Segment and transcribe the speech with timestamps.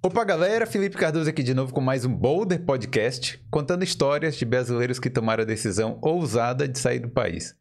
[0.00, 0.64] Opa, galera!
[0.64, 5.10] Felipe Cardoso aqui de novo com mais um Boulder Podcast, contando histórias de brasileiros que
[5.10, 7.56] tomaram a decisão ousada de sair do país.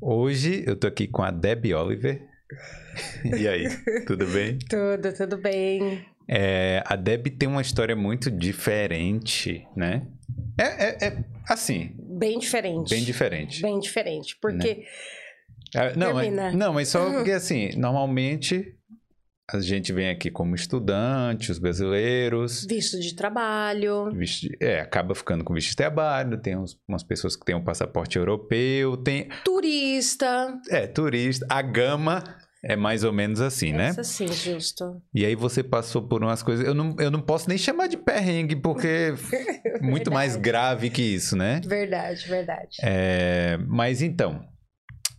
[0.00, 2.20] Hoje eu tô aqui com a Debbie Oliver.
[3.24, 3.68] E aí,
[4.04, 4.58] tudo bem?
[4.68, 6.04] Tudo, tudo bem.
[6.28, 10.08] É, a Debbie tem uma história muito diferente, né?
[10.58, 12.90] É, é, é assim, Bem diferente.
[12.90, 13.62] bem diferente.
[13.62, 14.36] Bem diferente.
[14.42, 14.84] Porque.
[15.74, 18.74] É, não, mas, não, mas só porque assim, normalmente
[19.48, 24.10] a gente vem aqui como estudante, os brasileiros, Visto de trabalho.
[24.12, 27.54] visto de- é, acaba ficando com visto de trabalho, tem uns- umas pessoas que têm
[27.54, 30.58] um passaporte europeu, tem, Turista.
[30.68, 32.24] é, turista, a gama
[32.64, 33.88] é mais ou menos assim, né?
[33.88, 35.00] Essa sim, justo.
[35.14, 37.96] E aí você passou por umas coisas, eu não, eu não posso nem chamar de
[37.96, 39.14] perrengue, porque
[39.64, 41.60] é muito mais grave que isso, né?
[41.64, 42.78] Verdade, verdade.
[42.82, 44.44] É, mas então,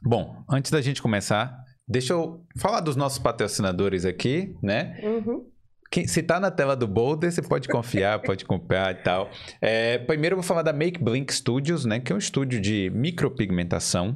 [0.04, 1.56] bom, antes da gente começar,
[1.88, 5.00] deixa eu falar dos nossos patrocinadores aqui, né?
[5.04, 5.46] Uhum.
[5.90, 9.30] Quem- se tá na tela do Boulder, você pode confiar, pode comprar e tal.
[9.62, 12.00] É, primeiro eu vou falar da Make Blink Studios, né?
[12.00, 14.16] Que é um estúdio de micropigmentação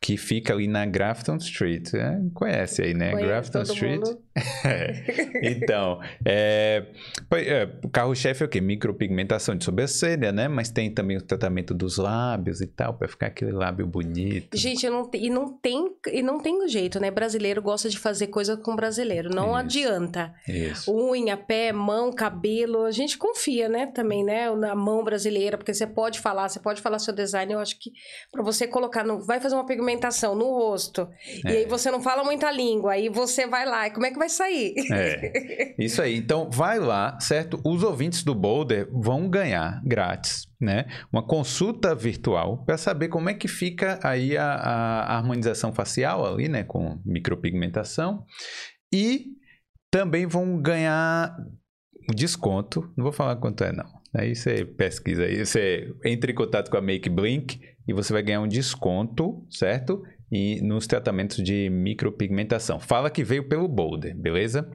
[0.00, 1.94] que fica ali na Grafton Street.
[1.94, 3.12] É, conhece aí, né?
[3.12, 4.00] Conheço Grafton Street.
[4.00, 4.18] mundo.
[4.64, 4.92] É.
[5.42, 6.86] Então, é,
[7.32, 8.60] é, carro-chefe é o quê?
[8.60, 10.46] Micropigmentação de sobrancelha, né?
[10.48, 14.56] Mas tem também o tratamento dos lábios e tal, pra ficar aquele lábio bonito.
[14.56, 17.10] Gente, não, e não tem e não tem jeito, né?
[17.10, 19.30] Brasileiro gosta de fazer coisa com brasileiro.
[19.34, 19.56] Não Isso.
[19.56, 20.34] adianta.
[20.48, 20.92] Isso.
[20.94, 22.84] Unha, pé, mão, cabelo.
[22.84, 23.86] A gente confia, né?
[23.86, 24.50] Também, né?
[24.54, 27.52] Na mão brasileira, porque você pode falar, você pode falar seu design.
[27.52, 27.90] Eu acho que
[28.30, 31.08] pra você colocar, no, vai fazer uma pigmentação no rosto.
[31.44, 31.50] E É.
[31.58, 32.92] aí você não fala muita língua.
[32.92, 33.86] Aí você vai lá.
[33.88, 34.74] E como é que vai sair?
[34.92, 36.16] É, isso aí.
[36.16, 37.60] Então, vai lá, certo?
[37.64, 40.86] Os ouvintes do Boulder vão ganhar grátis, né?
[41.12, 46.48] Uma consulta virtual para saber como é que fica aí a, a harmonização facial ali,
[46.48, 46.62] né?
[46.62, 48.24] Com micropigmentação.
[48.92, 49.26] E
[49.90, 51.36] também vão ganhar
[52.14, 52.92] desconto.
[52.96, 53.90] Não vou falar quanto é, não.
[54.14, 58.22] Aí você pesquisa aí, você entra em contato com a Make Blink e você vai
[58.22, 60.02] ganhar um desconto, certo?
[60.32, 62.80] E nos tratamentos de micropigmentação.
[62.80, 64.66] Fala que veio pelo Boulder, beleza?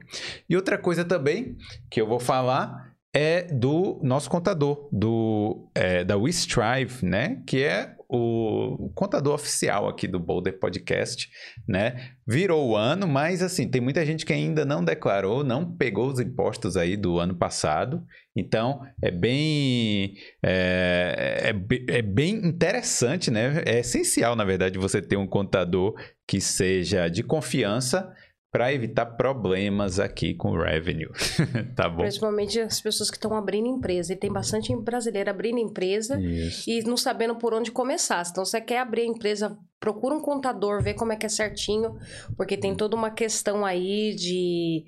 [0.48, 1.56] E outra coisa também
[1.90, 7.42] que eu vou falar é do nosso contador, do, é, da WeStrive, né?
[7.44, 11.28] Que é o contador oficial aqui do Boulder Podcast,
[11.66, 12.12] né?
[12.26, 16.18] Virou o ano, mas assim, tem muita gente que ainda não declarou, não pegou os
[16.18, 18.02] impostos aí do ano passado.
[18.34, 23.62] Então, é bem, é, é, é bem interessante, né?
[23.66, 25.94] É essencial, na verdade, você ter um contador
[26.26, 28.10] que seja de confiança
[28.50, 31.10] para evitar problemas aqui com o revenue,
[31.76, 32.02] tá bom?
[32.02, 34.12] Principalmente as pessoas que estão abrindo empresa.
[34.12, 36.18] E tem bastante brasileiro abrindo empresa.
[36.20, 36.68] Isso.
[36.68, 38.24] e não sabendo por onde começar.
[38.30, 41.96] Então, você quer abrir a empresa, procura um contador, vê como é que é certinho,
[42.36, 44.86] porque tem toda uma questão aí de,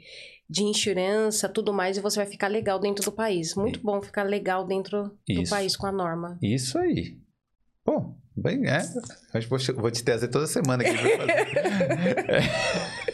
[0.49, 3.55] de insurância, tudo mais, e você vai ficar legal dentro do país.
[3.55, 5.51] Muito bom ficar legal dentro do Isso.
[5.51, 6.39] país com a norma.
[6.43, 7.19] Isso aí.
[7.85, 8.81] Pô, bem, é.
[9.39, 12.51] Que vou, te trazer toda semana aqui pra fazer.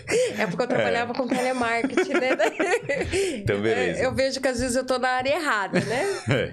[0.38, 2.37] É porque eu trabalhava com telemarketing, né?
[3.36, 4.00] Então, beleza.
[4.00, 6.04] Eu vejo que às vezes eu tô na área errada, né?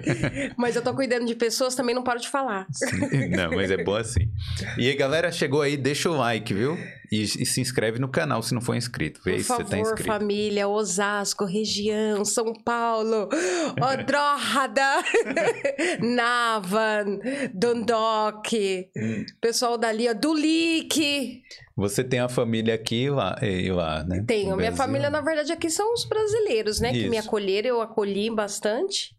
[0.58, 2.66] Mas eu tô cuidando de pessoas, também não paro de falar.
[2.72, 3.30] Sim.
[3.30, 4.30] Não, mas é bom assim.
[4.78, 6.78] E aí, galera, chegou aí, deixa o like, viu?
[7.14, 9.22] E, e se inscreve no canal se não for inscrito.
[9.24, 10.04] Vê Por se você tá favor, inscrito.
[10.08, 13.30] família, Osasco, região, São Paulo,
[13.80, 15.04] Odróhada,
[16.02, 17.20] Navan,
[17.54, 18.54] Dundalk,
[18.98, 19.26] Hum.
[19.40, 21.42] pessoal dali, ó, Dulique.
[21.76, 24.24] Você tem a família aqui e lá, e lá né?
[24.28, 24.56] Tenho.
[24.56, 26.92] Minha família, na verdade, aqui são os brasileiros, né?
[26.92, 27.28] Que me Isso.
[27.28, 29.16] acolheram, eu acolhi bastante.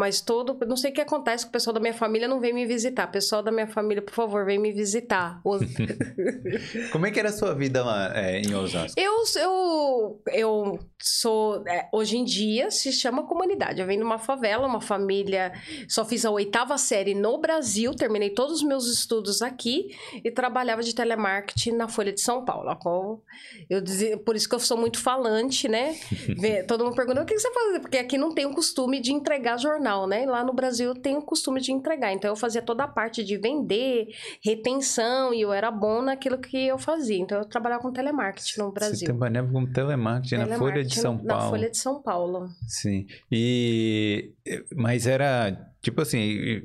[0.00, 0.56] Mas todo.
[0.66, 3.06] Não sei o que acontece, que o pessoal da minha família não vem me visitar.
[3.08, 5.42] Pessoal da minha família, por favor, vem me visitar.
[6.90, 8.98] Como é que era a sua vida lá é, em Osasco?
[8.98, 11.62] Eu, eu, eu sou.
[11.68, 13.78] é, hoje em dia se chama comunidade.
[13.78, 15.52] Eu venho de uma favela, uma família.
[15.86, 19.94] Só fiz a oitava série no Brasil, terminei todos os meus estudos aqui
[20.24, 22.74] e trabalhava de telemarketing na Folha de São Paulo.
[22.76, 23.22] qual
[23.68, 25.94] Eu dizia, por isso que eu sou muito falante, né?
[26.66, 27.78] Todo mundo pergunta o que você faz?
[27.80, 30.24] Porque aqui não tem o costume de entregar jornal, né?
[30.24, 32.12] E lá no Brasil tem o costume de entregar.
[32.12, 34.08] Então eu fazia toda a parte de vender,
[34.42, 37.18] retenção, e eu era bom naquilo que eu fazia.
[37.18, 39.06] Então eu trabalhava com telemarketing no Você Brasil.
[39.06, 41.50] trabalhava como telemarketing na Folha de Telemarketing São Na Paulo.
[41.50, 42.48] Folha de São Paulo.
[42.66, 43.06] Sim.
[43.30, 44.32] E.
[44.74, 45.70] Mas era.
[45.82, 46.62] Tipo assim.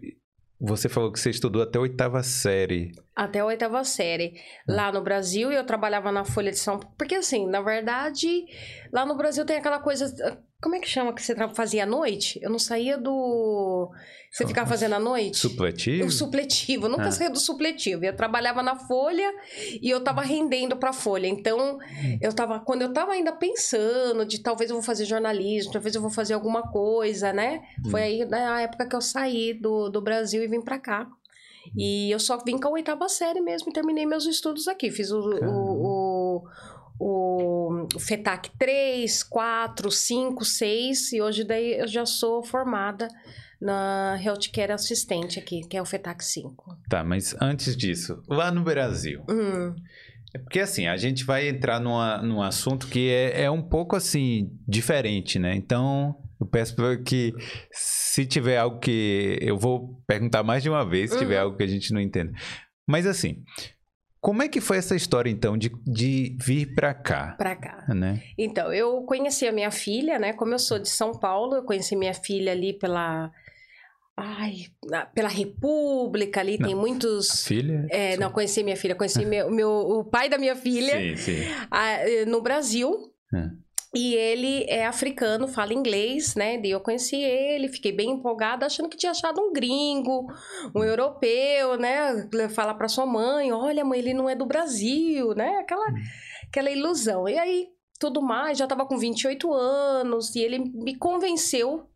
[0.57, 2.93] Você falou que você estudou até a oitava série.
[3.13, 4.35] Até a oitava série.
[4.65, 6.95] Lá no Brasil, eu trabalhava na Folha de São Paulo.
[6.97, 8.45] Porque, assim, na verdade,
[8.91, 10.05] lá no Brasil tem aquela coisa.
[10.65, 12.39] Como é que chama que você fazia à noite?
[12.41, 13.91] Eu não saía do.
[14.31, 15.37] Você ficava fazendo à noite?
[15.37, 16.07] Supletivo?
[16.07, 16.85] O supletivo.
[16.87, 17.11] Eu nunca ah.
[17.11, 18.03] saía do supletivo.
[18.03, 19.31] Eu trabalhava na Folha
[19.79, 21.27] e eu tava rendendo pra Folha.
[21.27, 22.17] Então, hum.
[22.19, 22.59] eu tava.
[22.61, 26.33] Quando eu tava ainda pensando de talvez eu vou fazer jornalismo, talvez eu vou fazer
[26.33, 27.61] alguma coisa, né?
[27.85, 27.91] Hum.
[27.91, 31.07] Foi aí na época que eu saí do, do Brasil e vim pra cá.
[31.77, 34.89] E eu só vim com a oitava série mesmo e terminei meus estudos aqui.
[34.89, 36.43] Fiz o, o, o,
[36.99, 43.07] o FETAC 3, 4, 5, 6 e hoje daí eu já sou formada
[43.59, 46.77] na Healthcare Assistente aqui, que é o FETAC 5.
[46.89, 49.23] Tá, mas antes disso, lá no Brasil...
[49.29, 49.75] Hum.
[50.33, 53.95] É porque assim, a gente vai entrar numa, num assunto que é, é um pouco
[53.95, 55.55] assim, diferente, né?
[55.55, 56.75] Então, eu peço
[57.05, 57.33] que
[57.71, 59.39] se tiver algo que.
[59.41, 61.43] Eu vou perguntar mais de uma vez, se tiver uhum.
[61.43, 62.33] algo que a gente não entenda.
[62.85, 63.43] Mas assim,
[64.25, 67.35] como é que foi essa história, então, de, de vir para cá?
[67.37, 67.85] Para cá.
[67.93, 68.23] Né?
[68.35, 70.33] Então, eu conheci a minha filha, né?
[70.33, 73.31] Como eu sou de São Paulo, eu conheci minha filha ali pela.
[74.17, 74.65] Ai,
[75.13, 77.45] pela República ali, não, tem muitos.
[77.45, 77.85] Filha?
[77.91, 81.43] É, não, conheci minha filha, conheci meu, meu, o pai da minha filha sim, sim.
[81.69, 83.13] A, no Brasil.
[83.31, 83.64] É.
[83.95, 86.59] E ele é africano, fala inglês, né?
[86.61, 90.27] E eu conheci ele, fiquei bem empolgada, achando que tinha achado um gringo,
[90.75, 92.27] um europeu, né?
[92.49, 95.59] Falar para sua mãe, olha, mãe, ele não é do Brasil, né?
[95.59, 95.95] Aquela, hum.
[96.49, 97.29] aquela ilusão.
[97.29, 101.87] E aí, tudo mais, já tava com 28 anos, e ele me convenceu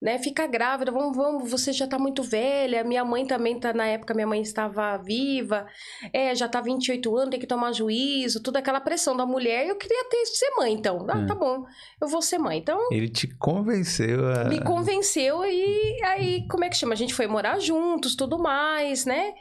[0.00, 0.18] né?
[0.18, 2.84] Fica grávida, vamos, vamos, você já tá muito velha.
[2.84, 5.66] Minha mãe também tá, na época, minha mãe estava viva.
[6.12, 9.66] É, já tá 28 anos, tem que tomar juízo, toda aquela pressão da mulher.
[9.66, 11.06] Eu queria ter, ser mãe, então.
[11.08, 11.38] Ah, tá hum.
[11.38, 11.64] bom,
[12.00, 12.58] eu vou ser mãe.
[12.58, 12.78] Então.
[12.90, 14.44] Ele te convenceu a.
[14.44, 16.92] Me convenceu e aí, como é que chama?
[16.92, 19.32] A gente foi morar juntos, tudo mais, né?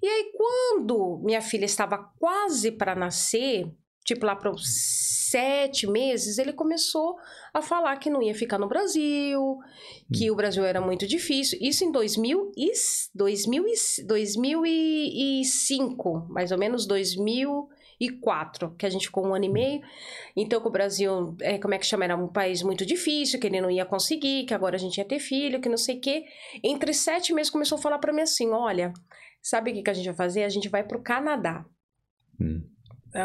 [0.00, 3.66] E aí, quando minha filha estava quase para nascer,
[4.04, 4.62] tipo lá para os
[5.34, 7.16] sete meses, ele começou
[7.52, 9.58] a falar que não ia ficar no Brasil,
[10.12, 11.58] que o Brasil era muito difícil.
[11.60, 12.70] Isso em 2000 e,
[13.14, 19.80] 2000 e, 2005, mais ou menos 2004, que a gente ficou um ano e meio.
[20.36, 22.04] Então, que o Brasil, é, como é que chama?
[22.04, 25.04] Era um país muito difícil, que ele não ia conseguir, que agora a gente ia
[25.04, 26.24] ter filho, que não sei o quê.
[26.62, 28.92] Entre sete meses começou a falar para mim assim: olha,
[29.42, 30.44] sabe o que, que a gente vai fazer?
[30.44, 31.64] A gente vai pro Canadá.
[32.40, 32.73] Hum.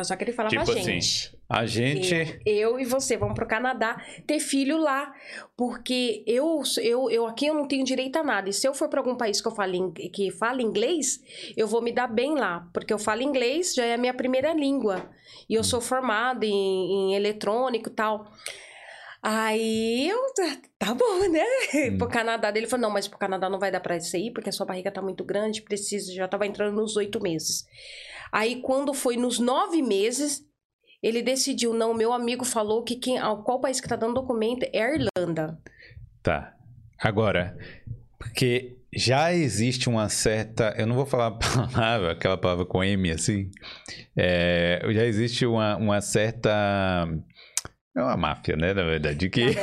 [0.03, 1.27] Só que ele falava tipo a assim, gente.
[1.27, 2.41] Assim, a gente.
[2.45, 5.11] Eu, eu, e você vamos pro Canadá ter filho lá.
[5.57, 8.49] Porque eu, eu, eu aqui eu não tenho direito a nada.
[8.49, 11.23] E se eu for para algum país que eu falo, que fala inglês,
[11.57, 12.69] eu vou me dar bem lá.
[12.71, 15.09] Porque eu falo inglês, já é a minha primeira língua.
[15.49, 18.31] E eu sou formada em, em eletrônico e tal.
[19.21, 20.17] Aí eu,
[20.77, 21.43] tá bom, né?
[21.91, 21.97] Hum.
[21.97, 22.51] Pro Canadá.
[22.55, 24.65] Ele falou: não, mas pro Canadá não vai dar pra isso aí, porque a sua
[24.65, 27.65] barriga tá muito grande, precisa, já tava entrando nos oito meses.
[28.31, 30.45] Aí, quando foi nos nove meses,
[31.01, 34.83] ele decidiu, não, meu amigo falou que quem, qual país que tá dando documento é
[34.83, 35.59] a Irlanda.
[36.21, 36.55] Tá.
[37.01, 37.57] Agora,
[38.17, 40.75] porque já existe uma certa.
[40.77, 43.49] Eu não vou falar a palavra, aquela palavra com M assim.
[44.15, 47.07] É, já existe uma, uma certa.
[47.99, 48.73] É uma máfia, né?
[48.73, 49.29] Na verdade.
[49.29, 49.55] Que...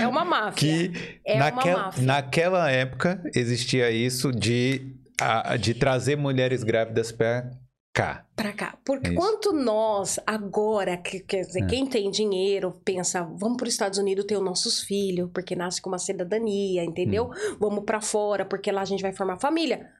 [0.00, 0.52] é uma máfia.
[0.90, 0.92] que
[1.24, 1.76] é naquel...
[1.76, 2.04] uma máfia.
[2.04, 7.50] naquela época existia isso de a, de trazer mulheres grávidas para
[7.92, 8.24] cá.
[8.36, 8.78] Para cá.
[8.84, 11.66] Porque é quanto nós, agora, que, quer dizer, é.
[11.66, 15.82] quem tem dinheiro, pensa, vamos para os Estados Unidos ter os nossos filhos, porque nasce
[15.82, 17.26] com uma cidadania, entendeu?
[17.26, 17.56] Hum.
[17.58, 19.90] Vamos para fora, porque lá a gente vai formar família.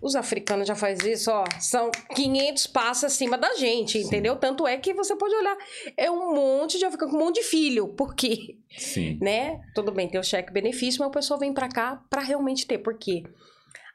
[0.00, 4.06] Os africanos já fazem isso, ó, são 500 passos acima da gente, Sim.
[4.06, 4.36] entendeu?
[4.36, 5.56] Tanto é que você pode olhar,
[5.96, 9.18] é um monte de africano com um monte de filho, porque, Sim.
[9.20, 9.60] né?
[9.74, 12.78] Tudo bem, tem o cheque benefício, mas o pessoal vem para cá para realmente ter,
[12.78, 13.22] porque quê?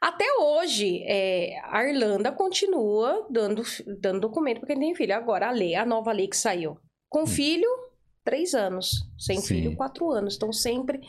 [0.00, 3.62] Até hoje, é, a Irlanda continua dando,
[4.00, 5.14] dando documento para quem tem filho.
[5.14, 6.78] Agora, a lei, a nova lei que saiu.
[7.08, 7.26] Com hum.
[7.26, 7.68] filho,
[8.28, 9.08] três anos.
[9.18, 9.46] Sem Sim.
[9.46, 10.36] filho, quatro anos.
[10.36, 11.00] Então, sempre.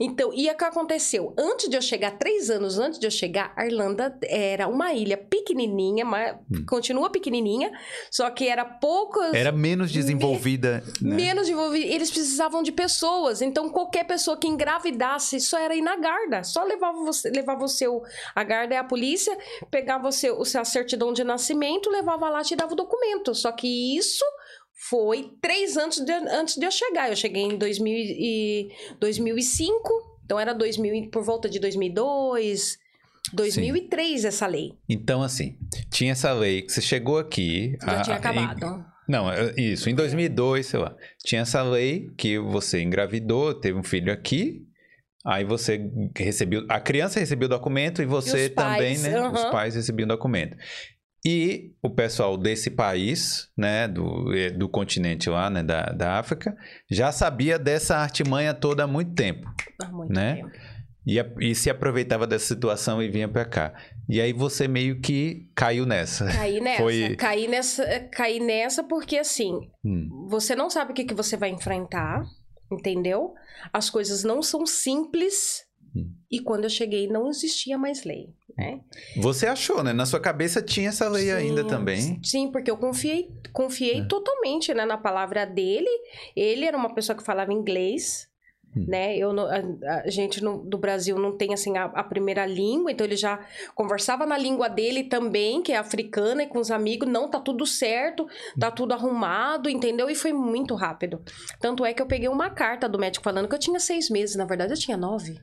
[0.00, 1.32] Então, e o que aconteceu?
[1.38, 5.16] Antes de eu chegar, três anos antes de eu chegar, a Irlanda era uma ilha
[5.16, 6.66] pequenininha, mas hum.
[6.68, 7.70] continua pequenininha,
[8.10, 9.32] só que era poucas.
[9.32, 10.82] Era menos desenvolvida.
[11.00, 11.16] Me, né?
[11.16, 11.86] Menos desenvolvida.
[11.86, 13.40] Eles precisavam de pessoas.
[13.40, 16.42] Então, qualquer pessoa que engravidasse só era ir na guarda.
[16.42, 18.02] Só levava você, levava o seu.
[18.34, 19.38] A guarda é a polícia,
[19.70, 23.32] pegava o seu, o seu certidão de nascimento, levava lá, te dava o documento.
[23.32, 24.24] Só que isso
[24.88, 27.08] foi três anos de, antes de eu chegar.
[27.08, 28.68] Eu cheguei em 2000 e,
[29.00, 32.78] 2005, então era 2000, por volta de 2002,
[33.32, 34.26] 2003 Sim.
[34.26, 34.72] essa lei.
[34.88, 35.56] Então, assim,
[35.90, 37.76] tinha essa lei que você chegou aqui...
[37.82, 38.64] Já a, tinha acabado.
[38.66, 39.26] Em, não,
[39.56, 40.94] isso, em 2002, sei lá.
[41.24, 44.66] Tinha essa lei que você engravidou, teve um filho aqui,
[45.26, 49.18] Aí você recebeu, a criança recebeu o documento e você e também, né?
[49.22, 49.32] Uhum.
[49.32, 50.54] Os pais recebiam o documento.
[51.26, 56.54] E o pessoal desse país, né, do, eh, do continente lá, né, da, da África,
[56.90, 59.48] já sabia dessa artimanha toda há muito tempo.
[59.82, 60.36] Há muito Né?
[60.36, 60.50] tempo.
[61.06, 61.18] E,
[61.50, 63.74] e se aproveitava dessa situação e vinha pra cá.
[64.08, 66.26] E aí você meio que caiu nessa.
[66.26, 66.82] Caí nessa.
[66.82, 68.00] Foi- Caí nessa.
[68.10, 69.52] Caí nessa porque assim,
[69.84, 72.22] Hum, você não sabe o que, que você vai enfrentar,
[72.72, 73.34] entendeu?
[73.72, 75.63] As coisas não são simples.
[75.94, 76.10] Hum.
[76.30, 78.34] E quando eu cheguei, não existia mais lei.
[78.56, 78.80] Né?
[79.16, 79.92] Você achou, né?
[79.92, 82.20] Na sua cabeça tinha essa lei ainda Sim, também.
[82.22, 84.04] Sim, porque eu confiei, confiei É.
[84.04, 85.88] totalmente né, na palavra dele.
[86.34, 88.28] Ele era uma pessoa que falava inglês.
[88.76, 88.86] Hum.
[88.88, 89.16] Né?
[89.16, 89.62] Eu, a,
[90.04, 93.38] a gente no- do Brasil não tem assim a, a primeira língua, então ele já
[93.72, 97.64] conversava na língua dele também, que é africana, e com os amigos, não, tá tudo
[97.66, 98.26] certo,
[98.58, 100.10] tá tudo arrumado, entendeu?
[100.10, 101.22] E foi muito rápido.
[101.60, 104.34] Tanto é que eu peguei uma carta do médico falando que eu tinha seis meses,
[104.34, 105.38] na verdade eu tinha nove.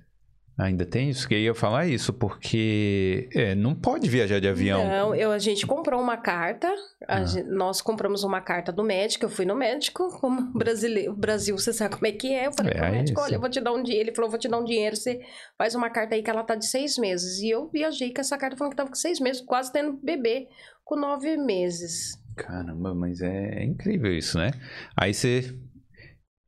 [0.61, 1.27] Ainda tem isso?
[1.27, 4.87] Que eu ia falar isso, porque é, não pode viajar de avião.
[4.87, 6.71] Não, eu, a gente comprou uma carta.
[7.07, 7.23] Ah.
[7.25, 9.25] gen- nós compramos uma carta do médico.
[9.25, 12.45] Eu fui no médico, como brasileiro, Brasil, você sabe como é que é.
[12.45, 13.27] Eu falei É, pro é médico: isso.
[13.27, 14.09] olha, eu vou te dar um dinheiro.
[14.09, 15.19] Ele falou: vou te dar um dinheiro, você
[15.57, 17.39] faz uma carta aí que ela tá de seis meses.
[17.39, 20.47] E eu viajei com essa carta falando que tava com seis meses, quase tendo bebê
[20.83, 22.19] com nove meses.
[22.37, 24.51] Caramba, mas é, é incrível isso, né?
[24.95, 25.55] Aí você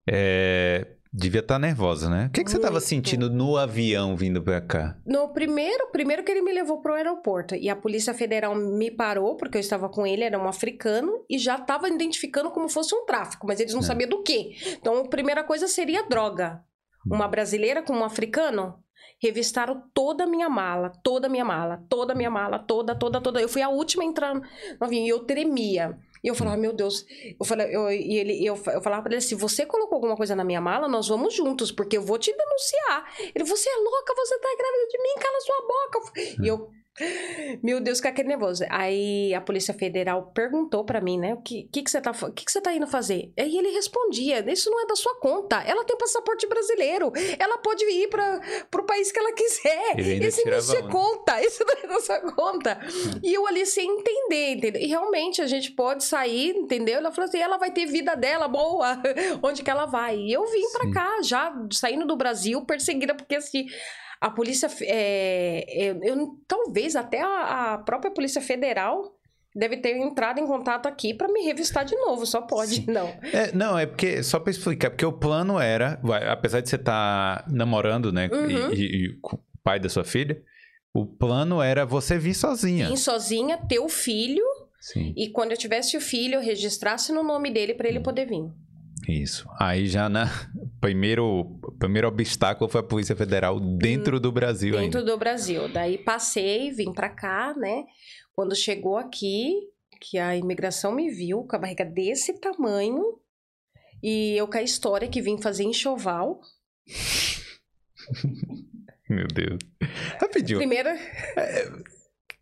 [0.07, 2.25] é, devia estar nervosa, né?
[2.27, 4.97] O que, que você estava sentindo no avião vindo pra cá?
[5.05, 9.37] No primeiro, primeiro que ele me levou pro aeroporto e a Polícia Federal me parou
[9.37, 13.05] porque eu estava com ele, era um africano e já estava identificando como fosse um
[13.05, 13.83] tráfico, mas eles não É.
[13.83, 14.55] sabiam do que.
[14.79, 16.63] Então, a primeira coisa seria droga.
[17.05, 18.75] Uma brasileira com um africano
[19.21, 23.21] revistaram toda a minha mala, toda a minha mala, toda a minha mala, toda, toda,
[23.21, 23.39] toda.
[23.41, 24.41] Eu fui a última a entrar no
[24.79, 25.97] avião e eu tremia.
[26.23, 27.05] E eu falava, meu Deus,
[27.37, 30.35] eu falei, eu, e ele, eu, eu falava pra ele, se você colocou alguma coisa
[30.35, 33.13] na minha mala, nós vamos juntos, porque eu vou te denunciar.
[33.35, 36.21] Ele, você é louca, você tá grávida de mim, cala sua boca.
[36.41, 36.69] E eu,
[37.63, 38.63] meu Deus, fica aquele nervoso.
[38.69, 42.31] Aí a Polícia Federal perguntou pra mim, né, o que, que, que, você tá, o
[42.31, 43.33] que, que você tá indo fazer?
[43.37, 47.83] Aí ele respondia, isso não é da sua conta, ela tem passaporte brasileiro, ela pode
[47.85, 49.99] ir para pro país que ela quiser.
[49.99, 52.79] Esse não é conta, isso não é da sua conta.
[53.23, 54.81] E eu ali sem entender, entendeu?
[54.81, 56.97] E realmente a gente pode sair, entendeu?
[56.97, 59.01] Ela falou assim, ela vai ter vida dela boa,
[59.41, 60.17] onde que ela vai.
[60.17, 60.91] E eu vim pra Sim.
[60.91, 63.65] cá, já saindo do Brasil, perseguida, porque assim,
[64.25, 69.15] a polícia, é, é, eu, talvez até a, a própria Polícia Federal
[69.55, 72.85] deve ter entrado em contato aqui pra me revistar de novo, só pode, Sim.
[72.87, 73.07] não.
[73.31, 75.99] É, não, é porque, só pra explicar, porque o plano era,
[76.31, 78.71] apesar de você estar namorando, né, Uhum.
[78.73, 80.41] e, e- com o pai da sua filha,
[80.93, 82.87] o plano era você vir sozinha.
[82.87, 84.43] Vim sozinha, ter o filho,
[84.79, 88.03] Sim, e quando eu tivesse o filho, eu registrasse no nome dele pra ele Hum.
[88.03, 88.43] poder vir.
[89.07, 89.47] Isso.
[89.59, 90.29] Aí já na
[90.79, 94.99] primeiro, primeiro obstáculo foi a Polícia Federal dentro do Brasil ainda.
[94.99, 95.67] dentro do Brasil.
[95.67, 97.83] Daí passei, vim pra cá, né?
[98.33, 99.53] Quando chegou aqui,
[99.99, 103.19] que a imigração me viu com a barriga desse tamanho,
[104.01, 106.41] e eu com a história que vim fazer enxoval.
[109.09, 109.59] Meu Deus.
[110.19, 110.59] Rapidinho.
[110.59, 110.97] Primeira,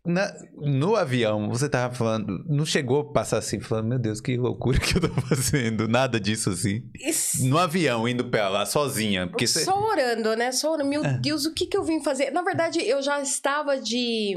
[0.04, 4.36] Na- no avião, você tava falando, não chegou a passar assim, falando, meu Deus, que
[4.36, 5.86] loucura que eu tô fazendo.
[5.86, 6.82] Nada disso assim.
[7.00, 7.46] Isso.
[7.48, 9.28] No avião, indo pra lá, sozinha.
[9.28, 9.64] Porque você.
[9.64, 10.50] Só orando, né?
[10.50, 10.90] Só orando.
[10.90, 11.18] Meu É.
[11.18, 12.32] Deus, o que que eu vim fazer?
[12.32, 14.34] Na verdade, eu já estava de...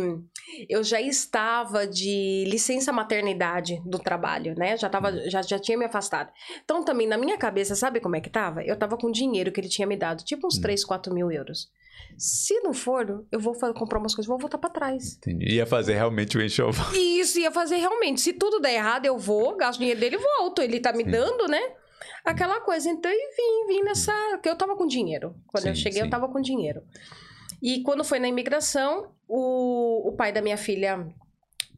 [0.69, 4.77] Eu já estava de licença maternidade do trabalho, né?
[4.77, 5.29] Já, tava, Hum.
[5.31, 6.29] já, já tinha me afastado.
[6.63, 8.63] Então, também, na minha cabeça, sabe como é que tava?
[8.63, 10.23] Eu tava com dinheiro que ele tinha me dado.
[10.23, 10.61] Tipo uns Hum.
[10.61, 11.69] 3, 4 mil euros.
[12.17, 15.17] Se não for, eu vou comprar umas coisas, vou voltar pra trás.
[15.17, 15.55] Entendi.
[15.55, 16.93] Ia fazer realmente o enxoval.
[16.93, 18.21] Isso ia fazer realmente.
[18.21, 20.61] Se tudo der errado, eu vou, gasto dinheiro dele e volto.
[20.61, 21.11] Ele tá me Sim.
[21.11, 21.61] dando, né?
[22.23, 22.89] Aquela coisa.
[22.89, 24.13] Então, e vim, vim nessa.
[24.31, 25.35] Porque eu tava com dinheiro.
[25.47, 26.05] Quando eu Sim, cheguei, sim.
[26.05, 26.81] eu tava com dinheiro.
[27.61, 31.07] E quando foi na imigração, o, o pai da minha filha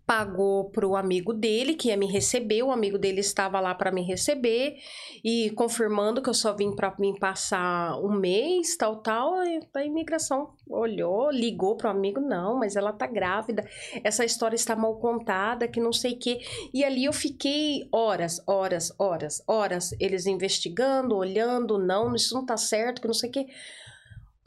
[0.08, 2.64] pagou pro amigo dele que ia me receber.
[2.64, 4.78] O amigo dele estava lá para me receber
[5.22, 9.34] e confirmando que eu só vim para mim passar um mês, tal, tal.
[9.76, 13.68] A imigração olhou, ligou pro amigo, não, mas ela tá grávida.
[14.02, 16.40] Essa história está mal contada, que não sei o.
[16.74, 22.56] E ali eu fiquei horas, horas, horas, horas, eles investigando, olhando, não, isso não tá
[22.56, 23.46] certo, que não sei o quê.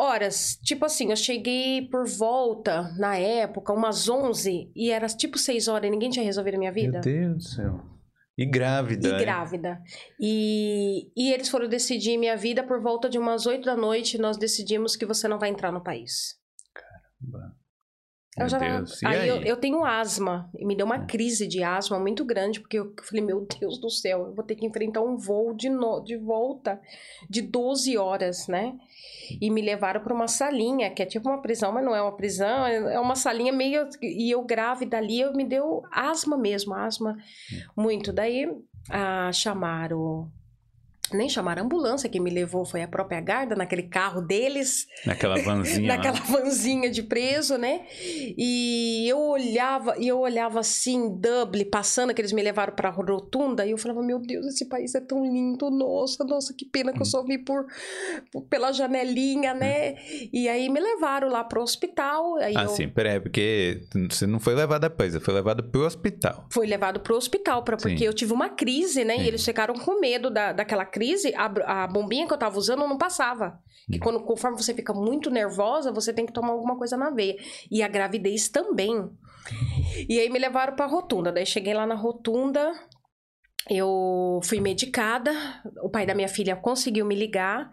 [0.03, 5.69] Horas, tipo assim, eu cheguei por volta, na época, umas 11, e era tipo 6
[5.69, 6.93] horas e ninguém tinha resolvido a minha vida.
[6.93, 7.81] Meu Deus do céu.
[8.39, 9.07] E grávida.
[9.07, 9.19] E hein?
[9.19, 9.83] grávida.
[10.19, 14.17] E, e eles foram decidir minha vida por volta de umas 8 da noite.
[14.17, 16.41] Nós decidimos que você não vai entrar no país.
[18.39, 19.03] Eu já, Deus.
[19.03, 19.29] Aí, aí?
[19.29, 20.49] Eu, eu tenho asma.
[20.57, 20.91] E me deu Hum.
[20.91, 24.45] uma crise de asma muito grande, porque eu falei, meu Deus do céu, eu vou
[24.45, 26.81] ter que enfrentar um voo de, no, de volta
[27.29, 28.75] de 12 horas, né?
[29.41, 32.17] E me levaram para uma salinha, que é tipo uma prisão, mas não é uma
[32.17, 33.89] prisão, é uma salinha meio.
[34.01, 37.17] E eu grávida ali, eu me deu asma mesmo, asma
[37.77, 38.13] muito.
[38.13, 38.49] Daí
[38.89, 40.31] ah, chamaram.
[41.13, 45.37] Nem chamaram a ambulância, quem me levou foi a própria guarda, naquele carro deles Naquela
[45.43, 47.81] vanzinha naquela vanzinha de preso, né?
[48.37, 53.67] E eu olhava, e eu olhava assim, Dublin, passando, que eles me levaram pra rotunda,
[53.67, 57.01] e eu falava, meu Deus, esse país é tão lindo, nossa, nossa, que pena que
[57.01, 57.67] eu só vi por,
[58.33, 59.97] por- pela janelinha, né?
[60.33, 64.39] E aí me levaram lá pro hospital, aí Ah, eu sim, peraí, porque você não
[64.41, 66.47] foi levada você foi levada pro hospital.
[66.51, 68.05] fui levado pro hospital, pra, porque Sim.
[68.05, 69.17] eu tive uma crise, né?
[69.17, 69.23] Sim.
[69.23, 71.00] E eles ficaram com medo da, daquela crise,
[71.37, 73.59] a, a bombinha que eu tava usando não passava.
[73.91, 74.01] Que Hum.
[74.03, 77.37] quando, conforme você fica muito nervosa, você tem que tomar alguma coisa na veia.
[77.71, 79.11] E a gravidez também.
[80.09, 81.33] E aí me levaram pra rotunda.
[81.33, 82.73] Daí cheguei lá na rotunda,
[83.69, 85.33] eu fui medicada.
[85.83, 87.71] O pai da minha filha conseguiu me ligar.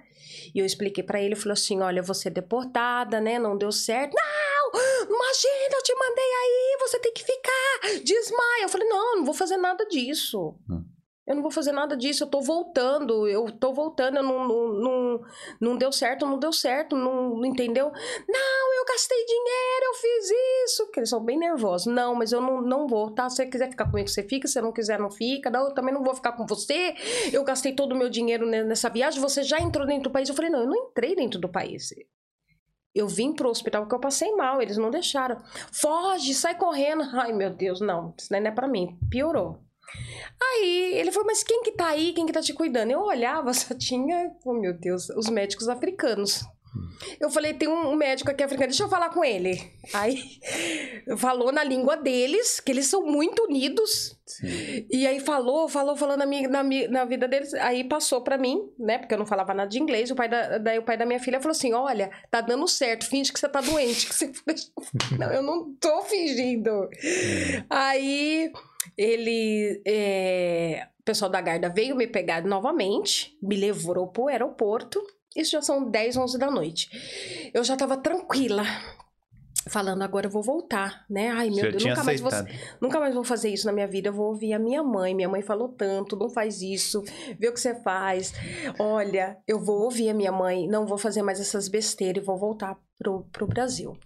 [0.54, 3.38] E eu expliquei pra ele, falou assim: olha, eu vou ser deportada, né?
[3.40, 4.14] Não deu certo.
[4.16, 4.82] Não!
[5.04, 8.02] Imagina, eu te mandei aí, você tem que ficar.
[8.04, 8.64] Desmaia.
[8.64, 10.56] Eu falei, não, não vou fazer nada disso.
[10.70, 10.84] Hum.
[11.28, 14.68] Eu não vou fazer nada disso, eu tô voltando, eu tô voltando, eu não, não,
[14.70, 15.22] não,
[15.60, 17.92] não deu certo, não deu certo, não, entendeu?
[18.28, 20.32] Não, eu gastei dinheiro, eu fiz
[20.66, 20.86] isso.
[20.86, 21.86] Porque eles são bem nervosos.
[21.94, 23.30] Não, mas eu não, não vou, tá?
[23.30, 24.48] Se você quiser ficar comigo, você fica.
[24.48, 25.50] Se você não quiser, não fica.
[25.50, 26.96] Não, eu também não vou ficar com você.
[27.34, 29.20] Eu gastei todo o meu dinheiro ne- nessa viagem.
[29.20, 30.30] Você já entrou dentro do país?
[30.30, 31.94] Eu falei, não, eu não entrei dentro do país.
[32.96, 35.38] Eu vim pro hospital porque eu passei mal, eles não deixaram.
[35.74, 37.04] Foge, sai correndo.
[37.14, 38.98] Ai, meu Deus, não, isso não é pra mim.
[39.12, 39.67] Piorou.
[40.42, 42.14] Aí ele falou, mas quem que tá aí?
[42.14, 42.92] Quem que tá te cuidando?
[42.92, 46.44] Eu olhava, só tinha, oh meu Deus, os médicos africanos.
[47.20, 49.60] Eu falei, tem um médico aqui africano, deixa eu falar com ele.
[49.94, 50.40] Aí
[51.18, 54.18] falou na língua deles, que eles são muito unidos.
[54.26, 54.86] Sim.
[54.92, 57.54] E aí falou, falou, falou na, minha, na, na vida deles.
[57.56, 58.98] Aí passou pra mim, né?
[58.98, 60.12] Porque eu não falava nada de inglês.
[60.12, 63.08] O pai da, daí o pai da minha filha falou assim: Olha, tá dando certo,
[63.08, 64.08] finge que você tá doente.
[64.08, 64.32] Que você...
[65.18, 66.90] não, eu não tô fingindo.
[67.70, 68.52] Aí
[68.98, 69.82] ele.
[69.86, 75.02] é, O pessoal da guarda veio me pegar novamente, me levou pro aeroporto.
[75.38, 77.52] Isso já são 10, 11 da noite.
[77.54, 78.64] Eu já tava tranquila.
[79.70, 81.30] Falando, agora eu vou voltar, né?
[81.30, 82.32] Ai, meu Deus, nunca mais vou.
[82.82, 84.10] Nunca mais vou fazer isso na minha vida.
[84.10, 85.14] Eu vou ouvir a minha mãe.
[85.14, 87.04] Minha mãe falou tanto, não faz isso.
[87.38, 88.34] Vê o que você faz.
[88.80, 90.68] Olha, eu vou ouvir a minha mãe.
[90.68, 93.98] Não vou fazer mais essas besteiras e vou voltar pro, pro Brasil.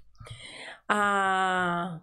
[0.89, 2.01] Ah,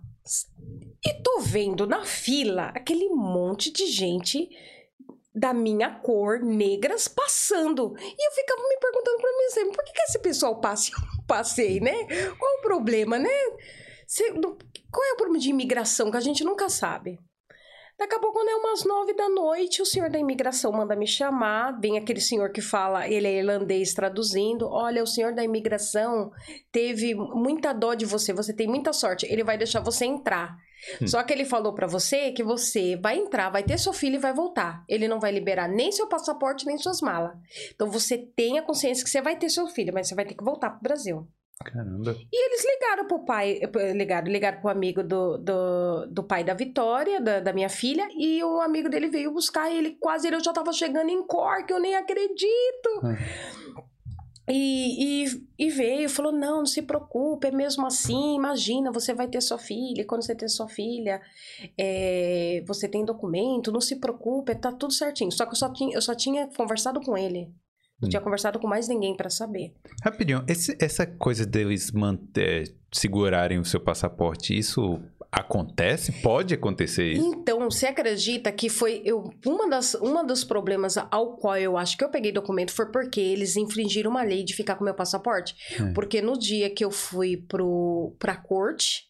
[1.05, 4.49] e tô vendo na fila aquele monte de gente
[5.39, 7.95] da minha cor, negras, passando.
[7.99, 11.25] E eu ficava me perguntando pra mim sempre, por que, que esse pessoal passa eu
[11.27, 11.95] passei, né?
[12.37, 13.29] Qual o problema, né?
[14.91, 17.19] Qual é o problema de imigração que a gente nunca sabe?
[17.99, 21.07] Daqui a pouco, quando é umas nove da noite, o senhor da imigração manda me
[21.07, 21.79] chamar.
[21.81, 24.69] Vem aquele senhor que fala, ele é irlandês traduzindo.
[24.69, 26.31] Olha, o senhor da imigração
[26.71, 29.27] teve muita dó de você, você tem muita sorte.
[29.27, 30.57] Ele vai deixar você entrar.
[31.07, 34.21] Só que ele falou pra você que você vai entrar, vai ter seu filho e
[34.21, 34.85] vai voltar.
[34.89, 37.37] Ele não vai liberar nem seu passaporte, nem suas malas.
[37.75, 40.45] Então você tenha consciência que você vai ter seu filho, mas você vai ter que
[40.45, 41.29] voltar pro Brasil.
[41.65, 42.17] Caramba.
[42.33, 46.55] E eles ligaram pro pai, eh, ligaram, ligaram pro amigo do, do, do pai da
[46.55, 50.53] Vitória, da, da minha filha, e o amigo dele veio buscar ele quase, ele já
[50.53, 53.01] tava chegando em Cork, eu nem acredito.
[54.49, 59.29] E, e, e veio, falou, não, não se preocupe, é mesmo assim, imagina, você vai
[59.29, 61.21] ter sua filha, e quando você ter sua filha,
[61.77, 65.31] é, você tem documento, não se preocupe, tá tudo certinho.
[65.31, 67.51] Só que eu só tinha, eu só tinha conversado com ele.
[68.01, 68.11] Não Hum.
[68.11, 69.75] tinha conversado com mais ninguém pra saber.
[70.05, 76.13] Rapidinho, esse- essa coisa deles manter, segurarem o seu passaporte, isso acontece?
[76.23, 77.25] Pode acontecer isso?
[77.25, 81.97] Então, você acredita que foi eu, uma das uma dos problemas ao qual eu acho
[81.97, 85.55] que eu peguei documento foi porque eles infringiram uma lei de ficar com meu passaporte?
[85.79, 85.93] É.
[85.93, 89.08] Porque no dia que eu fui pro pra corte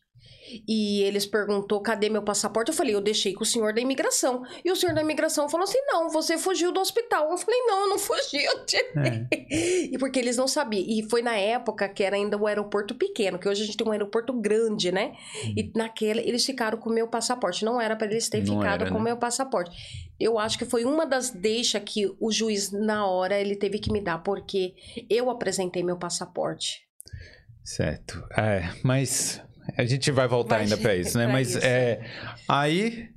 [0.66, 4.42] e eles perguntou cadê meu passaporte, eu falei, eu deixei com o senhor da imigração.
[4.64, 7.30] E o senhor da imigração falou assim: "Não, você fugiu do hospital".
[7.30, 9.26] Eu falei: "Não, eu não fugi, eu tirei".
[9.30, 9.84] É.
[9.92, 10.84] E porque eles não sabiam.
[10.86, 13.86] E foi na época que era ainda o aeroporto pequeno, que hoje a gente tem
[13.86, 15.12] um aeroporto grande, né?
[15.56, 17.64] E naquele eles ficaram com o meu passaporte.
[17.64, 19.10] Não era para eles terem Não ficado era, com o né?
[19.10, 19.70] meu passaporte.
[20.18, 23.92] Eu acho que foi uma das deixas que o juiz, na hora, ele teve que
[23.92, 24.74] me dar, porque
[25.08, 26.86] eu apresentei meu passaporte.
[27.64, 28.24] Certo.
[28.36, 29.42] É, mas
[29.76, 31.24] a gente vai voltar Vai ainda pra isso, né?
[31.24, 31.58] pra mas isso.
[31.64, 32.00] é.
[32.48, 33.08] Aí,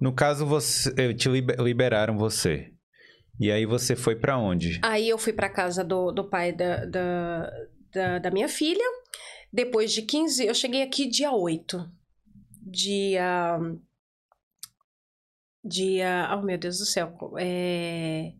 [0.00, 2.72] no caso, você te liber- liberaram você.
[3.38, 4.78] E aí você foi pra onde?
[4.82, 7.50] Aí eu fui para casa do, do pai da, da,
[7.92, 8.84] da, da minha filha.
[9.52, 11.90] Depois de 15, eu cheguei aqui dia 8.
[12.62, 13.58] Dia.
[15.64, 16.28] Dia.
[16.36, 17.12] Oh, meu Deus do céu.
[17.38, 18.32] É,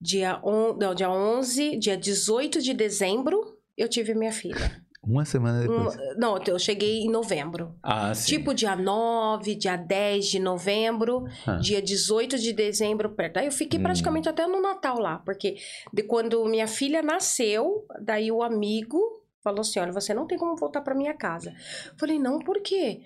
[0.00, 4.84] dia, on, não, dia 11, dia 18 de dezembro, eu tive minha filha.
[5.02, 5.96] Uma semana depois.
[5.96, 7.74] Um, não, eu cheguei em novembro.
[7.82, 8.36] Ah, sim.
[8.36, 11.56] Tipo dia 9, dia 10 de novembro, Ah.
[11.56, 13.34] dia 18 de dezembro, perto.
[13.34, 13.82] Daí eu fiquei Hum.
[13.82, 15.56] praticamente até no Natal lá, porque
[15.92, 18.98] de quando minha filha nasceu, daí o amigo
[19.42, 21.54] falou assim: olha, você não tem como voltar para minha casa.
[21.96, 23.00] Falei, não, por quê?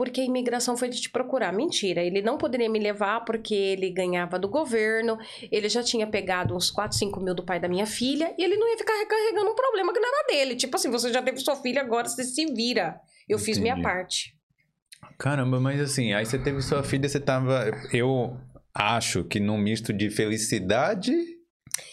[0.00, 1.52] Porque a imigração foi de te procurar.
[1.52, 5.18] Mentira, ele não poderia me levar porque ele ganhava do governo,
[5.52, 8.56] ele já tinha pegado uns 4, 5 mil do pai da minha filha e ele
[8.56, 10.56] não ia ficar recarregando um problema que não era dele.
[10.56, 12.98] Tipo assim, você já teve sua filha, agora você se vira.
[13.28, 13.86] Eu fiz minha Entendi.
[13.86, 14.34] parte.
[15.18, 17.70] Caramba, mas assim, aí você teve sua filha, você tava.
[17.92, 18.38] Eu
[18.72, 21.12] acho que num misto de felicidade,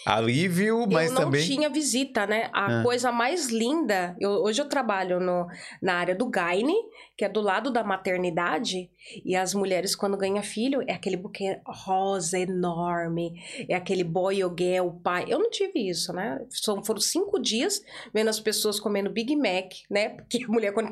[0.06, 1.46] alívio, mas eu não também.
[1.46, 2.50] tinha visita, né?
[2.54, 2.84] A Ah.
[2.84, 4.16] coisa mais linda.
[4.20, 5.48] eu- hoje eu trabalho no,
[5.82, 6.74] na área do Gaine,
[7.18, 8.90] que é do lado da maternidade.
[9.24, 13.34] E as mulheres, quando ganham filho, é aquele buquê rosa enorme,
[13.70, 15.26] é aquele boy ou girl, pai.
[15.28, 16.40] Eu não tive isso, né?
[16.50, 17.82] São, foram cinco dias
[18.14, 20.10] vendo as pessoas comendo Big Mac, né?
[20.28, 20.92] Porque a mulher, quando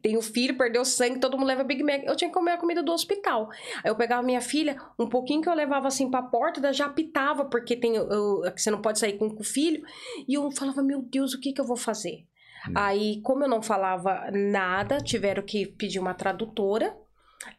[0.00, 2.02] tem o filho, perdeu sangue, todo mundo leva Big Mac.
[2.04, 3.48] Eu tinha que comer a comida do hospital.
[3.84, 7.44] Aí eu pegava minha filha, um pouquinho que eu levava assim pra porta, já apitava,
[7.44, 9.84] porque tem, o- que você não pode sair com, com o filho.
[10.28, 12.24] E eu falava, meu Deus, o que que eu vou fazer?
[12.68, 12.72] Hum.
[12.74, 16.96] Aí, como eu não falava nada, tiveram que pedir uma tradutora.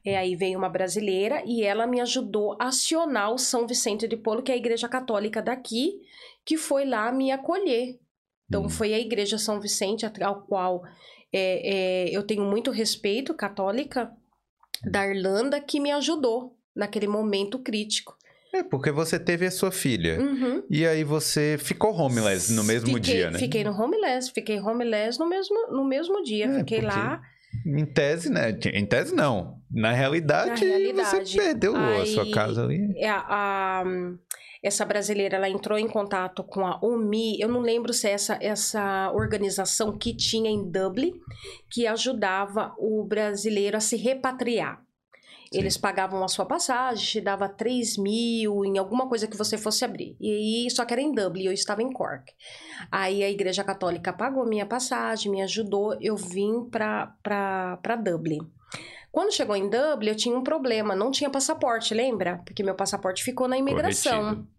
[0.03, 4.17] E aí veio uma brasileira e ela me ajudou a acionar o São Vicente de
[4.17, 6.01] Polo, que é a igreja católica daqui,
[6.43, 7.99] que foi lá me acolher.
[8.47, 8.69] Então, Hum.
[8.69, 10.83] foi a igreja São Vicente, ao qual
[11.31, 14.11] é, é, eu tenho muito respeito, católica,
[14.83, 18.15] da Irlanda, que me ajudou naquele momento crítico.
[18.57, 20.19] É, porque você teve a sua filha.
[20.19, 20.63] Uhum.
[20.69, 23.39] E aí você ficou homeless no mesmo Fiquei- dia, né?
[23.39, 26.45] Fiquei no homeless, fiquei homeless no mesmo, no mesmo dia.
[26.45, 27.21] É, fiquei lá.
[27.65, 28.51] Em tese, né?
[28.73, 29.57] Em tese, não.
[29.71, 31.29] Na realidade, Na realidade.
[31.31, 32.93] você perdeu a sua Aí- casa ali.
[32.97, 33.83] É, a- a-
[34.63, 37.39] essa brasileira, ela entrou em contato com a OMI.
[37.39, 41.13] Eu não lembro se é essa, essa organização que tinha em Dublin,
[41.71, 44.81] que ajudava o brasileiro a se repatriar.
[45.51, 45.59] Sim.
[45.59, 49.85] Eles pagavam a sua passagem, te dava 3 mil em alguma coisa que você fosse
[49.85, 50.15] abrir.
[50.19, 52.33] E só que era em Dublin, eu estava em Cork.
[52.91, 58.39] Aí a Igreja Católica pagou minha passagem, me ajudou, eu vim para Dublin.
[59.11, 62.41] Quando chegou em Dublin, eu tinha um problema, não tinha passaporte, lembra?
[62.43, 64.19] Porque meu passaporte ficou na imigração.
[64.19, 64.54] Corretido.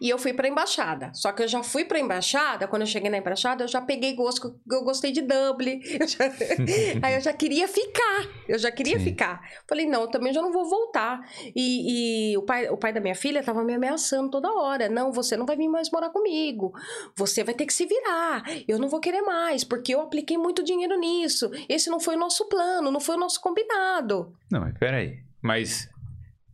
[0.00, 1.10] E eu fui pra embaixada.
[1.14, 4.14] Só que eu já fui pra embaixada, quando eu cheguei na embaixada, eu já peguei
[4.14, 5.80] gosto, eu gostei de Dublin.
[5.98, 6.26] Eu já-
[7.02, 8.26] Aí eu já queria ficar.
[8.48, 9.04] Eu já queria Sim.
[9.04, 9.40] ficar.
[9.68, 11.20] Falei, não, eu também já não vou voltar.
[11.54, 14.88] E, e o, pai, o pai da minha filha tava me ameaçando toda hora.
[14.88, 16.72] Não, você não vai vir mais morar comigo.
[17.16, 18.42] Você vai ter que se virar.
[18.68, 21.50] Eu não vou querer mais, porque eu apliquei muito dinheiro nisso.
[21.68, 24.34] Esse não foi o nosso plano, não foi o nosso combinado.
[24.50, 25.18] Não, mas peraí.
[25.42, 25.88] Mas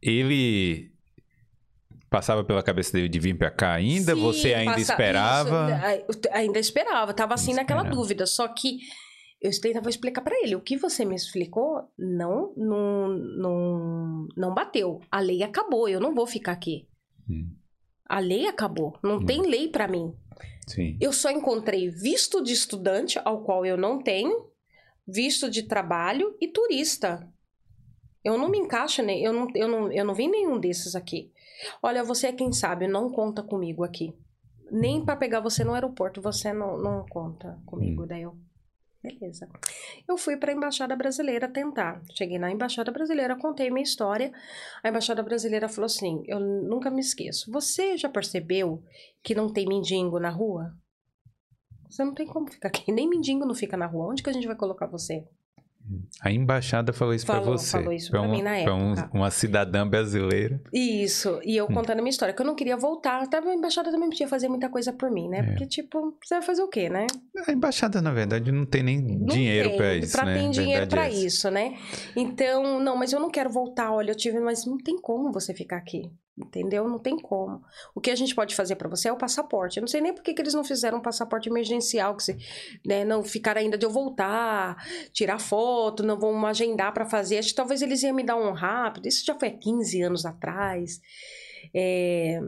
[0.02, 0.91] ele
[2.12, 4.14] passava pela cabeça dele de vir pra cá ainda?
[4.14, 5.68] Sim, você ainda passa- esperava?
[6.08, 7.12] isso, ainda esperava.
[7.14, 7.96] Tava assim naquela Esperava.
[8.00, 8.26] dúvida.
[8.26, 8.78] Só que
[9.40, 10.54] eu tentava explicar pra ele.
[10.54, 15.00] O que você me explicou não, não, não, não bateu.
[15.10, 15.88] A lei acabou.
[15.88, 16.86] Eu não vou ficar aqui.
[17.28, 17.50] Hum,
[18.08, 18.96] A lei acabou.
[19.02, 19.26] Não Hum.
[19.26, 20.14] tem lei pra mim.
[20.68, 20.96] sim.
[21.00, 24.46] Eu só encontrei visto de estudante, ao qual eu não tenho,
[25.08, 27.26] visto de trabalho e turista.
[28.24, 29.18] Eu não me encaixo, né?
[29.18, 31.32] eu, não, eu, não, eu não vi nenhum desses aqui.
[31.82, 34.14] Olha, você é quem sabe, não conta comigo aqui.
[34.70, 38.06] Nem pra pegar você no aeroporto, você não, não conta comigo.
[38.06, 38.36] Daí eu,
[39.02, 39.48] beleza.
[40.08, 42.02] Eu fui pra embaixada brasileira tentar.
[42.14, 44.32] Cheguei na embaixada brasileira, contei minha história.
[44.82, 47.50] A embaixada brasileira falou assim: eu nunca me esqueço.
[47.52, 48.82] Você já percebeu
[49.22, 50.74] que não tem mendigo na rua?
[51.90, 52.90] Você não tem como ficar aqui.
[52.90, 54.10] Nem mendigo não fica na rua.
[54.10, 55.28] Onde que a gente vai colocar você?
[56.20, 57.70] A embaixada falou isso pra Falou- você.
[57.72, 59.10] falou isso pra uma, mim na pra um- época.
[59.18, 60.60] uma cidadã brasileira.
[60.72, 61.40] Isso.
[61.44, 63.22] E eu contando a minha história, que eu não queria voltar.
[63.22, 65.38] Até a embaixada também podia fazer muita coisa por mim, né?
[65.38, 65.42] É.
[65.42, 67.06] Porque, tipo, você vai fazer o quê, né?
[67.46, 70.34] A embaixada, na verdade, não tem nem Não dinheiro pra isso, pra né?
[70.38, 71.74] tem dinheiro Verdade é isso, né?
[72.16, 73.92] Então, não, mas eu não quero voltar.
[73.92, 76.10] Olha, eu tive, mas não tem como você ficar aqui.
[76.36, 76.88] Entendeu?
[76.88, 77.62] Não tem como.
[77.94, 79.76] O que a gente pode fazer pra você é o passaporte.
[79.76, 82.36] Eu não sei nem por que, que eles não fizeram um passaporte emergencial, que se,
[82.86, 84.76] né, não ficar ainda de eu voltar,
[85.12, 87.36] tirar foto, não vão agendar pra fazer.
[87.38, 89.06] Acho que talvez eles iam me dar um rápido.
[89.06, 91.00] Isso já foi há 15 anos atrás.
[91.74, 92.40] É,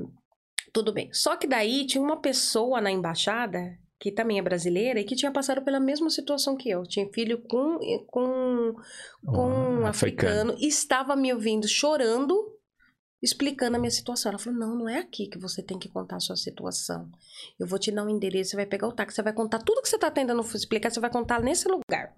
[0.72, 1.12] Tudo bem.
[1.12, 5.30] Só que daí tinha uma pessoa na embaixada que também é brasileira e que tinha
[5.32, 6.82] passado pela mesma situação que eu.
[6.84, 8.74] Tinha filho com, com,
[9.24, 10.54] com Um um africano.
[10.58, 12.34] e estava me ouvindo chorando
[13.24, 14.30] explicando a minha situação.
[14.30, 17.10] Ela falou: não, não é aqui que você tem que contar a sua situação.
[17.58, 19.82] Eu vou te dar um endereço, você vai pegar o táxi, você vai contar tudo
[19.82, 22.14] que você está tentando explicar, você vai contar nesse lugar.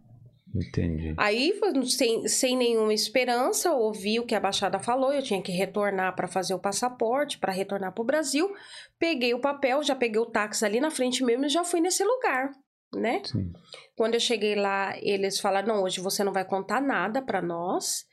[0.54, 1.14] Entendi.
[1.18, 1.52] Aí,
[1.86, 6.26] sem, sem nenhuma esperança, ouvi o que a Baixada falou, eu tinha que retornar para
[6.26, 8.50] fazer o passaporte, para retornar para o Brasil.
[8.98, 12.02] Peguei o papel, já peguei o táxi ali na frente mesmo e já fui nesse
[12.02, 12.50] lugar,
[12.94, 13.22] né?
[13.24, 13.52] Sim.
[13.94, 18.06] Quando eu cheguei lá, eles falaram: não, hoje você não vai contar nada para nós,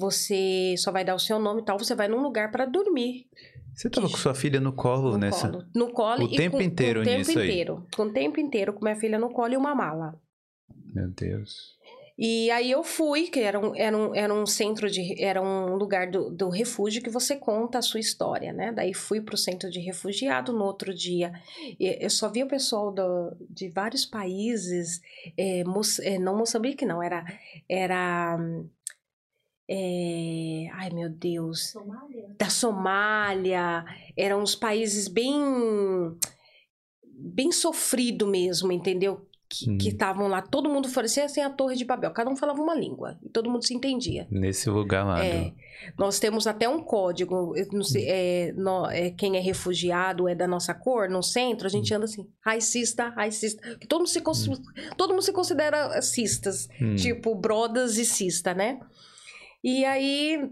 [0.00, 3.26] você só vai dar o seu nome e tal, você vai num lugar para dormir.
[3.74, 5.48] Você estava com sua filha no colo no nessa?
[5.48, 5.64] Colo.
[5.74, 7.96] No colo o tempo com, inteiro o tempo nisso inteiro, aí.
[7.96, 10.20] Com o tempo inteiro, com minha filha no colo e uma mala.
[10.92, 11.78] Meu Deus.
[12.22, 15.18] E aí eu fui, que era um, era um, era um centro de.
[15.18, 18.70] Era um lugar do, do refúgio que você conta a sua história, né?
[18.72, 21.32] Daí fui pro centro de refugiado no outro dia.
[21.78, 25.00] Eu só vi o pessoal do, de vários países,
[25.34, 25.62] é,
[26.02, 27.24] é, não Moçambique, não, era.
[27.66, 28.38] Era.
[29.72, 31.70] É, ai meu Deus.
[31.70, 32.34] Somália?
[32.36, 33.84] Da Somália.
[34.16, 35.32] Eram uns países bem.
[37.04, 39.24] bem sofrido mesmo, entendeu?
[39.50, 42.74] que estavam lá, todo mundo parecia assim a Torre de Babel, cada um falava uma
[42.74, 44.28] língua e todo mundo se entendia.
[44.30, 45.24] Nesse lugar lá.
[45.24, 45.54] É, do...
[45.98, 50.72] Nós temos até um código, sei, é, no, é, quem é refugiado é da nossa
[50.72, 54.94] cor, no centro, a gente anda assim, racista, racista, todo mundo se, hum.
[54.96, 56.94] todo mundo se considera cistas, hum.
[56.94, 58.78] tipo brodas e cista, né?
[59.62, 60.50] E aí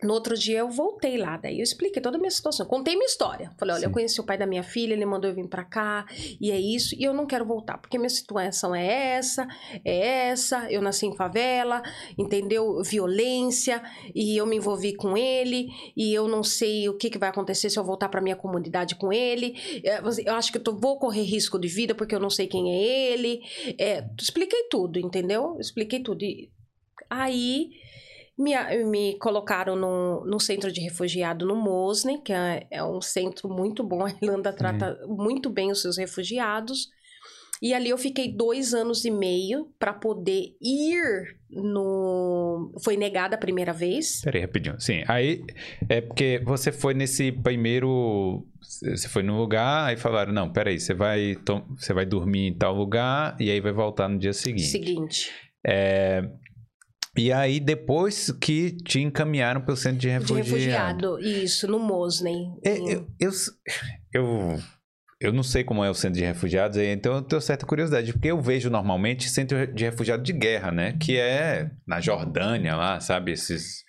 [0.00, 3.06] no outro dia eu voltei lá, daí eu expliquei toda a minha situação, contei minha
[3.06, 3.50] história.
[3.58, 3.86] Falei, olha, Sim.
[3.86, 6.06] eu conheci o pai da minha filha, ele mandou eu vir para cá,
[6.40, 9.48] e é isso, e eu não quero voltar, porque minha situação é essa,
[9.84, 11.82] é essa, eu nasci em favela,
[12.16, 12.80] entendeu?
[12.84, 13.82] Violência,
[14.14, 17.68] e eu me envolvi com ele, e eu não sei o que, que vai acontecer
[17.68, 19.56] se eu voltar para minha comunidade com ele.
[19.82, 22.46] É, eu acho que eu tô, vou correr risco de vida porque eu não sei
[22.46, 23.40] quem é ele.
[23.76, 25.56] É, expliquei tudo, entendeu?
[25.58, 26.24] Expliquei tudo.
[26.24, 26.48] E
[27.10, 27.70] aí
[28.38, 33.48] me, me colocaram no, no centro de refugiado no Mosne, que é, é um centro
[33.48, 34.04] muito bom.
[34.06, 35.16] A Irlanda trata uhum.
[35.16, 36.88] muito bem os seus refugiados.
[37.60, 42.72] E ali eu fiquei dois anos e meio para poder ir no.
[42.84, 44.20] Foi negada a primeira vez.
[44.22, 44.80] Peraí, rapidinho.
[44.80, 45.42] Sim, aí
[45.88, 48.46] é porque você foi nesse primeiro.
[48.60, 51.36] Você foi no lugar, aí falaram: não, peraí, você vai,
[51.76, 54.68] você vai dormir em tal lugar e aí vai voltar no dia seguinte.
[54.68, 55.32] Seguinte.
[55.66, 56.30] É,
[57.18, 60.44] e aí, depois que te encaminharam para o centro de refugiado.
[60.44, 62.46] De refugiado, isso, no Mosley.
[62.64, 63.30] É, eu, eu,
[64.12, 64.58] eu,
[65.20, 68.28] eu, não sei como é o centro de refugiados, então eu tenho certa curiosidade, porque
[68.28, 70.92] eu vejo normalmente centro de refugiado de guerra, né?
[70.92, 73.32] Que é na Jordânia lá, sabe?
[73.32, 73.84] Esses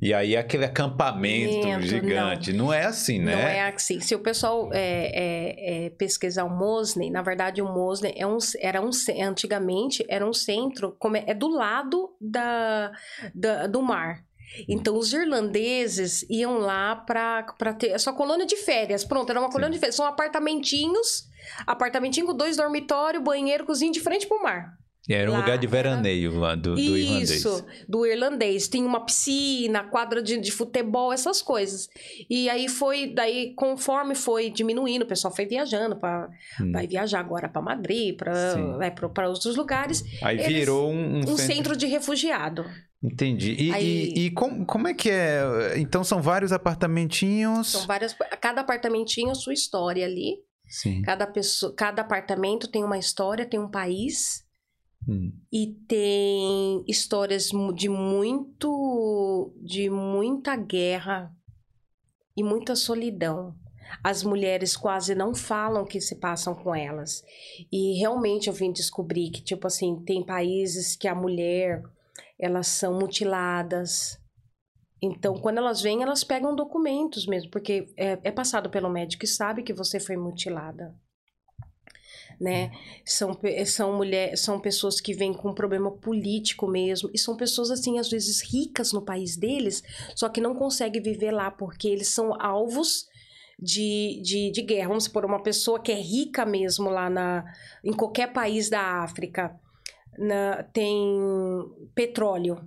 [0.00, 2.52] e aí aquele acampamento Lento, gigante.
[2.52, 2.66] Não.
[2.66, 2.72] não.
[2.72, 3.34] é assim, né?
[3.34, 4.00] Não é assim.
[4.00, 8.38] Se o pessoal é, é, é, pesquisar o Mosley, na verdade o Mosley é um,
[8.58, 8.90] era um,
[9.22, 12.92] antigamente era um centro, como é, é do lado da,
[13.34, 14.24] da, do mar.
[14.68, 17.90] Então, os irlandeses iam lá para ter.
[17.90, 19.04] Essa colônia de férias.
[19.04, 19.74] Pronto, era uma colônia Sim.
[19.74, 19.94] de férias.
[19.94, 21.28] São apartamentinhos,
[21.64, 24.79] apartamentinho com dois dormitórios, banheiro, cozinha de frente pro mar.
[25.08, 27.30] E era um lá, lugar de veraneio lá do, do irlandês.
[27.30, 28.68] Isso, do irlandês.
[28.68, 31.88] Tem uma piscina, quadra de, de futebol, essas coisas.
[32.28, 36.28] E aí foi, daí conforme foi diminuindo, o pessoal foi viajando, pra,
[36.60, 36.72] hum.
[36.72, 40.04] vai viajar agora para Madrid, para outros lugares.
[40.22, 41.54] Aí Eles, virou um, um, um centro...
[41.54, 42.64] centro de refugiado.
[43.02, 43.56] Entendi.
[43.58, 45.42] E, Aí, e, e como, como é que é?
[45.76, 47.72] Então são vários apartamentinhos.
[47.72, 48.14] São várias.
[48.40, 50.36] Cada apartamentinho a sua história ali.
[50.68, 51.00] Sim.
[51.02, 54.44] Cada pessoa, cada apartamento tem uma história, tem um país.
[55.08, 55.32] Hum.
[55.52, 59.52] E tem histórias de muito.
[59.62, 61.34] de muita guerra
[62.36, 63.54] e muita solidão.
[64.04, 67.24] As mulheres quase não falam o que se passam com elas.
[67.72, 71.82] E realmente eu vim descobrir que, tipo assim, tem países que a mulher,
[72.38, 74.20] elas são mutiladas.
[75.02, 79.28] Então, quando elas vêm, elas pegam documentos mesmo, porque é, é passado pelo médico e
[79.28, 80.94] sabe que você foi mutilada
[82.40, 82.70] né?
[83.04, 87.98] São, são mulheres, são pessoas que vêm com problema político mesmo, e são pessoas assim,
[87.98, 89.82] às vezes ricas no país deles,
[90.16, 93.06] só que não conseguem viver lá porque eles são alvos
[93.58, 94.88] de, de, de guerra.
[94.88, 97.44] Vamos supor, uma pessoa que é rica mesmo lá na,
[97.84, 99.54] em qualquer país da África,
[100.18, 100.96] na, tem
[101.94, 102.58] petróleo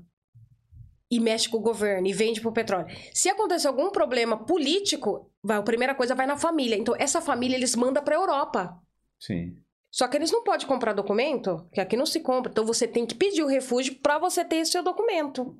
[1.09, 2.87] e mexe com o governo e vende pro petróleo.
[3.13, 6.75] Se acontecer algum problema político, vai, a primeira coisa vai na família.
[6.75, 8.82] Então, essa família eles mandam pra Europa.
[9.25, 9.55] Sim.
[9.93, 12.49] Só que eles não podem comprar documento, que aqui não se compra.
[12.49, 15.55] Então você tem que pedir o refúgio para você ter esse seu documento.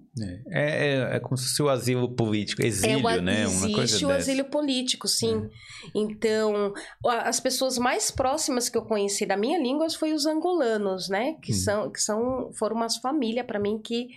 [0.49, 3.43] É, é, é como se fosse o asilo político, exílio, é o, né?
[3.43, 4.31] Existe Uma coisa o dessa.
[4.31, 5.45] asilo político, sim.
[5.45, 5.89] É.
[5.93, 6.73] Então,
[7.05, 11.35] as pessoas mais próximas que eu conheci da minha língua foi os angolanos, né?
[11.39, 11.55] Que, hum.
[11.55, 14.07] são, que são, foram umas famílias para mim que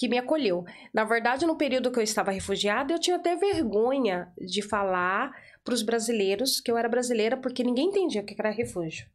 [0.00, 0.64] que me acolheu.
[0.94, 5.30] Na verdade, no período que eu estava refugiada, eu tinha até vergonha de falar
[5.64, 9.06] para os brasileiros que eu era brasileira, porque ninguém entendia o que era refúgio.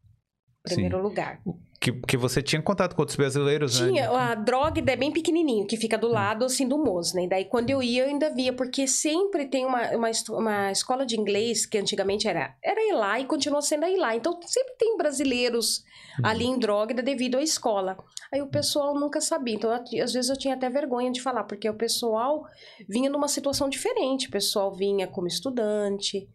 [0.66, 1.04] Em primeiro Sim.
[1.04, 1.42] lugar.
[1.80, 3.88] Que, que você tinha contato com outros brasileiros, né?
[3.90, 7.30] Tinha, a droga é bem pequenininho, que fica do lado, assim, do Mosney.
[7.30, 11.20] Daí, quando eu ia, eu ainda via, porque sempre tem uma, uma, uma escola de
[11.20, 14.16] inglês, que antigamente era, era Ilá e continua sendo a Ilá.
[14.16, 15.84] Então, sempre tem brasileiros
[16.24, 17.96] ali em Dróguida devido à escola.
[18.34, 19.54] Aí o pessoal nunca sabia.
[19.54, 22.44] Então, eu- às vezes eu tinha até vergonha de falar, porque o pessoal
[22.90, 24.28] vinha numa situação diferente.
[24.28, 26.28] O pessoal vinha como estudante,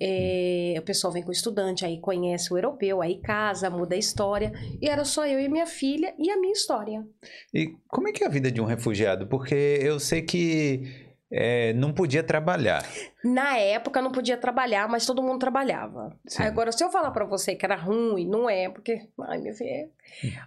[0.00, 4.52] é, o pessoal vem com estudante, aí conhece o europeu, aí casa, muda a história.
[4.80, 7.04] E era só eu e minha filha e a minha história.
[7.52, 9.26] E como é que é a vida de um refugiado?
[9.26, 10.82] Porque eu sei que
[11.30, 12.84] é, não podia trabalhar.
[13.24, 16.14] Na época não podia trabalhar, mas todo mundo trabalhava.
[16.26, 16.42] Sim.
[16.42, 19.88] Agora, se eu falar pra você que era ruim, não é, porque, ai, meu filho,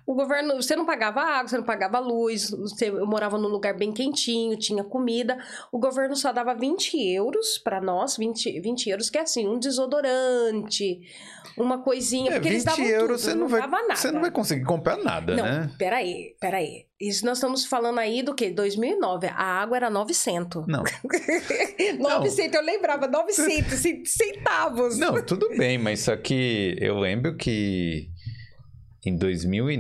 [0.06, 3.74] o governo, você não pagava água, você não pagava luz, você eu morava num lugar
[3.76, 5.38] bem quentinho, tinha comida.
[5.72, 9.58] O governo só dava 20 euros pra nós, 20, 20 euros, que é assim, um
[9.60, 11.02] desodorante,
[11.58, 13.96] uma coisinha, É, porque eles 20 davam euros tudo, você não, vai, dava nada.
[13.96, 15.72] você não vai conseguir comprar nada, Não, né?
[15.80, 16.86] peraí, peraí.
[17.00, 18.50] Isso nós estamos falando aí do quê?
[18.50, 19.28] 2009.
[19.28, 20.66] A água era 900.
[20.66, 20.84] Não.
[22.00, 24.98] 900, eu lembrava, 900 cen- centavos.
[24.98, 28.10] Não, tudo bem, mas só que eu lembro que
[29.06, 29.76] em 2000 e,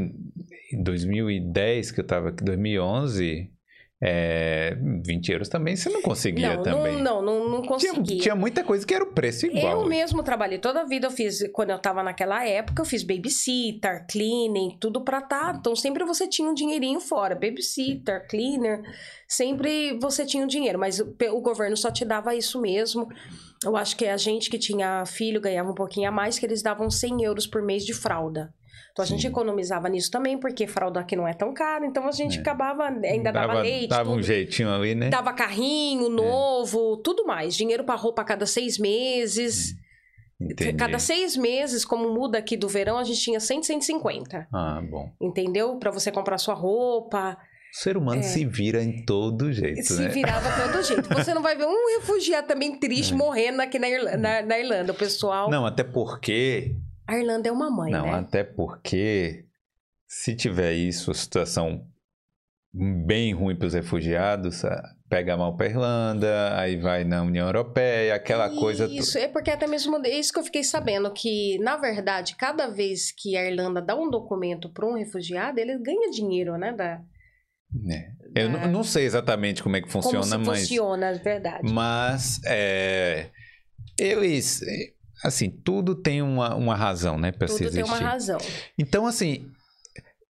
[0.74, 3.52] em 2010, que eu tava aqui, 2011,
[4.00, 7.02] é, 20 euros também você não conseguia não, também.
[7.02, 8.22] não, não, não, não Tinha, conseguia.
[8.22, 9.82] tinha muita coisa que era o preço igual.
[9.82, 13.02] Eu mesmo trabalhei toda a vida, eu fiz, quando eu tava naquela época, eu fiz
[13.02, 15.56] babysitter, cleaning, tudo pra tá.
[15.60, 18.84] Então sempre você tinha um dinheirinho fora, babysitter, cleaner,
[19.28, 23.08] sempre você tinha um dinheiro, mas o, o governo só te dava isso mesmo.
[23.66, 26.62] Eu acho que a gente que tinha filho ganhava um pouquinho a mais, que eles
[26.62, 28.54] davam 100 euros por mês de fralda.
[28.98, 29.28] Então a gente Sim.
[29.28, 32.42] economizava nisso também, porque fralda aqui não é tão cara, então a gente É.
[32.42, 34.24] acabava, ainda dava, dava, leite, dava um tudo.
[34.24, 35.10] jeitinho ali, né?
[35.10, 37.56] Dava carrinho novo, tudo mais.
[37.56, 39.76] Dinheiro pra roupa a cada seis meses.
[40.42, 40.74] Entendi.
[40.74, 44.48] Cada seis meses, como muda aqui do verão, a gente tinha 100, 150.
[44.52, 45.12] Ah, bom.
[45.22, 45.76] Entendeu?
[45.78, 47.38] Pra você comprar sua roupa.
[47.72, 49.84] O ser humano se vira em todo jeito, É.
[49.84, 50.10] Se né?
[50.10, 51.08] virava todo jeito.
[51.14, 54.92] Você não vai ver um refugiado também triste morrendo aqui na, Irla- na- na Irlanda.
[54.92, 55.50] O pessoal.
[55.50, 55.52] É.
[55.52, 56.76] Não, até porque.
[57.08, 58.14] A Irlanda é uma mãe, Não, né?
[58.16, 59.46] até porque
[60.08, 61.88] se tiver isso, situação
[62.74, 68.14] bem ruim para os refugiados, ah, pega mal para Irlanda, aí vai na União Europeia,
[68.14, 68.88] aquela coisa.
[68.88, 72.36] to- Isso, é porque até mesmo é isso que eu fiquei sabendo, que, na verdade,
[72.36, 76.74] cada vez que a Irlanda dá um documento para um refugiado, ele ganha dinheiro, né?
[76.74, 77.02] Da,
[77.74, 78.12] né?
[78.36, 80.60] Eu não- não sei exatamente como é que funciona, como se mas.
[80.68, 81.72] funciona, é verdade.
[81.74, 83.30] Mas é,
[83.98, 84.62] eles.
[85.24, 88.02] Assim, tudo tem uma, uma razão, né, para se Tudo tem existir.
[88.04, 88.38] uma razão.
[88.78, 89.50] Então, assim.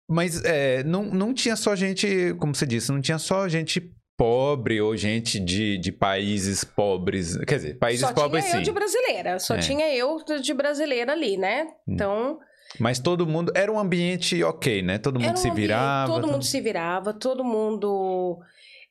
[0.08, 4.80] Mas é, não, não tinha só gente, como você disse, não tinha só gente pobre
[4.80, 7.36] ou gente de, de países pobres.
[7.38, 8.64] Quer dizer, países só pobres tinha eu sim.
[8.64, 9.58] de brasileira, só É.
[9.58, 11.64] tinha eu de brasileira ali, né?
[11.88, 11.94] Hum.
[11.94, 12.38] Então,
[12.78, 13.50] Mas todo mundo.
[13.54, 14.96] Era um ambiente ok, né?
[14.98, 16.06] Todo mundo um se ambiente- virava.
[16.12, 18.38] Todo todo- mundo se virava, todo mundo.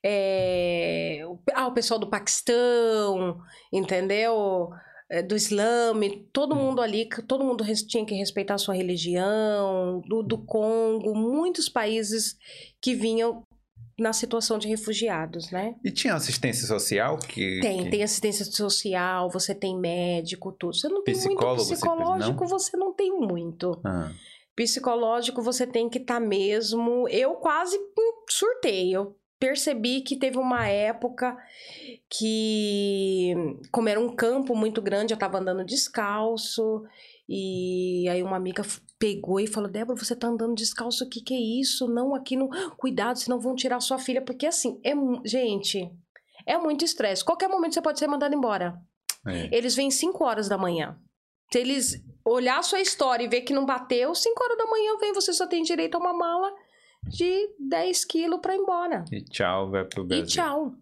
[0.04, 1.20] é,
[1.54, 3.38] Ah, o pessoal do Paquistão,
[3.72, 4.70] entendeu?
[5.08, 5.92] É, Do Islã,
[6.32, 6.58] todo Hum.
[6.58, 12.36] mundo ali, todo mundo tinha que respeitar a sua religião, do, do Congo, muitos países
[12.80, 13.42] que vinham
[13.98, 15.74] na situação de refugiados, né?
[15.84, 17.60] E tinha assistência social que.
[17.60, 20.74] Tem, que- tem assistência social, você tem médico, tudo.
[20.74, 23.80] Você não tem Psicólogo, muito você fez, psicológico, você não tem muito.
[23.84, 24.10] Ah,
[24.56, 27.06] Psicológico, você tem que estar mesmo.
[27.08, 27.78] Eu quase
[28.28, 28.94] surtei.
[28.94, 31.36] Eu percebi que teve uma época
[32.10, 33.34] que,
[33.70, 36.84] como era um campo muito grande, eu tava andando descalço.
[37.28, 38.62] E aí uma amiga
[38.98, 41.88] pegou e falou: Débora, você tá andando descalço, o que, que é isso?
[41.88, 42.48] Não, aqui não.
[42.76, 44.22] Cuidado, senão vão tirar sua filha.
[44.22, 44.92] Porque assim, é.
[45.24, 45.90] Gente,
[46.46, 47.24] é muito estresse.
[47.24, 48.80] Qualquer momento você pode ser mandado embora.
[49.26, 49.48] é.
[49.52, 50.98] Eles vêm 5 horas da manhã.
[51.52, 54.96] Se eles olhar a sua história e ver que não bateu, 5 horas da manhã
[54.98, 56.52] vem, você só tem direito a uma mala
[57.06, 59.04] de 10 quilos pra ir embora.
[59.10, 60.24] E tchau, vai pro Brasil.
[60.24, 60.74] E tchau.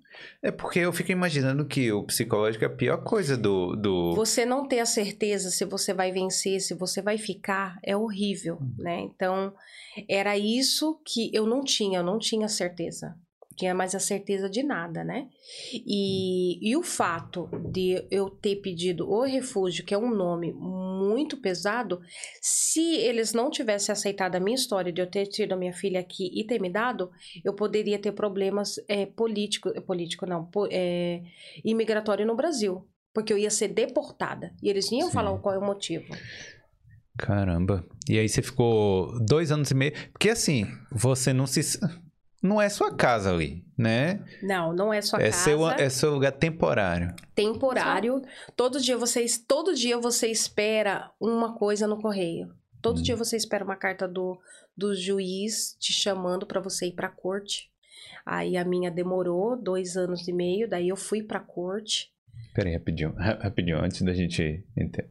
[0.42, 3.74] É porque eu fico imaginando que o psicológico é a pior coisa do.
[3.74, 4.14] do...
[4.14, 8.58] Você não ter a certeza se você vai vencer, se você vai ficar, é horrível,
[8.78, 9.00] né?
[9.00, 9.52] Então,
[10.08, 13.16] era isso que eu não tinha, eu não tinha certeza.
[13.56, 15.28] Tinha mais a certeza de nada, né?
[15.72, 21.40] E, e o fato de eu ter pedido o refúgio, que é um nome muito
[21.40, 22.00] pesado,
[22.40, 26.00] se eles não tivessem aceitado a minha história de eu ter tido a minha filha
[26.00, 27.10] aqui e ter me dado,
[27.44, 31.22] eu poderia ter problemas é, políticos, político não, é,
[31.64, 32.88] imigratório no Brasil.
[33.12, 34.52] Porque eu ia ser deportada.
[34.60, 35.12] E eles iam Sim.
[35.12, 36.06] falar qual é o motivo.
[37.16, 37.84] Caramba.
[38.08, 39.92] E aí você ficou dois anos e meio.
[40.10, 41.60] Porque assim, você não se.
[42.44, 44.22] Não é sua casa ali, né?
[44.42, 45.36] Não, não é sua é casa.
[45.44, 47.14] Seu, é seu lugar temporário.
[47.34, 48.22] Temporário.
[48.54, 52.54] Todo dia você, todo dia você espera uma coisa no correio.
[52.80, 53.02] Todo Hum.
[53.02, 54.38] dia você espera uma carta do,
[54.76, 57.70] do juiz te chamando para você ir pra corte.
[58.26, 62.12] Aí a minha demorou dois anos e meio, daí eu fui pra corte.
[62.54, 65.08] Peraí, rapidinho, ra- rapidinho, antes da gente entender.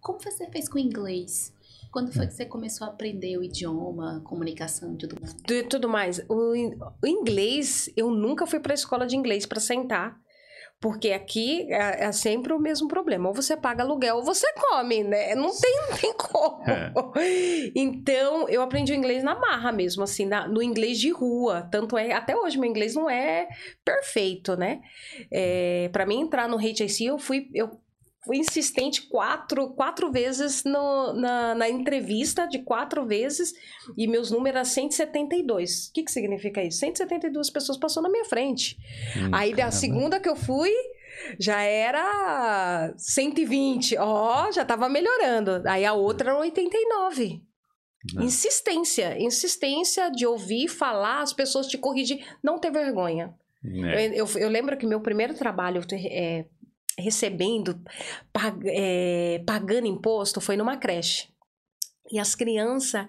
[0.00, 1.53] Como você fez com o inglês?
[1.94, 5.32] Quando foi que você começou a aprender o idioma, comunicação e tudo mais?
[5.46, 6.18] de tudo mais.
[6.28, 6.52] O,
[7.00, 10.16] o inglês, eu nunca fui pra escola de inglês pra sentar.
[10.80, 13.28] Porque aqui é, é sempre o mesmo problema.
[13.28, 15.34] Ou você paga aluguel ou você come, né?
[15.36, 16.62] Não tem, não tem como.
[16.68, 16.92] É.
[17.74, 21.62] Então, eu aprendi o inglês na marra mesmo, assim, na- no inglês de rua.
[21.70, 23.48] Tanto é, até hoje meu inglês não é
[23.84, 24.80] perfeito, né?
[25.30, 27.78] É, para mim entrar no HIC, eu fui, eu fui
[28.32, 33.52] insistente quatro, quatro vezes no- na, na entrevista, de quatro vezes,
[33.96, 35.88] e meus números eram 172.
[35.88, 36.78] O que, que significa isso?
[36.78, 38.76] 172 pessoas passou na minha frente.
[39.16, 39.72] Hum, Aí da caramba.
[39.76, 40.70] segunda que eu fui,
[41.38, 43.96] já era 120.
[43.98, 45.62] Ó, já tava melhorando.
[45.66, 47.42] Aí a outra era 89.
[48.14, 48.22] Não.
[48.24, 53.34] Insistência, insistência de ouvir, falar, as pessoas te corrigir, não ter vergonha.
[53.64, 54.08] É.
[54.08, 56.44] Eu, eu- eu lembro que meu primeiro trabalho é,
[56.98, 57.80] recebendo,
[58.32, 61.28] pag- é, pagando imposto, foi numa creche.
[62.12, 63.06] E as crianças,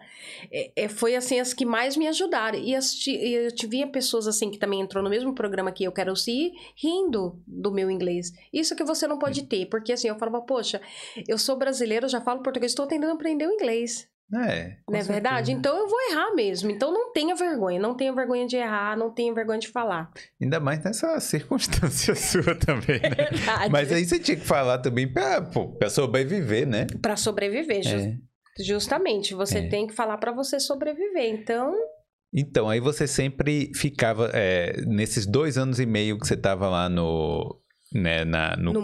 [0.49, 2.57] é, é, foi assim, as que mais me ajudaram.
[2.57, 6.15] E as eu tive pessoas assim que também entrou no mesmo programa que eu quero
[6.15, 8.31] se rindo do meu inglês.
[8.53, 10.81] Isso que você não pode ter, porque assim, eu falava, poxa,
[11.27, 14.07] eu sou brasileira, eu já falo português, estou tentando aprender o inglês.
[14.33, 15.51] É, Não é verdade?
[15.51, 16.71] Então eu vou errar mesmo.
[16.71, 17.79] Então não tenha vergonha.
[17.79, 20.11] Não tenha vergonha de errar, não tenha vergonha de falar.
[20.41, 23.09] Ainda mais nessa circunstância sua também, né?
[23.29, 23.71] Verdade.
[23.71, 25.41] Mas aí você tinha que falar também pra,
[25.77, 26.87] pra sobreviver, né?
[27.01, 28.17] Pra sobreviver, É.
[28.63, 29.33] justamente.
[29.35, 29.67] Você É.
[29.69, 31.29] tem que falar pra você sobreviver.
[31.29, 31.73] Então,
[32.33, 36.89] Então, aí você sempre ficava, é, nesses dois anos e meio que você tava lá
[36.89, 37.61] no,
[37.93, 38.81] né, na, no, no.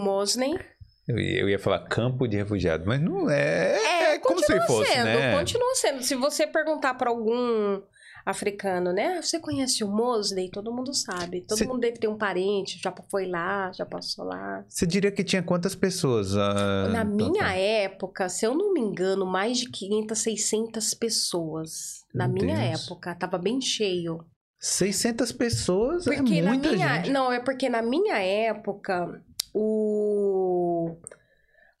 [1.12, 4.90] Eu, ia, eu ia falar campo de refugiado, mas não é, é, como se fosse,
[4.92, 5.36] sendo, né?
[5.38, 6.02] continua sendo.
[6.02, 7.80] Se você perguntar pra algum
[8.24, 9.16] africano, né?
[9.18, 10.48] "Ah, Você conhece o Mosley?
[10.48, 11.40] Todo mundo sabe.
[11.40, 14.64] Todo Cê- mundo deve ter um parente, já foi lá, já passou lá.
[14.68, 16.36] Você diria que tinha quantas pessoas?
[16.36, 17.48] ah, Na minha total?
[17.56, 22.02] época, se eu não me engano, mais de 500, 600 pessoas.
[22.14, 22.84] Na Meu minha Deus.
[22.84, 24.24] época, tava bem cheio.
[24.60, 27.10] 600 pessoas Porque é na muita minha, gente.
[27.10, 29.20] não, é porque na minha época
[29.52, 30.31] o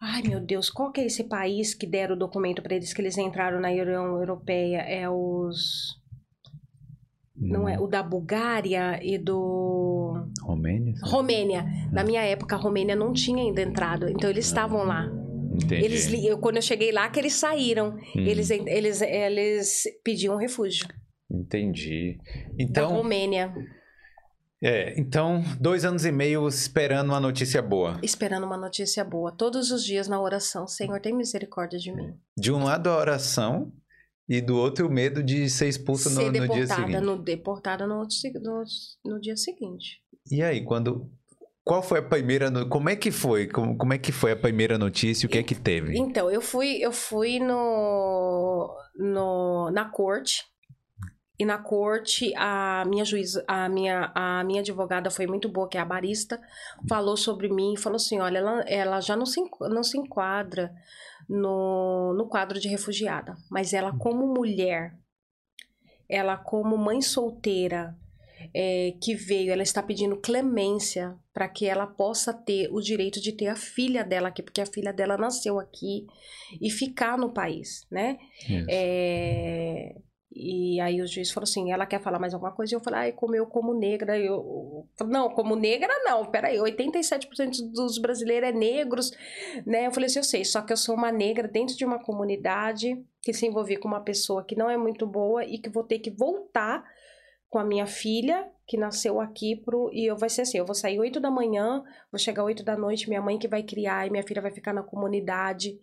[0.00, 3.00] Ai, meu Deus, qual que é esse país que deram o documento para eles que
[3.00, 4.78] eles entraram na União Europeia?
[4.78, 6.00] É os
[7.36, 10.94] não é o da Bulgária e do Romênia?
[11.02, 11.64] Romênia.
[11.90, 15.10] Na minha época a Romênia não tinha ainda entrado, então eles estavam lá.
[15.54, 15.84] Entendi.
[15.84, 20.86] Eles eu, quando eu cheguei lá que eles saíram, Hum, eles eles eles pediam refúgio
[21.30, 22.18] Entendi.
[22.18, 23.54] da Então, Romênia,
[24.62, 27.98] é, então, dois anos e meio esperando uma notícia boa.
[28.02, 30.66] esperando uma notícia boa todos os dias na oração.
[30.68, 32.14] Senhor, tem misericórdia de mim.
[32.36, 33.72] De um lado a oração
[34.28, 37.00] e do outro o medo de ser expulso no, ser no dia deportada seguinte.
[37.00, 38.64] no deportada no, outro no,
[39.04, 40.00] no dia seguinte.
[40.30, 41.10] E aí, quando.
[41.64, 42.50] Qual foi a primeira.
[42.50, 43.46] no- Como é que foi?
[43.46, 45.26] Como, como é que foi a primeira notícia?
[45.26, 45.96] O que é que teve?
[45.96, 50.42] Então, eu fui, eu fui no, no, na corte.
[51.42, 55.76] E na corte, a minha juíza, a minha, a minha advogada foi muito boa, que
[55.76, 56.40] é a barista,
[56.88, 60.72] falou sobre mim e falou assim: olha, ela, ela já não se, não se enquadra
[61.28, 63.36] no, no quadro de refugiada.
[63.50, 64.96] Mas ela, como mulher,
[66.08, 67.98] ela, como mãe solteira,
[68.54, 73.32] é, que veio, ela está pedindo clemência para que ela possa ter o direito de
[73.32, 76.06] ter a filha dela aqui, porque a filha dela nasceu aqui
[76.60, 78.16] e ficar no país, né?
[78.68, 79.96] É,
[80.34, 82.74] e aí o juiz falou assim, ela quer falar mais alguma coisa?
[82.74, 84.86] E eu falei, ai, como eu como negra, eu...
[85.06, 89.10] Não, como negra não, peraí, 87% dos brasileiros é negros,
[89.66, 89.86] né?
[89.86, 93.02] Eu falei assim, eu sei, só que eu sou uma negra dentro de uma comunidade
[93.20, 95.98] que se envolvi com uma pessoa que não é muito boa e que vou ter
[95.98, 96.84] que voltar
[97.52, 100.74] com a minha filha, que nasceu aqui, pro, e eu vai ser assim, eu vou
[100.74, 104.10] sair 8 da manhã, vou chegar 8 da noite, minha mãe que vai criar, e
[104.10, 105.78] minha filha vai ficar na comunidade.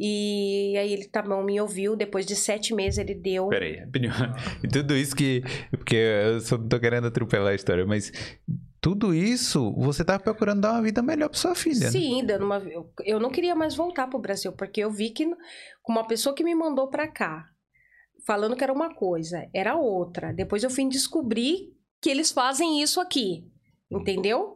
[0.00, 3.48] E aí ele tá bom, me ouviu, depois de sete meses ele deu.
[3.48, 4.12] Peraí, rapidinho.
[4.62, 5.42] E tudo isso que.
[5.70, 8.12] Porque eu só não tô querendo atropelar a história, mas
[8.80, 11.80] tudo isso você tava procurando dar uma vida melhor pra sua filha.
[11.86, 11.90] né?
[11.90, 12.62] Sim, dando uma.
[13.04, 15.26] eu- não queria mais voltar pro Brasil, porque eu vi que
[15.82, 17.46] com uma pessoa que me mandou pra cá,
[18.24, 20.32] falando que era uma coisa, era outra.
[20.32, 23.44] Depois eu fui descobrir que eles fazem isso aqui,
[23.90, 24.54] entendeu?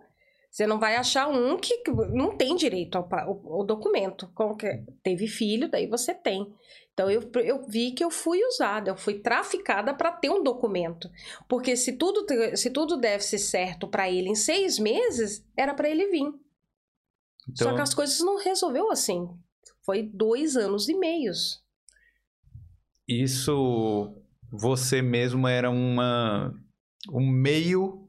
[0.53, 1.83] Você não vai achar um que
[2.13, 4.31] não tem direito ao, ao- ao documento.
[4.35, 4.85] Como que é?
[5.03, 6.55] teve filho, daí você tem.
[6.93, 11.11] Então eu, eu vi que eu fui usada, eu fui traficada para ter um documento.
[11.49, 12.27] Porque se tudo,
[12.57, 16.31] se tudo deve ser certo para ele em seis meses, era para ele vir.
[17.55, 19.27] Só Então, que as coisas não resolveu assim.
[19.85, 21.63] Foi dois anos e meios.
[23.09, 24.15] isso
[24.51, 26.55] você mesmo era uma
[27.13, 28.09] um meio,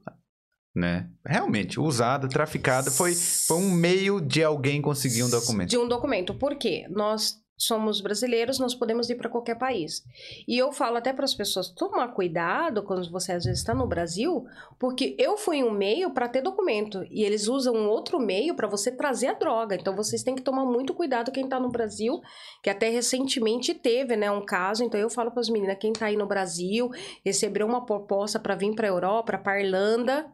[0.74, 1.08] né?
[1.24, 5.70] Realmente, usada, traficada, foi, foi um meio de alguém conseguir um documento.
[5.70, 6.34] De um documento.
[6.34, 6.86] Por quê?
[6.90, 10.02] Nós somos brasileiros, nós podemos ir para qualquer país.
[10.46, 13.86] E eu falo até para as pessoas tomar cuidado quando você às vezes está no
[13.86, 14.44] Brasil,
[14.78, 18.66] porque eu fui um meio para ter documento e eles usam um outro meio para
[18.66, 19.76] você trazer a droga.
[19.76, 22.20] Então vocês têm que tomar muito cuidado quem está no Brasil,
[22.62, 24.82] que até recentemente teve, né, um caso.
[24.82, 26.90] Então eu falo para as meninas, quem está aí no Brasil,
[27.24, 30.26] recebeu uma proposta para vir para Europa, para Irlanda,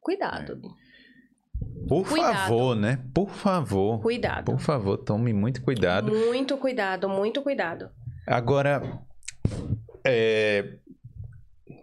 [0.00, 0.60] cuidado.
[1.88, 2.34] Por Cuidado.
[2.34, 2.98] favor, né?
[3.14, 4.00] Por favor.
[4.00, 4.44] Cuidado.
[4.44, 6.12] Por favor, tome muito cuidado.
[6.12, 7.90] Muito cuidado, muito cuidado.
[8.26, 9.00] Agora,
[10.04, 10.74] é,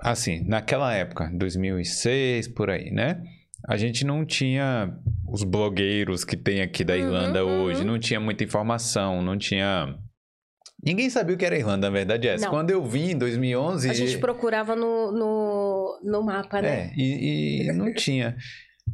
[0.01, 3.21] assim, naquela época, 2006, por aí, né?
[3.67, 4.95] A gente não tinha
[5.27, 7.87] os blogueiros que tem aqui da Uhum, Irlanda hoje, uhum.
[7.87, 9.97] não tinha muita informação, não tinha...
[10.85, 12.45] Ninguém sabia o que era Irlanda, na verdade é essa.
[12.45, 12.51] Não.
[12.51, 13.89] Quando eu vim em 2011...
[13.89, 16.91] A gente procurava no, no, no mapa, né?
[16.91, 18.37] É, e, e não tinha.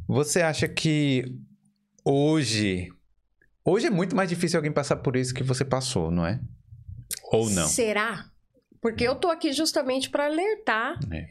[0.07, 1.25] Você acha que
[2.05, 2.89] hoje...
[3.63, 6.39] Hoje é muito mais difícil alguém passar por isso que você passou, não é?
[7.31, 7.67] Ou não?
[7.67, 8.25] Será?
[8.81, 11.27] Porque eu tô aqui justamente para alertar, É.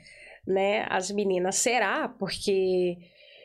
[0.46, 1.56] né, as meninas.
[1.56, 2.08] Será?
[2.08, 2.98] Porque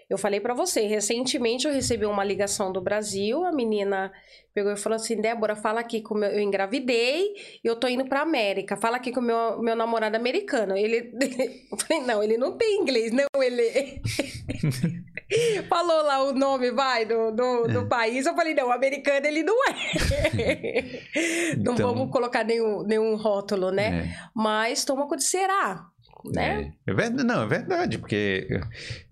[0.10, 4.12] eu falei para você, recentemente eu recebi uma ligação do Brasil, a menina
[4.54, 7.34] pegou e falou assim: "Débora, fala aqui com meu eu engravidei
[7.64, 8.78] e eu tô indo pra América.
[8.78, 10.78] Fala aqui com o meu, meu namorado americano".
[10.78, 11.12] Ele
[11.72, 14.02] eu falei: "Não, ele não tem inglês, não, ele
[15.68, 18.28] Falou lá o nome, vai, do, do, do país.
[18.28, 19.74] Eu falei, não, americano ele não é.
[21.58, 24.06] não Então- vamos colocar nenhum, nenhum rótulo, né?
[24.08, 24.30] É.
[24.36, 25.88] Mas toma cuidado, será?
[26.32, 26.74] Né?
[26.88, 28.48] É, é verdade, não, é verdade, porque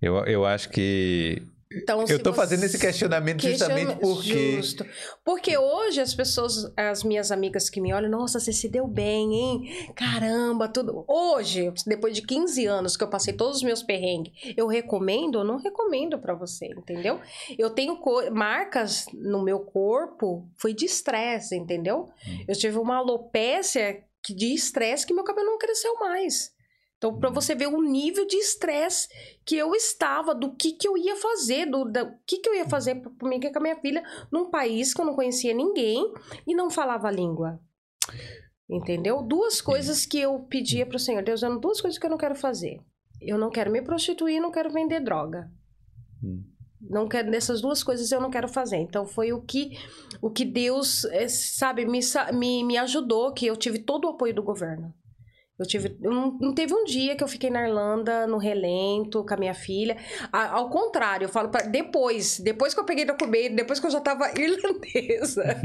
[0.01, 1.41] eu, eu acho que.
[1.75, 4.57] Então, eu você- fazendo esse questionamento justamente porque.
[4.57, 4.85] Justo.
[5.25, 9.33] Porque hoje as pessoas, as minhas amigas que me olham, nossa, você se deu bem,
[9.33, 9.93] hein?
[9.95, 11.03] Caramba, tudo.
[11.07, 15.43] Hoje, depois de 15 anos que eu passei todos os meus perrengues, eu recomendo ou
[15.43, 17.19] não recomendo pra você, entendeu?
[17.57, 17.99] Eu tenho
[18.31, 22.07] marcas no meu corpo, foi de estresse, entendeu?
[22.27, 22.45] Hum.
[22.47, 26.53] Eu tive uma alopécia de estresse que meu cabelo não cresceu mais.
[27.03, 27.33] Então, pra Hum.
[27.33, 29.09] você ver o nível de estresse
[29.45, 32.55] que eu estava, do que que eu ia fazer, do da, o que que eu
[32.55, 34.01] ia fazer pra- pra mim com a minha filha
[34.31, 36.13] num país que eu não conhecia ninguém
[36.47, 37.59] e não falava a língua.
[38.69, 39.21] Entendeu?
[39.21, 42.35] Duas coisas que eu pedia pro Senhor, Deus, dando duas coisas que eu não quero
[42.35, 42.79] fazer.
[43.21, 45.51] Eu não quero me prostituir, não quero vender droga.
[46.23, 46.41] Hum.
[46.79, 48.77] Não quero nessas duas coisas eu não quero fazer.
[48.77, 49.71] Então foi o que
[50.21, 51.99] o que Deus, eh, sabe, me,
[52.33, 54.93] me, me ajudou, que eu tive todo o apoio do governo.
[55.57, 55.95] Eu tive.
[55.99, 59.53] Não, não teve um dia que eu fiquei na Irlanda, no relento, com a minha
[59.53, 59.95] filha.
[60.31, 63.91] A- ao contrário, eu falo para Depois, depois que eu peguei documento, depois que eu
[63.91, 65.61] já tava irlandesa,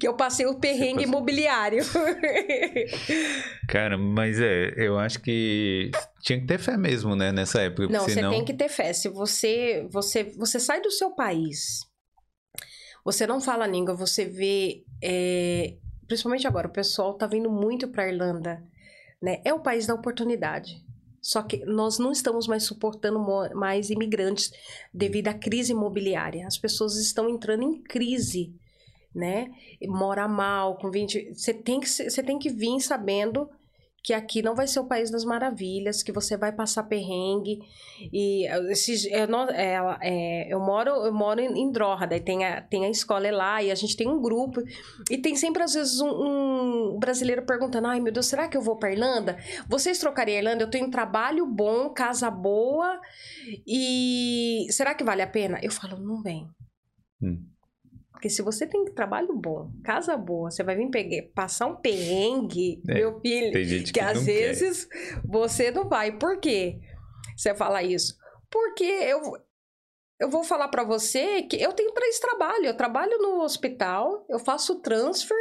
[0.00, 1.08] que eu passei o perrengue passou.
[1.08, 1.84] imobiliário.
[3.68, 7.86] Cara, mas é, eu acho que tinha que ter fé mesmo, né, nessa época.
[7.88, 8.30] Não, você senão...
[8.30, 8.92] tem que ter fé.
[8.92, 11.86] Se você, você, você sai do seu país,
[13.04, 15.76] você não fala a língua, você vê, é,
[16.08, 18.62] principalmente agora, o pessoal tá vindo muito para Irlanda,
[19.20, 19.40] né?
[19.44, 20.82] É o país da oportunidade.
[21.20, 23.20] Só que nós não estamos mais suportando
[23.54, 24.50] mais imigrantes
[24.92, 26.46] devido à crise imobiliária.
[26.46, 28.54] As pessoas estão entrando em crise,
[29.14, 29.50] né?
[29.86, 31.34] Mora mal, com 20.
[31.34, 33.50] Você tem que, você tem que vir sabendo
[34.02, 37.58] que aqui não vai ser o país das maravilhas, que você vai passar perrengue.
[38.12, 42.44] E eh, esses, eu, não, é, é, eu moro, eu moro em, Droga, daí tem
[42.44, 44.62] a, tem a escola lá e a gente tem um grupo.
[45.10, 48.62] E tem sempre, às vezes, um, um brasileiro perguntando: ai meu Deus, será que eu
[48.62, 49.36] vou pra Irlanda?
[49.68, 50.64] Vocês trocariam a Irlanda?
[50.64, 53.00] Eu tenho trabalho bom, casa boa,
[53.66, 55.58] e será que vale a pena?
[55.62, 56.48] Eu falo: não vem.
[57.22, 57.49] Hum.
[58.20, 62.82] Porque se você tem trabalho bom, casa boa, você vai vir pegar, passar um perrengue,
[62.86, 64.32] É, meu filho, Tem gente que, que às não quer.
[64.32, 64.86] vezes
[65.24, 66.12] você não vai.
[66.12, 66.78] Por quê?
[67.34, 68.18] Você fala isso?
[68.50, 69.22] Porque eu,
[70.18, 72.66] eu vou falar pra você que eu tenho três trabalhos.
[72.66, 75.34] Eu trabalho no hospital, eu faço transfer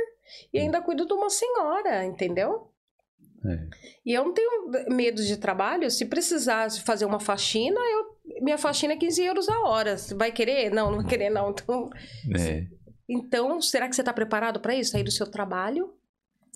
[0.53, 0.61] e Hum.
[0.63, 2.71] ainda cuido de uma senhora, entendeu?
[3.45, 3.67] É.
[4.05, 5.91] E eu não tenho medo de trabalho.
[5.91, 9.97] Se precisar fazer uma faxina, eu, minha faxina é 15 euros a hora.
[9.97, 10.69] Você vai querer?
[10.71, 11.49] Não, não vai querer, não.
[11.51, 11.89] Então,
[12.35, 12.65] É,
[13.07, 14.91] então será que você está preparado para isso?
[14.91, 15.93] Sair do seu trabalho,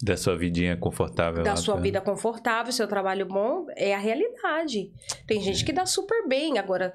[0.02, 1.44] da sua vidinha confortável.
[1.44, 4.92] da sua pra- vida confortável, seu trabalho bom, é a realidade.
[5.28, 6.58] Tem gente que dá super bem.
[6.58, 6.92] Agora,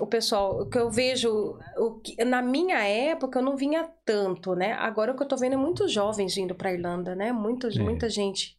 [0.00, 4.54] o pessoal, o que eu vejo, o que, na minha época eu não vinha tanto,
[4.56, 4.72] né?
[4.72, 7.30] Agora o que eu tô vendo é muitos jovens vindo pra Irlanda, né?
[7.32, 7.80] Muitos, É.
[7.80, 8.58] Muita gente.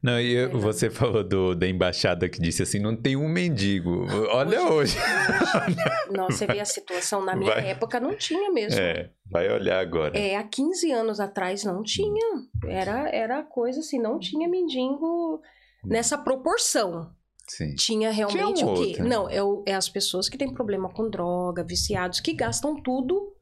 [0.00, 4.06] Não, e eu- você falou do, da embaixada que disse assim, não tem um mendigo.
[4.30, 4.96] Olha hoje.
[6.14, 7.24] Nossa, você vê a situação.
[7.24, 7.70] Na minha Vai.
[7.70, 8.78] época não tinha mesmo.
[8.80, 10.16] É, vai olhar agora.
[10.16, 12.24] É, há 15 anos atrás não tinha.
[12.68, 15.40] Era, era coisa assim, não tinha mendigo
[15.84, 17.10] nessa proporção.
[17.48, 17.74] Sim.
[17.76, 18.80] Tinha realmente Tinha um o quê?
[18.88, 19.04] outro.
[19.08, 23.32] Não, é, o- é as pessoas que têm problema com droga, viciados, que gastam tudo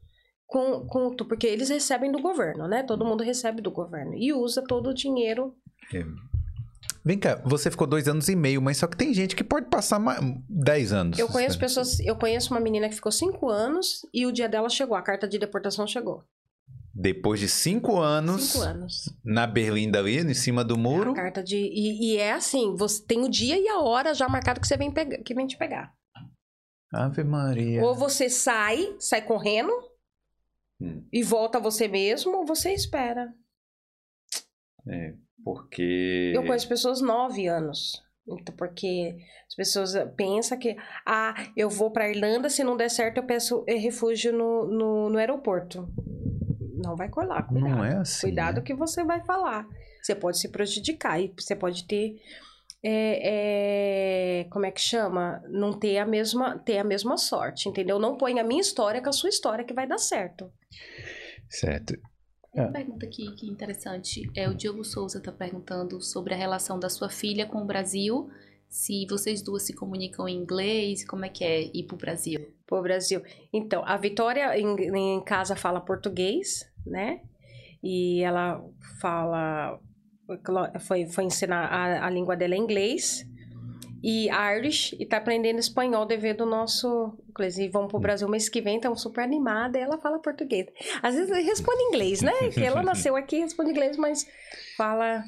[0.45, 1.15] com, com.
[1.15, 2.83] Porque eles recebem do governo, né?
[2.83, 4.13] Todo mundo recebe do governo.
[4.15, 5.55] E usa todo o dinheiro.
[7.03, 9.67] Vem cá, você ficou dois anos e meio, mas só que tem gente que pode
[9.67, 11.19] passar mais, dez anos.
[11.19, 11.99] Eu conheço pessoas.
[11.99, 15.27] Eu conheço uma menina que ficou cinco anos e o dia dela chegou, a carta
[15.27, 16.23] de deportação chegou.
[16.97, 19.13] Depois de cinco anos, Cinco anos.
[19.23, 21.11] na Berlinda ali, em cima do muro.
[21.11, 21.57] A carta de.
[21.57, 24.77] E, e é assim, você tem o dia e a hora já marcado que você
[24.77, 25.93] vem, pega, que vem te pegar.
[26.93, 27.83] Ave Maria.
[27.83, 29.71] Ou você sai, sai correndo
[30.79, 31.05] Hum.
[31.11, 33.33] e volta você mesmo, ou você espera.
[34.87, 36.31] É, porque.
[36.35, 38.01] Eu conheço pessoas nove anos.
[38.27, 39.17] Então, porque
[39.47, 40.75] as pessoas pensam que,
[41.05, 45.09] ah, eu vou pra Irlanda, se não der certo, eu peço eh, refúgio no, no,
[45.11, 45.87] no aeroporto.
[46.77, 47.69] Não vai colar, cuidado.
[47.69, 48.27] Não é assim.
[48.27, 48.61] Cuidado né?
[48.61, 49.67] que você vai falar.
[50.01, 52.15] Você pode se prejudicar e você pode ter.
[52.83, 55.41] é, é, como é que chama?
[55.49, 57.97] Não ter a mesma ter a mesma sorte, entendeu?
[57.99, 60.51] Não põe a minha história com a sua história que vai dar certo.
[61.49, 61.95] Certo.
[62.53, 64.31] Uma pergunta aqui que interessante.
[64.33, 68.29] É, o Diogo Souza está perguntando sobre a relação da sua filha com o Brasil.
[68.69, 72.54] Se vocês duas se comunicam em inglês, como é que é ir pro Brasil?
[72.67, 73.21] Pro Brasil.
[73.53, 77.21] Então, a Vitória em, em casa fala português, né?
[77.83, 78.63] E ela
[78.99, 79.79] fala.
[80.81, 83.25] Foi, foi ensinar a, a língua dela é inglês
[84.07, 87.57] e Irish e tá aprendendo espanhol devido ao nosso inglês.
[87.57, 89.79] E vão pro Brasil mês que vem, então super animada.
[89.79, 90.67] E ela fala português.
[91.01, 92.31] Às vezes responde inglês, né?
[92.53, 94.27] Que ela nasceu aqui, responde inglês, mas
[94.77, 95.23] fala.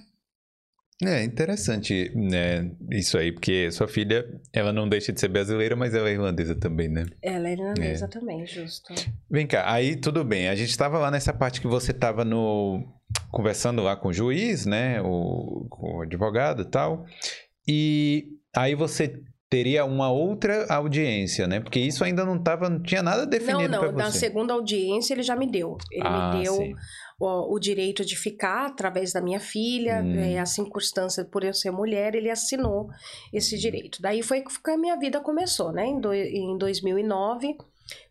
[1.03, 5.93] É interessante, né, isso aí, porque sua filha, ela não deixa de ser brasileira, mas
[5.93, 7.05] ela é irlandesa também, né?
[7.21, 8.95] Ela é irlandesa também, justo.
[9.29, 12.83] Vem cá, aí tudo bem, a gente tava lá nessa parte que você tava no...
[13.29, 17.05] conversando lá com o juiz, né, o, com o advogado e tal,
[17.67, 18.25] e
[18.55, 23.21] aí você teria uma outra audiência, né, porque isso ainda não tava, não tinha nada
[23.23, 25.77] Não, definido não, pra na segunda audiência ele já me deu.
[25.91, 26.75] Ele Ah, me deu sim.
[27.19, 30.19] o, o direito de ficar através da minha filha, Hum.
[30.19, 32.89] é, a circunstância por eu ser mulher, ele assinou
[33.33, 34.01] esse direito.
[34.01, 35.85] Daí foi que a minha vida começou, né?
[35.87, 37.55] Em, do, em 2009,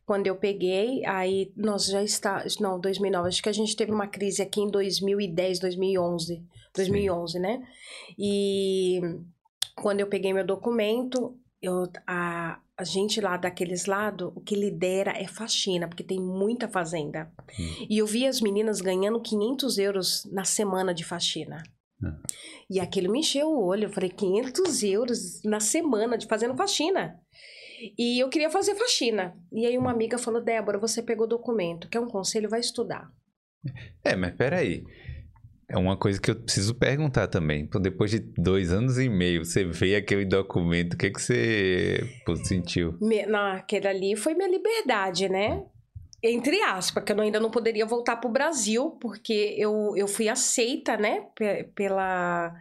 [0.07, 4.07] quando eu peguei, aí nós já está, não, 2009, acho que a gente teve uma
[4.07, 6.43] crise aqui em 2010, 2011,
[6.74, 7.61] 2011, né?
[8.18, 9.01] E
[9.77, 15.12] quando eu peguei meu documento, eu, a, a gente lá daqueles lados, o que lidera
[15.12, 17.31] é faxina, porque tem muita fazenda.
[17.59, 17.87] Hum.
[17.89, 21.62] E eu vi as meninas ganhando 500 euros na semana de faxina.
[22.03, 22.16] Hum.
[22.68, 23.85] E aquilo me encheu o olho.
[23.85, 27.20] Eu falei, 500 euros na semana de fazendo faxina.
[27.99, 29.37] E eu queria fazer faxina.
[29.53, 33.11] E aí uma amiga falou, Débora, você pegou documento, quer um conselho, vai estudar.
[34.05, 34.85] É, mas peraí.
[35.77, 37.68] É uma coisa que eu preciso perguntar também.
[37.83, 42.01] Depois de dois anos e meio, você vê aquele documento, o que, que você
[42.45, 42.97] sentiu?
[42.99, 45.62] Me, naquele ali foi minha liberdade, né?
[46.22, 50.97] Entre aspas, que eu ainda não poderia voltar pro Brasil, porque eu, eu fui aceita,
[50.97, 52.55] né, pe- pela,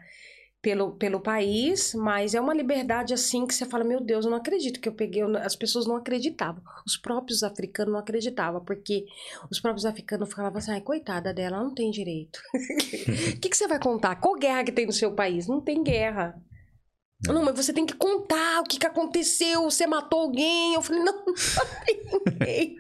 [0.65, 4.37] pelo, pelo país, mas é uma liberdade assim que você fala, meu Deus, eu não
[4.39, 8.65] acredito que eu peguei, eu não- as pessoas não acreditavam, os próprios africanos não acreditavam,
[8.65, 9.05] porque
[9.51, 12.39] os próprios africanos falavam assim, ai, coitada dela, ela não tem direito.
[13.35, 14.15] O que, que você vai contar?
[14.15, 15.45] Qual guerra que tem no seu país?
[15.47, 16.35] Não tem guerra.
[17.27, 19.63] Não, mas você tem que contar o que, que aconteceu.
[19.69, 20.73] Você matou alguém.
[20.73, 22.77] Eu falei, não, não ninguém.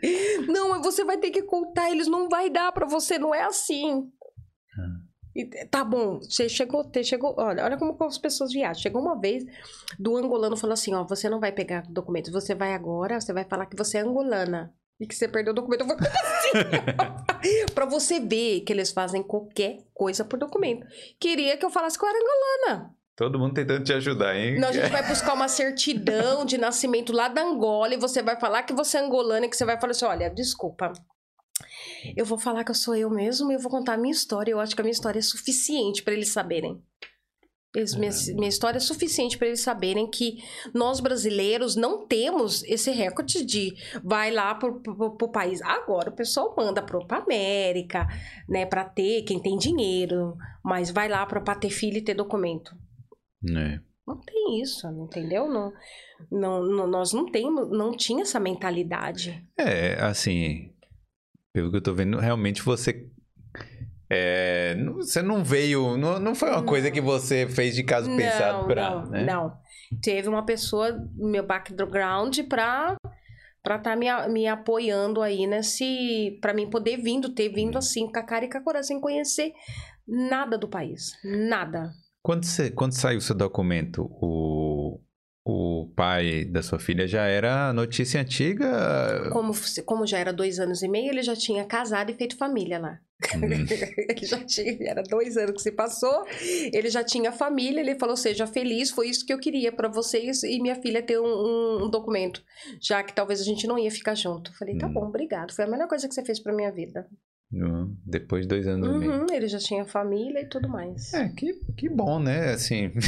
[0.47, 1.91] Não, mas você vai ter que contar.
[1.91, 4.09] Eles não vai dar pra você, não é assim.
[5.35, 7.35] E, tá bom, você chegou, você chegou.
[7.37, 8.81] Olha, olha como as pessoas viajam.
[8.81, 9.43] Chegou uma vez
[9.99, 13.43] do angolano falou assim: ó, você não vai pegar documentos, você vai agora, você vai
[13.43, 14.73] falar que você é angolana.
[14.97, 15.81] E que você perdeu o documento.
[15.81, 17.65] Eu falei, como assim?
[17.75, 20.87] pra você ver que eles fazem qualquer coisa por documento.
[21.19, 22.95] Queria que eu falasse que eu era angolana.
[23.13, 24.59] Todo mundo tentando te ajudar, hein?
[24.59, 28.39] Não, a gente vai buscar uma certidão de nascimento lá da Angola e você vai
[28.39, 30.93] falar que você é angolana e que você vai falar assim: olha, desculpa.
[32.15, 34.51] Eu vou falar que eu sou eu mesmo e eu vou contar a minha história.
[34.51, 36.81] Eu acho que a minha história é suficiente para eles saberem.
[37.75, 40.37] Eles- minha, minha história é suficiente para eles saberem que
[40.73, 45.61] nós brasileiros não temos esse recorde de vai lá pro, pro, pro país.
[45.61, 48.07] Agora o pessoal manda pro, pra América,
[48.47, 52.13] né, para ter quem tem dinheiro, mas vai lá pra, pra ter filho e ter
[52.13, 52.73] documento.
[53.45, 53.79] É.
[54.07, 55.47] Não tem isso, entendeu?
[55.49, 55.73] Não,
[56.31, 59.43] não, não, nós não temos, não tinha essa mentalidade.
[59.59, 60.71] É, assim,
[61.55, 63.07] pelo que eu tô vendo, realmente você.
[64.09, 65.95] é, não- você não veio.
[65.97, 68.89] Não, não foi uma coisa que você fez de caso pensado pra.
[68.89, 69.23] não, né?
[69.23, 69.57] não.
[70.03, 72.95] Teve uma pessoa no meu background pra
[73.63, 78.05] para estar me, a- me apoiando aí nesse para mim poder vindo ter vindo assim
[78.11, 79.53] com a cara e com a coragem sem conhecer
[80.07, 81.89] nada do país, nada.
[82.21, 84.64] Quando, você, quando saiu o seu documento, o,
[85.47, 89.29] o pai da sua filha já era notícia antiga?
[89.31, 89.53] Como
[89.85, 92.99] como já era dois anos e meio, ele já tinha casado e feito família lá.
[93.35, 93.41] Hum,
[94.09, 96.25] ele já tinha, era dois anos que se passou,
[96.73, 100.43] ele já tinha família, ele falou, seja feliz, foi isso que eu queria pra vocês
[100.43, 102.43] e minha filha ter um, um- um documento,
[102.81, 104.51] já que talvez a gente não ia ficar junto.
[104.57, 104.93] Falei, tá Hum.
[104.93, 107.07] bom, obrigado, foi a melhor coisa que você fez pra minha vida.
[108.05, 109.11] Depois de dois anos e meio.
[109.11, 111.13] Uhum, ele já tinha família e tudo mais.
[111.13, 112.53] É, que, que bom, né?
[112.53, 112.91] Assim.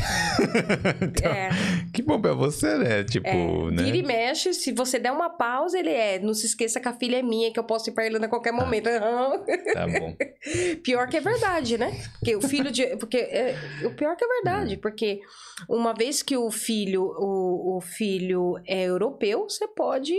[1.02, 1.50] Então, É,
[1.94, 3.04] Que bom pra você, né?
[3.04, 3.84] Tipo, é, né?
[3.84, 6.94] vira e mexe, se você der uma pausa, ele é, não se esqueça que a
[6.94, 8.88] filha é minha, que eu posso ir pra Irlanda a qualquer momento.
[8.88, 9.44] Aham.
[9.74, 10.16] Tá bom.
[10.84, 11.92] Pior que é verdade, né?
[12.14, 12.96] Porque o filho de.
[12.98, 15.20] Porque é, o pior que é verdade, porque
[15.68, 20.14] uma vez que o filho, o, o filho é europeu, você pode.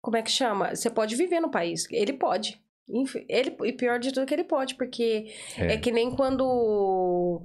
[0.00, 0.74] Como é que chama?
[0.74, 1.86] Você pode viver no país.
[1.90, 2.61] Ele pode.
[3.28, 5.26] Ele, e pior de tudo que ele pode, porque
[5.56, 5.76] é, É.
[5.78, 7.40] que nem quando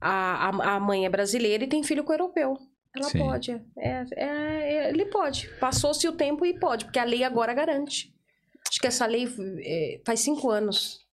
[0.00, 2.56] a, a, a mãe é brasileira e tem filho com europeu.
[2.94, 3.18] Ela Sim.
[3.18, 3.50] pode.
[3.52, 5.48] É, é- é- ele pode.
[5.60, 8.14] Passou-se o tempo e pode, porque a lei agora garante.
[8.68, 9.28] Acho que essa lei
[9.64, 11.04] é, faz cinco anos.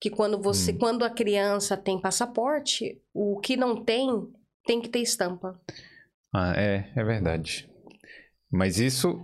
[0.00, 0.78] Que quando você, Hum.
[0.78, 4.08] quando a criança tem passaporte, o que não tem,
[4.64, 5.60] tem que ter estampa.
[6.32, 7.68] Ah, é, é verdade.
[8.50, 9.22] Mas isso.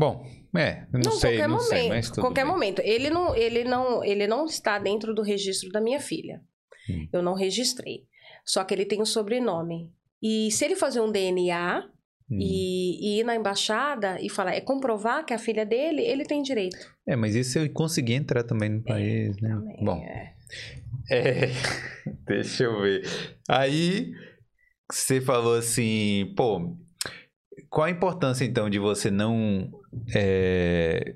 [0.00, 0.24] Bom,
[0.56, 1.68] é, eu não, sei, qualquer não momento.
[1.68, 2.50] sei, mas tudo qualquer bem.
[2.52, 2.80] momento.
[2.82, 6.40] Ele não, ele, não, ele não está dentro do registro da minha filha.
[6.88, 7.06] Hum.
[7.12, 8.06] Eu não registrei.
[8.42, 9.92] Só que ele tem o sobrenome.
[10.22, 11.86] E se ele fazer um DNA
[12.32, 12.38] Hum.
[12.40, 16.24] e, e ir na embaixada e falar, é comprovar que é a filha dele, ele
[16.24, 16.78] tem direito.
[17.04, 19.48] É, mas e se ele conseguir entrar também no país, né?
[19.48, 20.34] Também, Bom, é.
[21.10, 21.48] é,
[22.26, 23.02] deixa eu ver.
[23.48, 24.12] Aí
[24.88, 26.76] você falou assim, pô,
[27.68, 29.70] qual a importância então de você não.
[30.14, 31.14] é,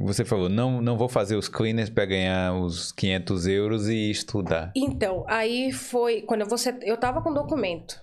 [0.00, 4.72] você falou, não, não vou fazer os cleaners para ganhar os 500 euros e estudar.
[4.74, 8.02] Então, aí foi quando você, eu tava com documento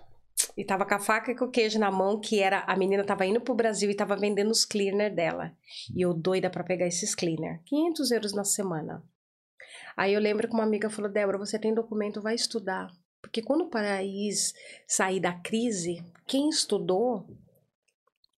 [0.55, 3.03] e tava com a faca e com o queijo na mão, que era a menina
[3.03, 5.51] tava indo pro Brasil e tava vendendo os cleaner dela.
[5.95, 9.03] E eu doida pra pegar esses cleaner, 500 euros na semana.
[9.95, 12.87] Aí eu lembro que uma amiga falou: Débora, você tem documento, vai estudar.
[13.21, 14.53] Porque quando o país
[14.87, 17.27] sair da crise, quem estudou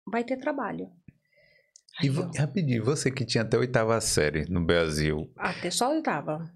[0.06, 0.90] vai ter trabalho.
[2.02, 6.48] E Aí rapidinho, você que tinha até oitava série no Brasil, até só eu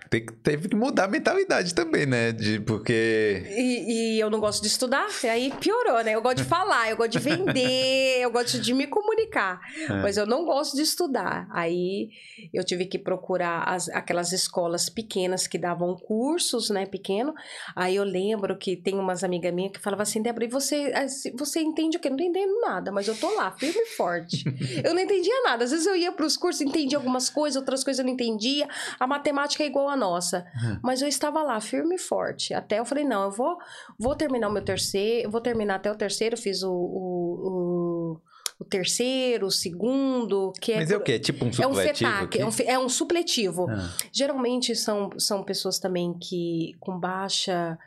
[0.00, 0.08] tava.
[0.10, 2.32] te- teve que mudar a mentalidade também, né?
[2.32, 3.42] De, porque.
[3.50, 6.14] E, e eu não gosto de estudar, aí piorou, né?
[6.14, 9.94] Eu gosto de falar, eu gosto de vender, eu gosto de me comunicar, É.
[10.02, 11.46] mas eu não gosto de estudar.
[11.50, 12.10] Aí
[12.52, 17.34] eu tive que procurar as- aquelas escolas pequenas que davam cursos, né, pequeno.
[17.76, 21.34] Aí eu lembro que tem umas amigas minhas que falavam assim, Débora, e você, assim,
[21.36, 22.08] você entende o quê?
[22.10, 24.44] Não tô entendendo nada, mas eu tô lá, firme e forte.
[24.84, 25.64] eu não entendia nada.
[25.64, 28.68] Às vezes eu ia para os cursos, entendia algumas coisas, outras coisas eu não entendia.
[28.98, 30.46] A matemática é igual a nossa.
[30.82, 32.54] Mas eu estava lá, firme e forte.
[32.54, 33.58] Até eu falei, não, eu vou,
[33.98, 38.20] vou terminar o meu terceiro, vou terminar até o terceiro, fiz o, o, o,
[38.60, 40.76] o terceiro, o segundo, que é...
[40.76, 41.18] Mas é o quê?
[41.18, 42.10] Tipo um É um supletivo?
[42.10, 43.66] FETAC, é um, é um supletivo.
[43.70, 47.78] Ah, Geralmente são, são pessoas também que com baixa...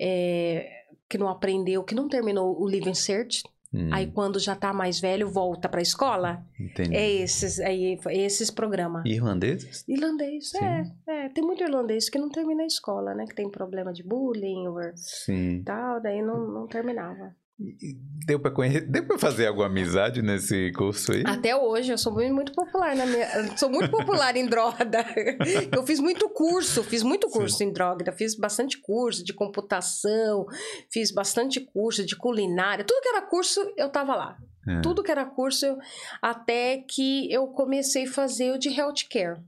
[0.00, 3.42] é, que não aprendeu, que não terminou o Living Cert,
[3.76, 6.44] hum, aí quando já tá mais velho, volta pra escola.
[6.58, 6.94] entendi.
[6.94, 9.04] É esses, aí, é esses programas.
[9.04, 9.84] Irlandeses?
[9.86, 11.28] Irlandês, é, é.
[11.28, 13.26] Tem muito irlandês que não termina a escola, né?
[13.26, 15.62] Que tem problema de bullying ou Sim.
[15.64, 17.34] tal, daí não, não terminava.
[18.26, 21.22] Deu pra, conhecer, deu pra fazer alguma amizade nesse curso aí?
[21.26, 23.56] Até hoje, eu sou muito, popular na minha...
[23.56, 25.06] Sou muito popular em droga.
[25.74, 28.12] Eu fiz muito curso, fiz muito curso em droga.
[28.12, 30.44] Fiz bastante curso de computação,
[30.92, 32.84] fiz bastante curso de culinária.
[32.84, 34.36] Tudo que era curso, eu tava lá.
[34.68, 34.80] É.
[34.82, 35.78] Tudo que era curso, eu-
[36.20, 39.40] até que eu comecei a fazer o de healthcare.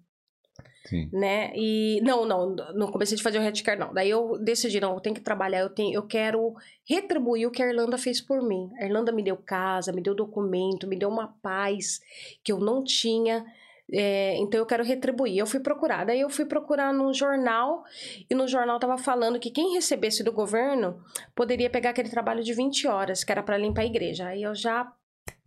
[0.88, 1.08] Sim.
[1.12, 1.52] né?
[1.54, 3.92] E não, não, não comecei a fazer o healthcare não.
[3.92, 7.62] Daí eu decidi, não, eu tenho que trabalhar, eu tenho, eu quero retribuir o que
[7.62, 8.70] a Irlanda fez por mim.
[8.80, 12.00] A Irlanda me deu casa, me deu documento, me deu uma paz
[12.42, 13.44] que eu não tinha.
[13.92, 15.38] é, então eu quero retribuir.
[15.38, 16.04] Eu fui procurar.
[16.06, 17.84] Daí eu fui procurar no jornal
[18.30, 21.02] e no jornal tava falando que quem recebesse do governo
[21.34, 24.26] poderia pegar aquele trabalho de 20 horas, que era para limpar a igreja.
[24.28, 24.90] Aí eu já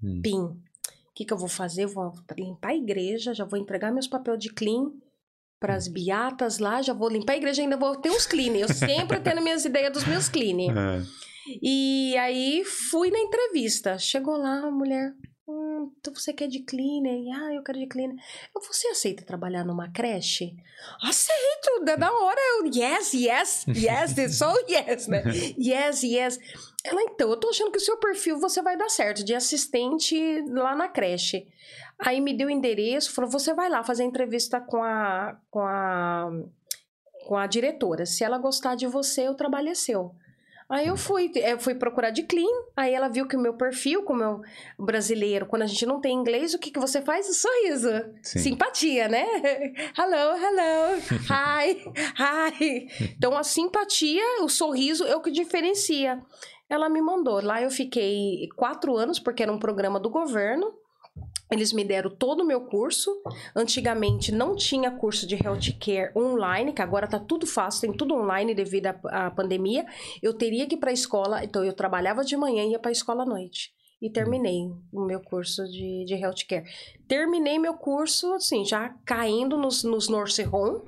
[0.03, 0.21] Hum.
[0.23, 0.39] pim.
[0.39, 1.83] O que, que eu vou fazer?
[1.83, 4.91] Eu vou limpar a igreja, já vou entregar meus papéis de clean
[5.61, 8.57] para as beatas lá, já vou limpar a igreja, ainda vou ter uns clean.
[8.57, 10.57] Eu sempre tendo minhas ideias dos meus clean.
[10.71, 11.03] É.
[11.61, 13.97] E aí fui na entrevista.
[13.99, 15.13] Chegou lá a mulher.
[15.47, 17.13] Hum, então você quer de cleaner?
[17.35, 18.15] Ah, eu quero de cleaner.
[18.55, 20.55] Eu, Você aceita trabalhar numa creche?
[21.03, 21.83] Aceito!
[21.85, 25.23] Da da hora eu, yes, yes, yes, so yes, né?
[25.57, 26.39] Yes, yes.
[26.83, 30.43] Ela, então, eu tô achando que o seu perfil você vai dar certo, de assistente
[30.49, 31.45] lá na creche.
[32.03, 36.31] Aí me deu o endereço, falou, você vai lá fazer entrevista com a, com a,
[37.27, 38.05] com a diretora.
[38.05, 40.15] Se ela gostar de você, o trabalho é seu.
[40.71, 42.47] Aí eu fui, eu fui procurar de clean,
[42.77, 44.41] aí ela viu que o meu perfil, como eu
[44.79, 47.27] brasileiro, quando a gente não tem inglês, o que, que você faz?
[47.37, 47.89] Sorriso.
[48.23, 48.39] Sim.
[48.39, 49.25] Simpatia, né?
[49.99, 51.83] Hello, hello, hi,
[52.17, 52.87] hi.
[53.17, 56.21] Então a simpatia, o sorriso é o que diferencia.
[56.69, 57.43] Ela me mandou.
[57.43, 60.73] Lá eu fiquei quatro anos, porque era um programa do governo.
[61.51, 63.11] Eles me deram todo o meu curso.
[63.53, 68.55] Antigamente não tinha curso de healthcare online, que agora tá tudo fácil, tem tudo online
[68.55, 69.85] devido à, à pandemia.
[70.23, 72.89] Eu teria que ir para a escola, então eu trabalhava de manhã e ia para
[72.89, 73.73] a escola à noite.
[74.01, 76.65] E terminei o meu curso de, de healthcare.
[77.07, 80.81] Terminei meu curso, assim, já caindo nos, nos nurse home,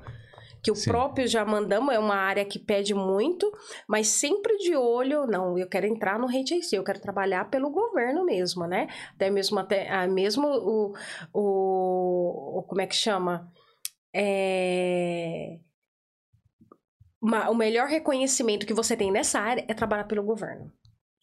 [0.64, 0.90] que o Sim.
[0.90, 3.52] próprio já mandamos, é uma área que pede muito,
[3.86, 8.24] mas sempre de olho, não, eu quero entrar no HIC, eu quero trabalhar pelo governo
[8.24, 8.88] mesmo, né?
[9.14, 10.94] Até mesmo, até, ah, mesmo o,
[11.34, 13.52] o, o- como é que chama?
[14.14, 15.58] É...
[17.50, 20.72] o melhor reconhecimento que você tem nessa área é trabalhar pelo governo.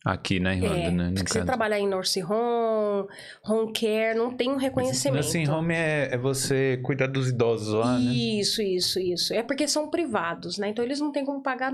[0.03, 1.09] Aqui na Irlanda, É, né?
[1.09, 1.45] No porque você caso.
[1.45, 3.07] trabalhar em nurse home,
[3.45, 5.23] home care, não tem um reconhecimento.
[5.23, 8.11] Nursing home é, é você cuidar dos idosos lá, né?
[8.11, 9.31] Isso, isso, isso.
[9.31, 10.69] É porque são privados, né?
[10.69, 11.71] Então eles não têm como pagar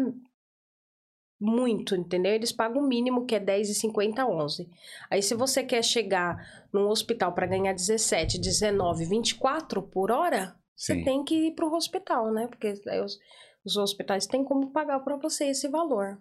[1.39, 2.33] muito, entendeu?
[2.33, 4.67] Eles pagam o mínimo que é 10,50 a 11.
[5.09, 10.95] Aí se você quer chegar num hospital para ganhar 17, 19, 24 por hora, você
[10.95, 11.03] Sim.
[11.03, 12.47] tem que ir pro hospital, né?
[12.47, 12.73] Porque
[13.03, 13.17] os,
[13.63, 16.19] os hospitais têm como pagar para você esse valor.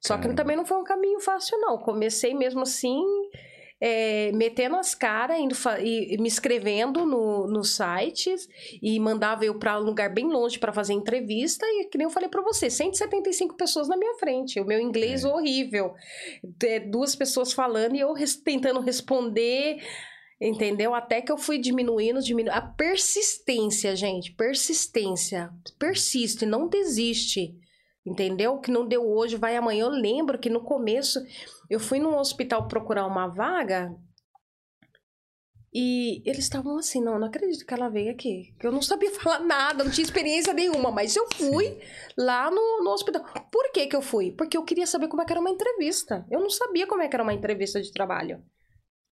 [0.00, 0.34] Só que Caramba.
[0.42, 1.78] também não foi um caminho fácil, não.
[1.78, 3.02] Comecei mesmo assim,
[3.80, 8.48] é, metendo as caras, indo e, e me inscrevendo no, nos sites
[8.82, 11.64] e mandava eu para um lugar bem longe para fazer entrevista.
[11.66, 14.60] E que nem eu falei para você, 175 pessoas na minha frente.
[14.60, 15.28] O meu inglês É.
[15.28, 15.94] horrível.
[16.62, 19.82] É, duas pessoas falando e eu res- tentando responder.
[20.40, 20.94] Entendeu?
[20.94, 22.54] Até que eu fui diminuindo, diminuindo.
[22.54, 25.50] A persistência, gente, persistência.
[25.78, 27.54] Persiste, não desiste.
[28.06, 28.54] Entendeu?
[28.54, 29.84] O que não deu hoje, vai amanhã.
[29.84, 31.18] Eu lembro que no começo
[31.70, 33.94] eu fui num hospital procurar uma vaga
[35.76, 38.54] e eles estavam assim, não, não acredito que ela veio aqui.
[38.60, 41.80] Que eu não sabia falar nada, não tinha experiência nenhuma, mas eu fui
[42.16, 43.24] lá no, no hospital.
[43.50, 44.30] Por que que eu fui?
[44.30, 46.24] Porque eu queria saber como é que era uma entrevista.
[46.30, 48.40] Eu não sabia como é que era uma entrevista de trabalho.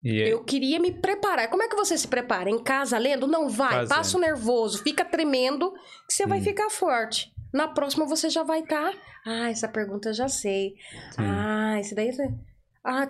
[0.03, 1.49] E Eu queria me preparar.
[1.49, 2.49] Como é que você se prepara?
[2.49, 3.27] Em casa, lendo?
[3.27, 3.89] Não, vai, Fazendo.
[3.89, 5.71] passa o nervoso, fica tremendo,
[6.07, 6.43] que você vai Hum.
[6.43, 7.31] ficar forte.
[7.53, 8.93] Na próxima você já vai estar.
[9.25, 10.75] Ah, essa pergunta eu já sei.
[11.11, 11.21] Sim.
[11.21, 12.09] Ah, esse daí.
[12.83, 13.07] Ah,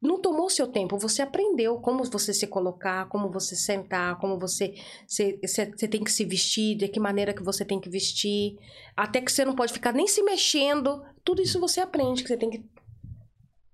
[0.00, 0.96] não tomou seu tempo.
[0.98, 4.74] Você aprendeu como você se colocar, como você sentar, como você.
[5.06, 8.56] Você, você- você tem que se vestir, de que maneira que você tem que vestir.
[8.96, 11.04] Até que você não pode ficar nem se mexendo.
[11.24, 12.64] Tudo isso você aprende, que você tem que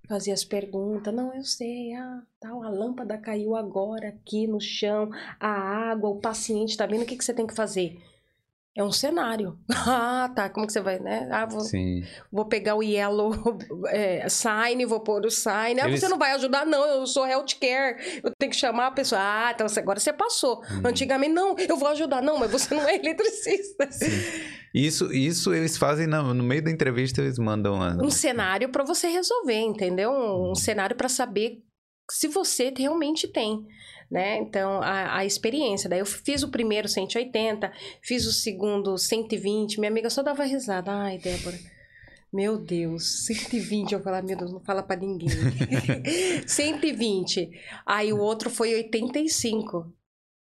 [0.09, 1.15] fazer as perguntas.
[1.15, 1.93] Não, eu sei.
[1.95, 5.49] Ah, tal, a lâmpada caiu agora aqui no chão, a
[5.91, 7.97] água, o paciente tá vendo o que, que você tem que fazer.
[8.79, 9.59] É um cenário.
[9.91, 10.49] Ah, tá.
[10.49, 11.29] Como que você vai, né?
[11.33, 12.05] Ah, vou, Sim.
[12.31, 13.33] vou pegar o yellow
[13.89, 15.81] é, sign, vou pôr o sign.
[15.81, 16.65] Ah, Eles- você não vai ajudar?
[16.67, 18.21] Não, eu sou healthcare.
[18.23, 19.21] Eu tenho que chamar a pessoa.
[19.21, 20.63] Ah, então você- agora você passou.
[20.71, 20.83] Hum.
[20.85, 22.23] Antigamente, não, eu vou ajudar.
[22.23, 23.89] Não, mas você não é eletricista.
[24.75, 27.97] Isso, isso eles fazem na- no meio da entrevista, eles mandam a...
[28.01, 30.11] um cenário para você resolver, entendeu?
[30.13, 31.63] Um, um cenário para saber
[32.11, 33.67] se você realmente tem,
[34.11, 34.39] né?
[34.39, 35.89] Então, a, a experiência.
[35.89, 39.79] Daí eu fiz o primeiro 180, fiz o segundo 120.
[39.79, 40.91] Minha amiga só dava risada.
[40.93, 41.59] Ai, Débora.
[42.33, 43.93] Meu Deus, 120.
[43.93, 45.29] Eu falava, meu Deus, não fala pra ninguém.
[46.47, 47.51] 120.
[47.87, 49.93] Aí o outro foi 85.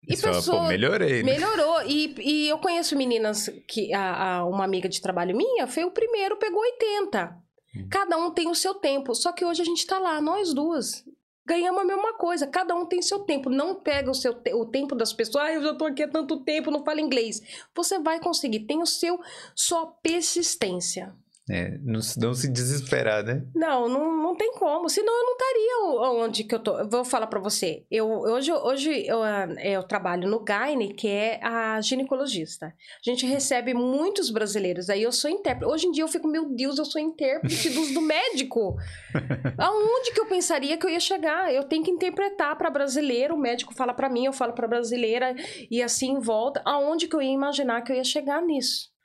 [0.08, 1.32] E falam, pessoa- pô, melhorei, né?
[1.34, 1.82] Melhorou.
[1.86, 5.90] E, e eu conheço meninas que a, a- uma amiga de trabalho minha foi o
[5.90, 7.36] primeiro, pegou 80.
[7.76, 7.88] Hum.
[7.90, 9.14] Cada um tem o seu tempo.
[9.14, 11.04] Só que hoje a gente tá lá, nós duas.
[11.48, 12.46] Ganhamos a mesma coisa.
[12.46, 13.48] Cada um tem seu tempo.
[13.48, 15.44] Não pega o, seu te- o tempo das pessoas.
[15.46, 17.42] Ah, eu já tô aqui há tanto tempo, não falo inglês.
[17.74, 18.60] Você vai conseguir.
[18.60, 19.18] Tem o seu,
[19.54, 21.14] sua persistência.
[21.50, 23.42] É, não, não, se desesperar, né?
[23.54, 24.88] Não, não, não tem como.
[24.88, 26.78] Senão eu não estaria onde que eu tô.
[26.78, 27.86] Eu vou falar para você.
[27.90, 29.20] Eu, hoje hoje eu,
[29.62, 32.66] eu trabalho no Gaine, que é a ginecologista.
[32.66, 34.90] A gente recebe muitos brasileiros.
[34.90, 35.72] Aí eu sou intérprete.
[35.72, 38.76] Hoje em dia eu fico, meu Deus, eu sou intérprete dos, do médico.
[39.56, 41.52] Aonde que eu pensaria que eu ia chegar?
[41.52, 43.34] Eu tenho que interpretar para brasileiro.
[43.34, 45.34] O médico fala para mim, eu falo para brasileira.
[45.70, 46.60] E assim volta.
[46.64, 48.97] Aonde que eu ia imaginar que eu ia chegar nisso?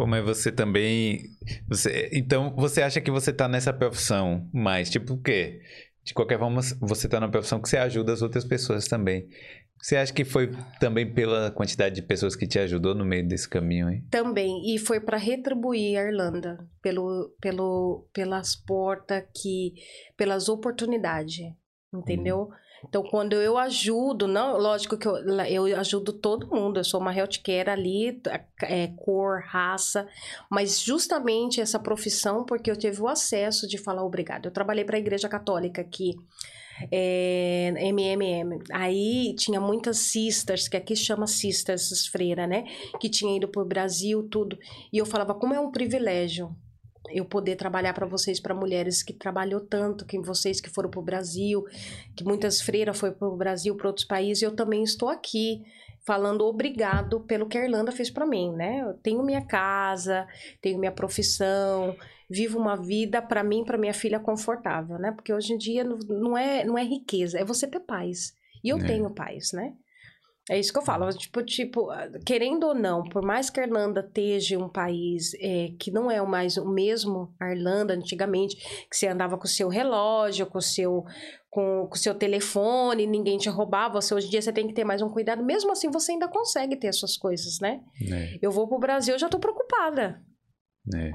[0.00, 1.24] Pô, mas você também.
[1.68, 4.88] Você, então, você acha que você tá nessa profissão mais?
[4.88, 5.60] Tipo o quê?
[6.02, 9.28] De qualquer forma, você tá na profissão que você ajuda as outras pessoas também.
[9.78, 13.46] Você acha que foi também pela quantidade de pessoas que te ajudou no meio desse
[13.46, 14.00] caminho aí?
[14.10, 19.74] Também, e foi para retribuir a Irlanda pelo, pelo, pelas portas que,
[20.16, 21.52] pelas oportunidades,
[21.92, 22.48] entendeu?
[22.50, 22.54] Hum.
[22.88, 27.14] Então, quando eu ajudo, não, lógico que eu, eu ajudo todo mundo, eu sou uma
[27.14, 28.20] healthcare ali,
[28.62, 30.08] é, cor, raça,
[30.50, 34.46] mas justamente essa profissão, porque eu tive o acesso de falar obrigado.
[34.46, 36.16] Eu trabalhei para a Igreja Católica aqui,
[36.90, 38.62] é, MMM.
[38.72, 42.64] Aí tinha muitas sisters, que aqui chama sisters, freira, né?
[42.98, 44.58] Que tinha ido para o Brasil, tudo.
[44.92, 46.54] E eu falava, como é um privilégio
[47.08, 51.00] eu poder trabalhar para vocês, para mulheres que trabalhou tanto, que vocês que foram para
[51.00, 51.64] o Brasil,
[52.14, 55.62] que muitas freiras foram para o Brasil, para outros países, eu também estou aqui
[56.04, 58.80] falando obrigado pelo que a Irlanda fez para mim, né?
[58.80, 60.26] Eu tenho minha casa,
[60.60, 61.96] tenho minha profissão,
[62.28, 65.12] vivo uma vida para mim, para minha filha confortável, né?
[65.12, 68.34] Porque hoje em dia não é não é riqueza, é você ter paz.
[68.62, 68.84] E eu é.
[68.84, 69.74] tenho paz, né?
[70.48, 71.08] É isso que eu falo.
[71.10, 71.88] Tipo, tipo,
[72.24, 76.20] querendo ou não, por mais que a Irlanda esteja um país é, que não é
[76.22, 78.56] mais o mesmo a Irlanda antigamente,
[78.88, 81.04] que você andava com o seu relógio, com o seu,
[81.48, 84.00] com, com o seu telefone, ninguém te roubava.
[84.00, 85.44] Você, hoje em dia você tem que ter mais um cuidado.
[85.44, 87.80] Mesmo assim, você ainda consegue ter as suas coisas, né?
[88.10, 88.38] É.
[88.40, 90.20] Eu vou pro Brasil, eu já tô preocupada.
[90.94, 91.12] É.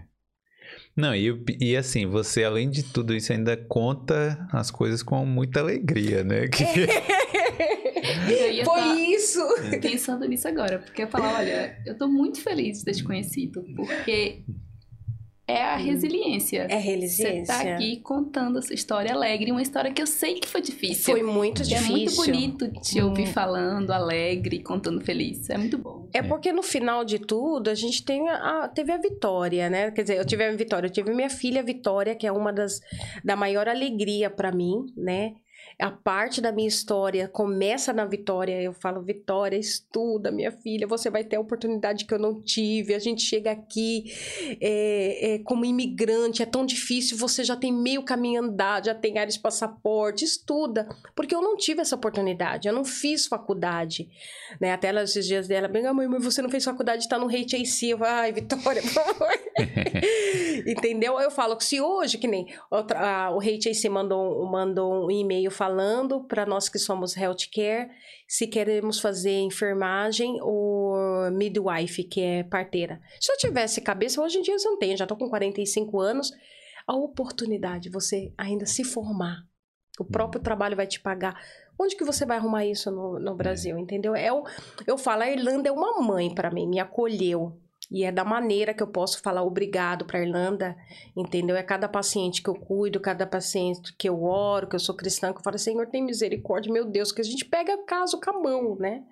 [0.95, 5.59] Não, e, e assim, você além de tudo isso ainda conta as coisas com muita
[5.59, 6.47] alegria, né?
[6.55, 6.87] Que...
[8.65, 9.39] Foi tá isso!
[9.81, 13.63] Pensando nisso agora, porque eu falo, olha, eu tô muito feliz de ter te conhecido,
[13.75, 14.43] porque
[15.47, 16.65] é a resiliência.
[16.69, 17.45] É resiliência.
[17.45, 21.03] Você tá aqui contando essa história alegre, uma história que eu sei que foi difícil.
[21.03, 21.85] Foi muito difícil.
[21.85, 23.33] É muito bonito te ouvir hum.
[23.33, 25.47] falando alegre, contando feliz.
[25.51, 26.09] É muito bom.
[26.11, 29.91] É porque no final de tudo, a gente tem a, teve a vitória, né?
[29.91, 32.79] Quer dizer, eu tive a vitória, eu tive minha filha Vitória, que é uma das
[33.23, 35.33] da maior alegria para mim, né?
[35.79, 38.61] A parte da minha história começa na Vitória.
[38.61, 42.93] Eu falo, Vitória, estuda, minha filha, você vai ter a oportunidade que eu não tive.
[42.93, 44.05] A gente chega aqui
[44.61, 49.17] é, é, como imigrante, é tão difícil, você já tem meio caminho andado, já tem
[49.17, 50.87] áreas de passaporte, estuda.
[51.13, 54.09] Porque eu não tive essa oportunidade, eu não fiz faculdade.
[54.61, 54.71] Né?
[54.71, 57.89] Até ela, esses dias dela, bem, mãe, mas você não fez faculdade, está no HAC.
[57.89, 59.39] Eu falo, ai, Vitória, por favor.
[60.65, 61.19] Entendeu?
[61.19, 65.44] Eu falo que se hoje, que nem outra, a, o HAC mandou, mandou um e-mail
[65.51, 67.89] falando falando para nós que somos healthcare,
[68.27, 70.95] se queremos fazer enfermagem ou
[71.31, 72.99] midwife, que é parteira.
[73.19, 76.31] Se eu tivesse cabeça, hoje em dia eu não tenho, já estou com 45 anos,
[76.87, 79.43] a oportunidade de você ainda se formar.
[79.99, 81.39] O próprio trabalho vai te pagar.
[81.79, 84.13] Onde que você vai arrumar isso no, no Brasil, entendeu?
[84.13, 84.43] É o,
[84.85, 87.57] eu falo, a Irlanda é uma mãe para mim, me acolheu.
[87.91, 90.75] E é da maneira que eu posso falar obrigado para Irlanda,
[91.15, 91.55] entendeu?
[91.55, 95.31] É cada paciente que eu cuido, cada paciente que eu oro, que eu sou cristã,
[95.31, 98.41] que eu falo, Senhor, tem misericórdia, meu Deus, que a gente pega caso com a
[98.41, 99.03] mão, né?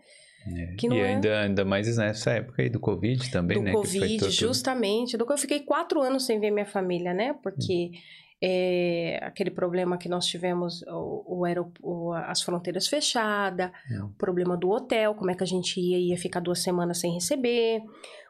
[0.45, 0.75] É.
[0.83, 1.13] e é...
[1.13, 3.71] ainda, ainda mais nessa época aí do Covid também, do né?
[3.71, 5.15] Do Covid, justamente.
[5.15, 7.33] Do eu fiquei quatro anos sem ver minha família, né?
[7.41, 7.97] Porque hum.
[8.45, 14.03] É, aquele problema que nós tivemos, o, o, o as fronteiras fechadas, é.
[14.03, 17.13] o problema do hotel, como é que a gente ia, ia ficar duas semanas sem
[17.13, 17.81] receber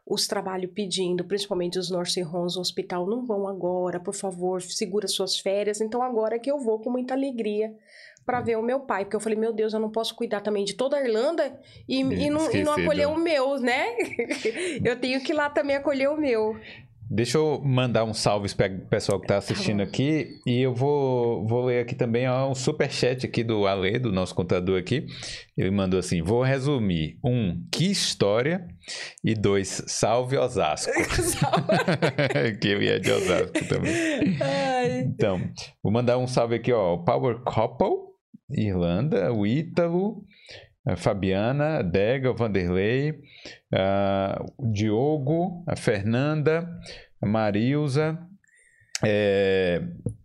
[0.05, 5.07] os trabalhos pedindo, principalmente os nursing homes, o hospital, não vão agora, por favor, segura
[5.07, 5.81] suas férias.
[5.81, 7.73] Então agora é que eu vou com muita alegria
[8.23, 10.63] para ver o meu pai, porque eu falei, meu Deus, eu não posso cuidar também
[10.63, 13.95] de toda a Irlanda e, e, não, e não acolher o meu, né?
[14.83, 16.55] eu tenho que ir lá também acolher o meu.
[17.13, 20.39] Deixa eu mandar um salve para o pessoal que está assistindo tá aqui.
[20.47, 24.11] E eu vou, vou ler aqui também ó, um super chat aqui do Ale, do
[24.11, 25.05] nosso contador aqui.
[25.55, 27.19] Ele mandou assim: vou resumir.
[27.23, 28.67] Um, que história.
[29.23, 30.91] E dois, salve Osasco.
[32.59, 33.93] que ele é de Osasco também.
[34.41, 35.01] Ai.
[35.01, 35.39] Então,
[35.83, 36.97] vou mandar um salve aqui, ó.
[36.97, 37.95] Power Couple,
[38.49, 40.25] Irlanda, o Ítalo
[40.97, 43.13] Fabiana, Dega, o Vanderlei,
[44.71, 46.67] Diogo, a Fernanda,
[47.21, 48.19] a Marilza,
[49.03, 49.81] é,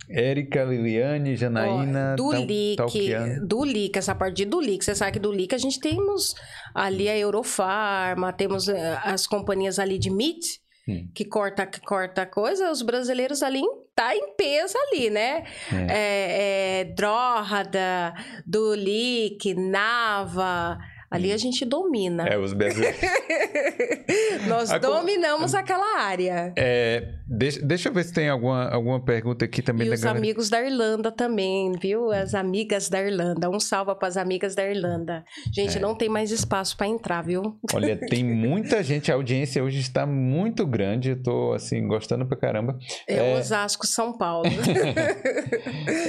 [0.09, 5.19] Érica, Liliane, Janaína, oh, do LIC, do LIC, essa parte do LIC, você sabe que
[5.19, 6.35] do LIC a gente temos
[6.75, 11.07] ali a Eurofarma, temos eh, as companhias ali de MIT, Hum.
[11.15, 13.61] que corta que corta coisa, os brasileiros ali
[13.99, 15.42] tá em peso ali, né?
[15.90, 18.14] É, é, Dróhada,
[18.46, 20.78] Dulik, Nava.
[21.11, 22.25] Ali a gente domina.
[22.25, 22.27] Hum.
[22.27, 23.01] É, os brasileiros.
[24.47, 26.53] Nós A dominamos aquela área.
[26.57, 30.01] É, deixa, deixa eu ver se tem alguma, alguma pergunta aqui também E da os
[30.03, 30.19] galera.
[30.19, 32.11] amigos da Irlanda também, viu?
[32.11, 33.49] As amigas da Irlanda.
[33.51, 35.25] Um salva para as amigas da Irlanda.
[35.53, 35.81] Gente, É.
[35.81, 37.59] não tem mais espaço para entrar, viu?
[37.75, 42.37] Olha, tem muita gente, a audiência hoje está muito grande, eu tô assim, gostando pra
[42.37, 42.79] caramba.
[43.07, 43.39] É, É.
[43.39, 44.49] Osasco, São Paulo.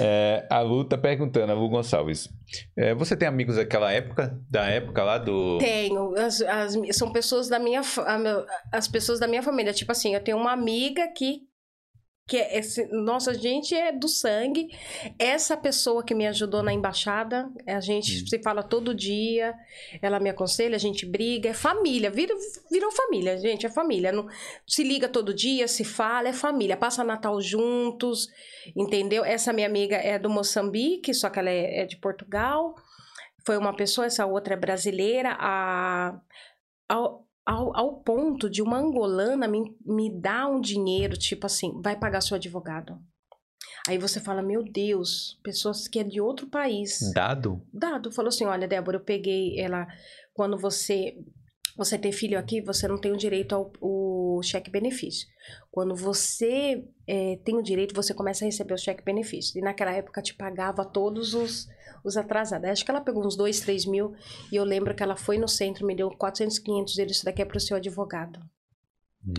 [0.01, 2.29] É, a Lu tá perguntando, a Lu Gonçalves.
[2.77, 4.37] é, você tem amigos daquela época?
[4.49, 5.57] Da época lá do.
[5.59, 6.15] Tenho.
[6.17, 7.81] As, as- são pessoas da minha.
[8.71, 9.73] As pessoas da minha família.
[9.73, 11.47] Tipo assim, eu tenho uma amiga que.
[12.27, 14.67] Que é esse, nossa, a gente é do sangue.
[15.17, 18.27] Essa pessoa que me ajudou na embaixada, a gente Hum.
[18.27, 19.55] se fala todo dia.
[19.99, 21.49] Ela me aconselha, a gente briga.
[21.49, 22.35] É família, vira,
[22.71, 23.65] virou família, gente.
[23.65, 24.11] É família.
[24.11, 24.27] Não,
[24.67, 26.77] se liga todo dia, se fala, é família.
[26.77, 28.27] Passa Natal juntos,
[28.75, 29.25] entendeu?
[29.25, 32.75] Essa minha amiga é do Moçambique, só que ela é, é de Portugal
[33.49, 36.21] foi uma pessoa, essa outra é brasileira, a,
[36.87, 41.97] ao, ao, ao ponto de uma angolana me, me dar um dinheiro, tipo assim, vai
[41.97, 42.99] pagar seu advogado.
[43.87, 46.99] Aí você fala, meu Deus, pessoas que é de outro país.
[47.11, 47.59] Dado?
[47.73, 49.87] Dado, falou assim, olha, Débora, eu peguei ela,
[50.31, 51.17] quando você
[51.79, 55.27] você tem filho aqui, você não tem o direito ao o cheque benefício.
[55.71, 59.57] Quando você é, tem o direito, você começa a receber o cheque benefício.
[59.57, 61.67] E naquela época te pagava todos os,
[62.03, 62.69] os atrasados.
[62.69, 64.13] Acho que ela pegou uns 2, 3 mil.
[64.51, 67.15] E eu lembro que ela foi no centro, me deu 400, 500 euros.
[67.15, 68.39] Isso daqui é pro seu advogado.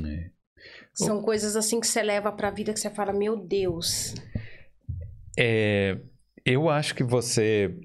[0.07, 0.31] É.
[0.95, 4.15] São coisas assim que você leva pra vida que você fala, meu Deus.
[5.39, 5.99] É,
[6.45, 7.79] eu acho que você.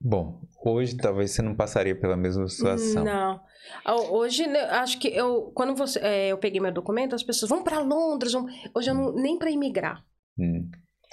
[0.00, 0.40] Bom,
[0.70, 3.04] hoje talvez você não passaria pela mesma situação.
[3.04, 3.40] Não.
[4.10, 7.62] Hoje, né, acho que eu, quando você, é, eu peguei meu documento, as pessoas vão
[7.62, 8.32] pra Londres.
[8.32, 10.04] vão- Hoje eu não, nem pra imigrar.
[10.38, 10.68] Hum.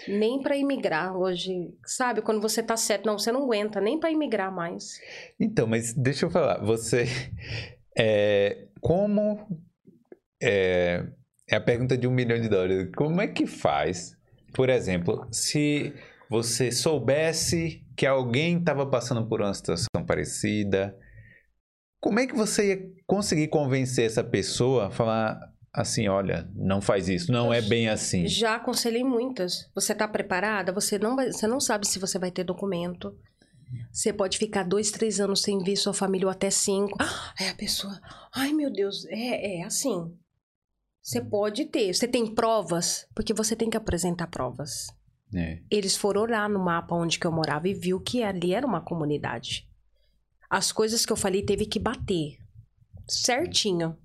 [0.08, 1.52] Nem pra imigrar hoje.
[1.86, 4.98] Sabe, quando você tá certo, não, você não aguenta nem pra imigrar mais.
[5.40, 7.06] Então, mas deixa eu falar, você.
[8.02, 9.46] É, como.
[10.42, 11.06] É,
[11.50, 12.90] é a pergunta de um milhão de dólares.
[12.96, 14.16] Como é que faz,
[14.54, 15.94] por exemplo, se
[16.30, 20.98] você soubesse que alguém estava passando por uma situação parecida,
[22.00, 25.38] como é que você ia conseguir convencer essa pessoa a falar
[25.74, 28.26] assim: olha, não faz isso, não é bem assim?
[28.26, 29.70] Já aconselhei muitas.
[29.76, 30.72] Você tá preparada?
[30.72, 33.20] Você não, vai, você não sabe se você vai ter documento.
[33.92, 36.98] Você pode ficar dois, três anos sem ver sua família ou até cinco.
[37.02, 38.00] Ah, Aí a pessoa,
[38.34, 40.10] ai meu Deus, é, é assim.
[41.02, 41.94] Você pode ter.
[41.94, 43.06] Você tem provas?
[43.14, 44.88] Porque você tem que apresentar provas.
[45.36, 45.60] É.
[45.70, 48.82] Eles foram olhar no mapa onde que eu morava e viu que ali era uma
[48.82, 49.68] comunidade.
[50.50, 52.38] As coisas que eu falei teve que bater.
[53.08, 53.96] Certinho.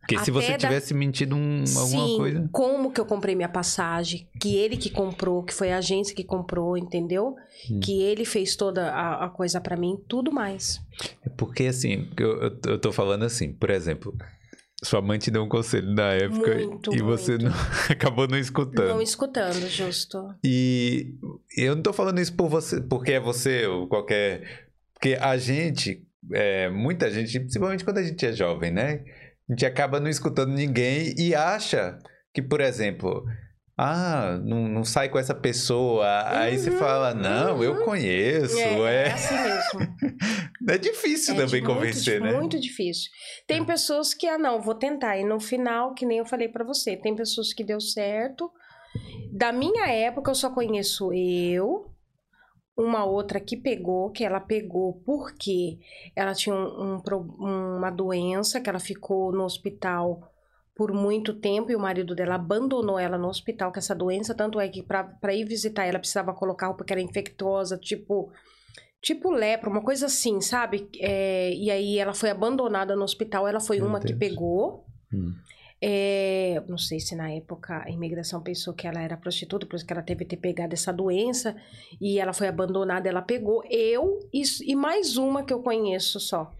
[0.00, 2.48] Porque se Até você da- tivesse mentido um- alguma Sim, coisa.
[2.50, 6.24] como que eu comprei minha passagem, que ele que comprou, que foi a agência que
[6.24, 7.36] comprou, entendeu?
[7.70, 7.80] Hum.
[7.80, 10.80] Que ele fez toda a, a coisa pra mim, tudo mais.
[11.22, 14.16] É Porque assim, eu, eu, eu tô falando assim, por exemplo,
[14.82, 17.50] sua mãe te deu um conselho na época Muito, e você não-
[17.90, 18.88] acabou não escutando.
[18.88, 20.34] Não escutando, justo.
[20.44, 21.14] E
[21.56, 24.68] eu não tô falando isso por você, porque é você ou qualquer.
[24.94, 29.04] Porque a gente, é, muita gente, principalmente quando a gente é jovem, né?
[29.48, 31.98] A gente acaba não escutando ninguém e acha
[32.32, 33.24] que, por exemplo,
[33.78, 36.24] ah, não, não sai com essa pessoa.
[36.28, 37.84] Aí você Uhum, fala, não, eu uhum.
[37.84, 38.58] conheço.
[38.58, 39.96] é, É, é assim mesmo.
[40.68, 42.32] é difícil É também muito convencer, né?
[42.32, 43.10] Muito difícil.
[43.46, 45.16] Tem pessoas que, ah, não, vou tentar.
[45.16, 48.50] E no final, que nem eu falei pra você, tem pessoas que deu certo.
[49.32, 51.90] Da minha época, eu só conheço eu,
[52.76, 55.78] uma outra que pegou, que ela pegou porque
[56.16, 57.00] ela tinha um-
[57.40, 60.32] um uma doença, que ela ficou no hospital
[60.78, 64.32] por muito tempo e o marido dela abandonou ela no hospital com essa doença.
[64.32, 68.30] Tanto é que pra ir visitar ela precisava colocar porque era infectosa, tipo
[69.02, 70.88] tipo lepra, uma coisa assim, sabe?
[71.00, 74.18] É, e aí ela foi abandonada no hospital, ela foi Meu uma que Deus.
[74.20, 74.84] pegou.
[75.12, 75.34] Hum.
[75.80, 79.86] É, não sei se na época a imigração pensou que ela era prostituta, por isso
[79.86, 81.56] que ela teve que ter pegado essa doença
[82.00, 83.64] e ela foi abandonada, ela pegou.
[83.68, 86.52] Eu e, e mais uma que eu conheço só,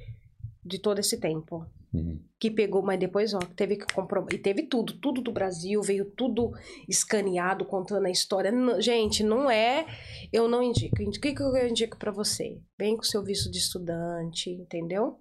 [0.65, 1.65] de todo esse tempo.
[1.93, 2.21] Uhum.
[2.39, 4.33] Que pegou, mas depois, ó, teve que comprovar.
[4.33, 6.53] E teve tudo, tudo do Brasil, veio tudo
[6.89, 8.51] escaneado, contando a história.
[8.51, 9.87] N- gente, não é.
[10.33, 11.03] Eu não indico.
[11.03, 12.61] O que, que eu indico pra você?
[12.79, 15.19] Vem com seu visto de estudante, entendeu?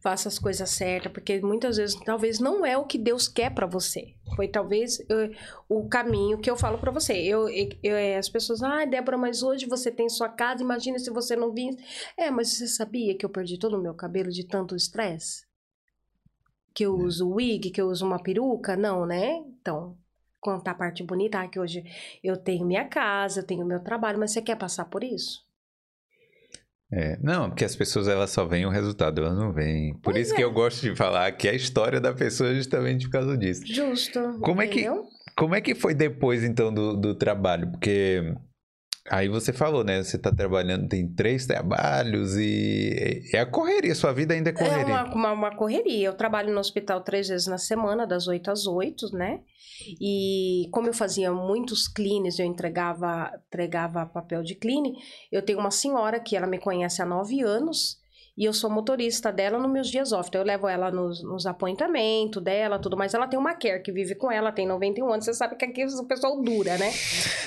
[0.00, 3.66] Faça as coisas certas, porque muitas vezes talvez não é o que Deus quer pra
[3.66, 4.14] você.
[4.36, 5.30] Foi talvez eh,
[5.68, 7.14] o caminho que eu falo pra você.
[7.14, 11.10] Eu, eu- eu- as pessoas, ah, Débora, mas hoje você tem sua casa, imagina se
[11.10, 11.76] você não vir.
[12.16, 15.44] É, mas você sabia que eu perdi todo o meu cabelo de tanto estresse?
[16.74, 18.76] que eu uso wig, que eu uso uma peruca?
[18.76, 19.36] Não, né?
[19.60, 19.96] Então,
[20.40, 21.84] contar a parte bonita, ah, que hoje
[22.22, 25.44] eu tenho minha casa, eu tenho meu trabalho, mas você quer passar por isso?
[26.92, 29.92] É, não, porque as pessoas elas só veem o resultado, elas não veem.
[29.94, 30.36] Por Pois isso é.
[30.36, 33.62] que eu gosto de falar que a história da pessoa é justamente por causa disso.
[33.64, 34.38] Justo.
[34.40, 35.04] Como é que- entendeu?
[35.36, 37.70] Como é que foi depois, então, do, do trabalho?
[37.70, 38.34] Porque
[39.10, 40.02] aí você falou, né?
[40.02, 44.56] Você tá trabalhando, tem três trabalhos e é a correria, sua vida ainda é É
[44.56, 44.84] correria.
[44.86, 46.06] uma, uma, uma correria.
[46.08, 49.40] Eu trabalho no hospital três vezes na semana, das 8 às 8, né?
[50.00, 54.82] E como eu fazia muitos cleans, eu entregava, entregava papel de clean,
[55.32, 57.99] eu tenho uma senhora que ela me conhece há nove anos
[58.40, 60.30] e eu sou motorista dela nos meus dias off.
[60.30, 63.12] Então eu levo ela nos, nos apontamentos dela, tudo mais.
[63.12, 65.26] Ela tem uma care que vive com ela, tem 91 anos.
[65.26, 66.90] Você sabe que aqui o pessoal dura, né?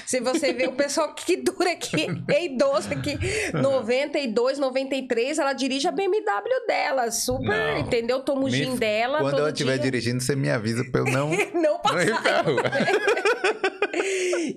[0.05, 3.17] Se você vê o pessoal que dura aqui, é idoso aqui,
[3.59, 7.79] 92, 93, ela dirige a BMW dela, super, Não.
[7.79, 8.19] entendeu?
[8.21, 11.31] Toma o Me- gin dela Quando ela estiver dirigindo, você me avisa pra eu não,
[11.55, 12.03] Não não passar.
[12.05, 12.61] ir pra rua.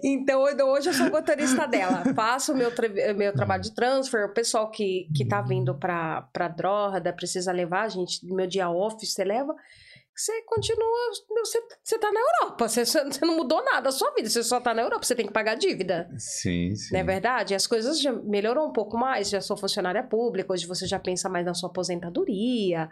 [0.02, 2.02] Então, hoje eu sou motorista dela.
[2.14, 4.24] Faço meu, tra- meu trabalho de transfer.
[4.26, 8.70] O pessoal que, que tá vindo pra, pra droga, precisa levar, a gente, meu dia
[8.70, 9.54] off, você leva.
[10.16, 14.30] Você continua, você, você tá na Europa, você, você não mudou nada a sua vida,
[14.30, 16.08] você só tá na Europa, você tem que pagar dívida.
[16.16, 16.94] Sim, sim.
[16.94, 17.54] Não é verdade?
[17.54, 21.28] As coisas já melhorou um pouco mais, já sou funcionária pública, hoje você já pensa
[21.28, 22.88] mais na sua aposentadoria,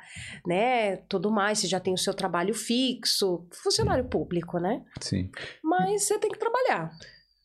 [0.46, 0.98] né?
[1.08, 4.84] Tudo mais, você já tem o seu trabalho fixo, funcionário público, né?
[5.00, 5.30] sim.
[5.62, 6.90] Mas você tem que trabalhar.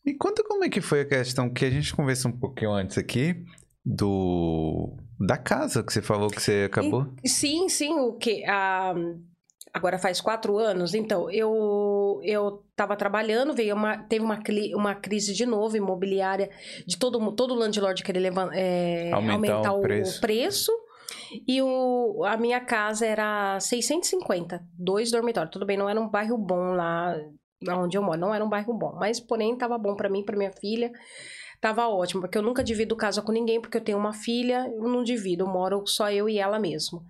[0.04, 2.98] Me conta como é que foi a questão que a gente conversou um pouquinho antes
[2.98, 3.44] aqui
[3.84, 7.06] do da casa que você falou que você acabou.
[7.24, 8.94] Sim, sim, o que ah,
[9.72, 10.94] agora faz quatro anos.
[10.94, 14.40] Então eu eu estava trabalhando, veio uma teve uma,
[14.74, 16.50] uma crise de novo imobiliária
[16.86, 20.18] de todo todo landlord querer é, Aumentar aumentar, o o, preço.
[20.18, 20.72] o preço.
[21.46, 25.52] E o, a minha casa era 650, dois dormitórios.
[25.52, 27.16] Tudo bem, não era um bairro bom lá
[27.68, 30.36] onde eu moro, não era um bairro bom, mas porém estava bom para mim, para
[30.36, 30.90] minha filha.
[31.60, 34.88] Tava ótimo, porque eu nunca divido casa com ninguém, porque eu tenho uma filha, eu
[34.88, 37.04] não divido, eu moro só eu e ela mesmo.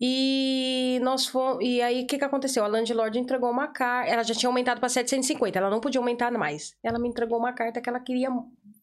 [0.00, 2.64] E nós fomos, e aí o que que aconteceu?
[2.64, 6.32] A landlord entregou uma carta, ela já tinha aumentado para 750, ela não podia aumentar
[6.32, 6.76] mais.
[6.82, 8.28] Ela me entregou uma carta que ela queria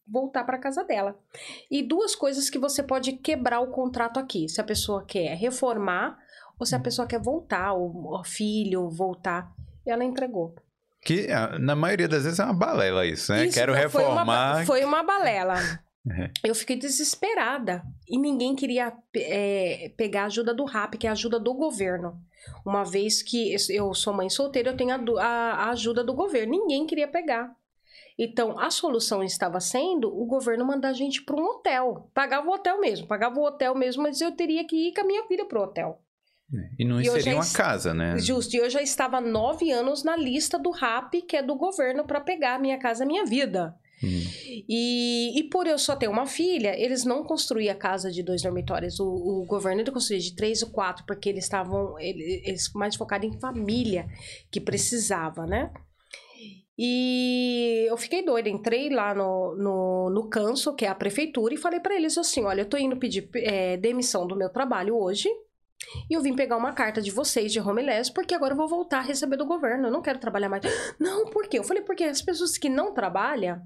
[0.08, 1.20] voltar para casa dela.
[1.70, 6.18] E duas coisas que você pode quebrar o contrato aqui, se a pessoa quer reformar
[6.58, 9.52] ou se a pessoa quer voltar, o, o filho voltar.
[9.86, 10.56] Ela entregou.
[11.04, 13.46] Que ah, na maioria das vezes é uma balela isso, né?
[13.46, 14.66] Isso Quero não, foi uma reformar.
[14.66, 15.56] Foi uma, balela.
[16.10, 16.30] É.
[16.44, 17.84] Eu fiquei desesperada.
[18.08, 22.20] E ninguém queria é, pegar a ajuda do RAP, que é a ajuda do governo.
[22.66, 26.52] Uma vez que eu sou mãe solteira, eu tenho a, a- ajuda do governo.
[26.52, 27.52] Ninguém queria pegar.
[28.18, 32.10] Então, a solução estava sendo o governo mandar a gente para um hotel.
[32.14, 35.06] Pagava o hotel mesmo, pagava o hotel mesmo, mas eu teria que ir com a
[35.06, 36.00] minha filha pro hotel.
[36.78, 38.18] E não E seria uma casa, né?
[38.20, 41.56] Justo, e eu já estava há nove anos na lista do RAP, que é do
[41.56, 43.76] governo, para pegar a minha casa, a minha vida.
[44.04, 44.24] Hum.
[44.68, 48.42] E, e por eu só ter uma filha, eles não construíam a casa de dois
[48.42, 49.00] dormitórios.
[49.00, 52.96] O, o governo ele construía de três ou quatro, porque eles estavam ele- eles mais
[52.96, 54.08] focados em família
[54.50, 55.72] que precisava, né?
[56.78, 61.58] E eu fiquei doida, entrei lá no, no, no Canso, que é a prefeitura, e
[61.58, 65.30] falei para eles assim: olha, eu tô indo pedir é, demissão do meu trabalho hoje.
[66.10, 69.00] E eu vim pegar uma carta de vocês de Homeless, porque agora eu vou voltar
[69.00, 69.88] a receber do governo.
[69.88, 70.64] Eu não quero trabalhar mais.
[71.00, 71.60] Não, por quê?
[71.60, 73.62] Eu falei, porque as pessoas que não trabalham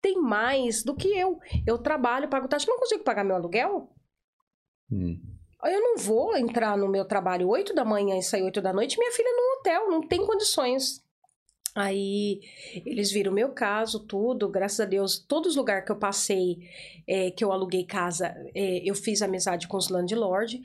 [0.00, 1.38] têm mais do que eu.
[1.66, 3.90] Eu trabalho, pago taxa, não consigo pagar meu aluguel.
[4.90, 5.20] Hum.
[5.64, 8.98] Eu não vou entrar no meu trabalho 8 da manhã e sair 8 da noite,
[8.98, 11.04] minha filha no hotel, não tem condições.
[11.76, 12.40] Aí
[12.86, 16.58] eles viram meu caso, tudo, graças a Deus, todos os lugares que eu passei,
[17.06, 20.58] é, que eu aluguei casa, é, eu fiz amizade com os landlord.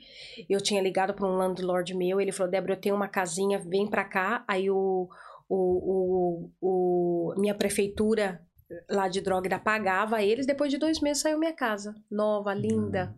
[0.49, 3.85] Eu tinha ligado para um landlord meu, ele falou: Débora, eu tenho uma casinha, vem
[3.87, 4.43] para cá.
[4.47, 5.09] Aí o,
[5.49, 8.41] o, o, o- minha prefeitura
[8.89, 10.45] lá de Drógrida pagava eles.
[10.45, 13.13] Depois de dois meses saiu minha casa, nova, linda,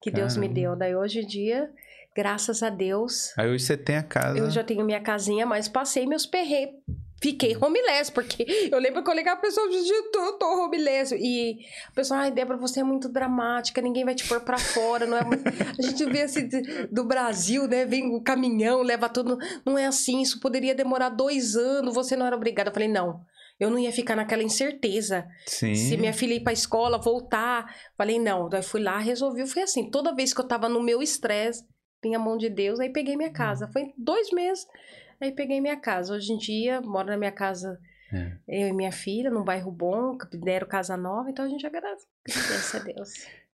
[0.00, 0.60] que Deus me Caramba.
[0.60, 0.76] deu.
[0.76, 1.70] Daí hoje em dia,
[2.16, 4.36] graças a Deus, Aí hoje você tem a casa.
[4.38, 6.74] eu já tenho minha casinha, mas passei meus perreios.
[7.22, 11.14] Fiquei homeless, porque eu lembro que eu ligava a pessoa eu tô, homeless.
[11.14, 11.56] E
[11.88, 15.16] a pessoa, ai, Débora, você é muito dramática, ninguém vai te pôr pra fora, não
[15.16, 15.22] é?
[15.22, 15.44] muito-"
[15.78, 16.48] A gente vê assim
[16.90, 17.86] do Brasil, né?
[17.86, 19.38] Vem o caminhão, leva tudo.
[19.64, 22.70] Não é assim, isso poderia demorar dois anos, você não era obrigada.
[22.70, 23.20] Eu falei, não.
[23.60, 25.24] Eu não ia ficar naquela incerteza.
[25.46, 25.76] Sim.
[25.76, 27.72] Se minha filha ir pra escola, voltar.
[27.96, 28.48] Falei, não.
[28.48, 29.46] Daí fui lá, resolvi.
[29.46, 31.64] Foi assim, toda vez que eu tava no meu estresse,
[32.02, 33.70] vinha a mão de Deus, aí peguei minha casa.
[33.72, 34.66] Foi dois meses,
[35.24, 36.14] aí peguei minha casa.
[36.14, 37.78] Hoje em dia, moro na minha casa,
[38.12, 38.32] É.
[38.48, 42.06] eu e minha filha, num bairro bom, deram casa nova, então a gente agradece
[42.76, 43.12] a Deus.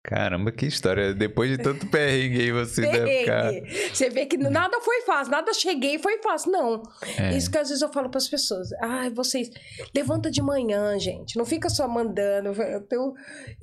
[0.07, 1.13] Caramba, que história.
[1.15, 3.49] Depois de tanto perrengue aí, você deve ficar...
[3.49, 3.89] Perrengue.
[3.91, 6.51] Você vê que nada foi fácil, nada cheguei e foi fácil.
[6.51, 6.83] Não.
[7.17, 7.35] É.
[7.35, 8.69] Isso que às vezes eu falo para as pessoas.
[8.81, 9.49] Ai, vocês,
[9.95, 11.35] levanta de manhã, gente.
[11.37, 12.49] Não fica só mandando.
[12.61, 13.13] Eu tenho,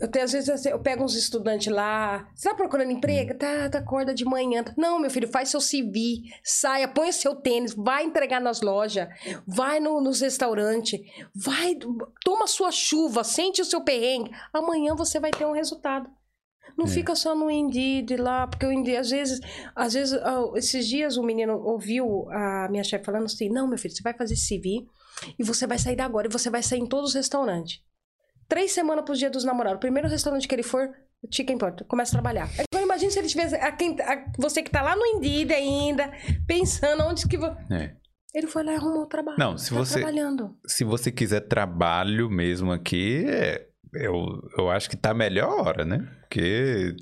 [0.01, 2.27] eu tenho às vezes, assim, eu pego uns estudantes lá.
[2.35, 3.35] Você tá procurando emprego?
[3.35, 4.65] Tá, tá, acorda de manhã.
[4.77, 9.07] Não, meu filho, faz seu CV, saia, põe seu tênis, vai entregar nas lojas,
[9.47, 10.99] vai no- nos restaurantes,
[11.35, 11.77] vai,
[12.25, 14.33] toma sua chuva, sente o seu perrengue.
[14.53, 16.11] Amanhã você vai ter um resultado.
[16.77, 16.89] Não É.
[16.89, 19.41] fica só no Indeed lá, porque o Indeed, às vezes,
[19.75, 20.19] às vezes,
[20.57, 24.15] esses dias o menino ouviu a minha chefe falando assim: não, meu filho, você vai
[24.15, 24.85] fazer CV
[25.39, 27.81] e você vai sair da agora e você vai sair em todos os restaurantes.
[28.49, 29.77] Três semanas pro dia dos namorados.
[29.77, 30.91] O primeiro restaurante que ele for,
[31.31, 32.49] chicken importa, começa a trabalhar.
[32.73, 33.55] Agora imagine se ele tivesse.
[33.55, 36.13] a quem- a- você que tá lá no Indeed ainda,
[36.47, 37.37] pensando onde que.
[37.39, 37.95] vo- É.
[38.35, 39.37] Ele foi lá e arrumou o trabalho.
[39.39, 40.57] Não, se Tá você- trabalhando.
[40.67, 44.25] Se você quiser trabalho mesmo aqui, é- eu,
[44.59, 45.99] eu acho que tá a melhor hora, né?
[46.21, 46.95] Porque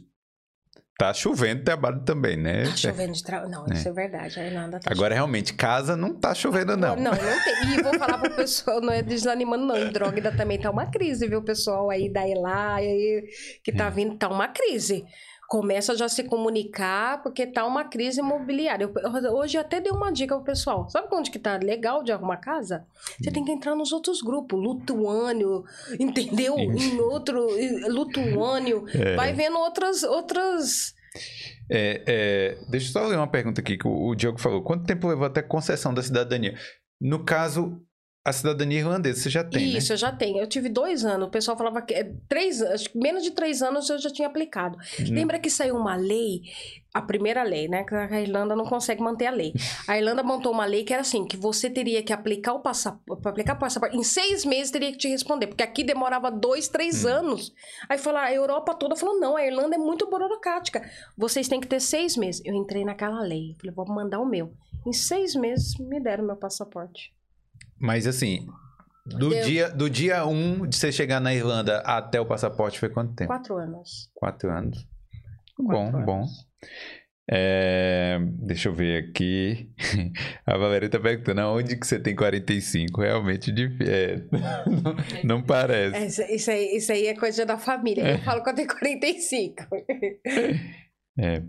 [0.98, 2.64] tá chovendo trabalho também, né?
[2.64, 3.50] Tá chovendo de trabalho.
[3.50, 3.72] Não, É.
[3.72, 4.38] isso é verdade.
[4.38, 6.94] A Irlanda tá Agora, realmente, casa não tá chovendo, não.
[6.94, 7.78] Não, não tem.
[7.78, 9.90] E vou falar pro pessoal, não é desanimando, não.
[9.90, 13.24] Droga também tá uma crise, viu, pessoal aí da Elai, aí,
[13.64, 15.04] que tá vindo, tá uma crise.
[15.50, 18.84] Começa já a se comunicar, porque tá uma crise imobiliária.
[18.84, 20.88] Eu- hoje eu até dei uma dica pro pessoal.
[20.88, 22.86] Sabe onde que tá legal de arrumar casa?
[23.20, 24.62] Você tem que entrar nos outros grupos.
[24.62, 25.64] Lutuânio,
[25.98, 26.56] entendeu?
[26.56, 27.48] em outro.
[27.88, 28.84] Lutuânio.
[28.94, 29.16] É.
[29.16, 30.04] Vai vendo outras.
[30.04, 30.94] outras...
[31.68, 34.62] É, é, deixa eu só ler uma pergunta aqui que o, o Diogo falou.
[34.62, 36.54] Quanto tempo levou até a concessão da cidadania?
[37.00, 37.82] No caso,
[38.22, 40.38] a cidadania irlandesa você já tem, Isso, eu já tenho.
[40.38, 41.28] Eu tive dois anos.
[41.28, 42.60] O pessoal falava que é, três
[42.94, 44.76] menos de três anos eu já tinha aplicado.
[44.76, 45.06] né?
[45.08, 46.42] Lembra que saiu uma lei,
[46.92, 47.82] a primeira lei, né?
[47.82, 49.54] Que a Irlanda não consegue manter a lei.
[49.88, 53.26] A Irlanda montou uma lei que era assim, que você teria que aplicar o passaporte,
[53.26, 57.06] aplicar o passaporte, em seis meses teria que te responder, porque aqui demorava dois, três
[57.06, 57.54] anos.
[57.88, 60.82] Aí falou, a Europa toda falou, não, a Irlanda é muito burocrática.
[61.16, 62.42] Vocês têm que ter seis meses.
[62.44, 64.52] Eu entrei naquela lei, falei, vou mandar o meu.
[64.86, 67.14] Em seis meses me deram meu passaporte.
[67.80, 68.46] Mas assim,
[69.06, 69.44] do Deu.
[69.44, 73.14] dia, do dia 1 um de você chegar na Irlanda até o passaporte foi quanto
[73.14, 73.28] tempo?
[73.28, 74.10] Quatro anos.
[74.14, 74.86] Quatro anos.
[75.56, 76.16] Quatro bom, bom.
[76.18, 76.46] anos.
[77.32, 79.70] É, deixa eu ver aqui.
[80.44, 83.00] A Valéria tá perguntando aonde que você tem 45.
[83.00, 83.52] Realmente
[83.86, 84.16] é,
[84.66, 84.96] não,
[85.38, 85.96] não parece.
[85.96, 88.12] É, Isso, isso aí, isso aí é coisa da família.
[88.12, 89.64] Eu falo que eu tenho 45.
[91.18, 91.42] É.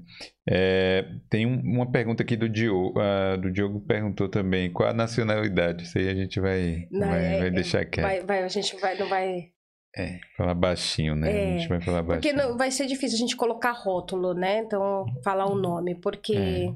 [0.50, 3.00] É, tem um- uma pergunta aqui do Diogo.
[3.00, 5.84] ah, do Diogo perguntou também qual a nacionalidade.
[5.84, 8.06] Isso aí a gente vai, Não, vai, é- vai é- deixar quieto.
[8.06, 9.46] Vai, vai, a gente vai, não vai.
[9.96, 11.32] É, falar baixinho, né?
[11.32, 12.52] É, a gente vai falar Porque baixinho.
[12.52, 14.60] não, vai ser difícil a gente colocar rótulo, né?
[14.60, 16.74] Então, falar o nome, porque.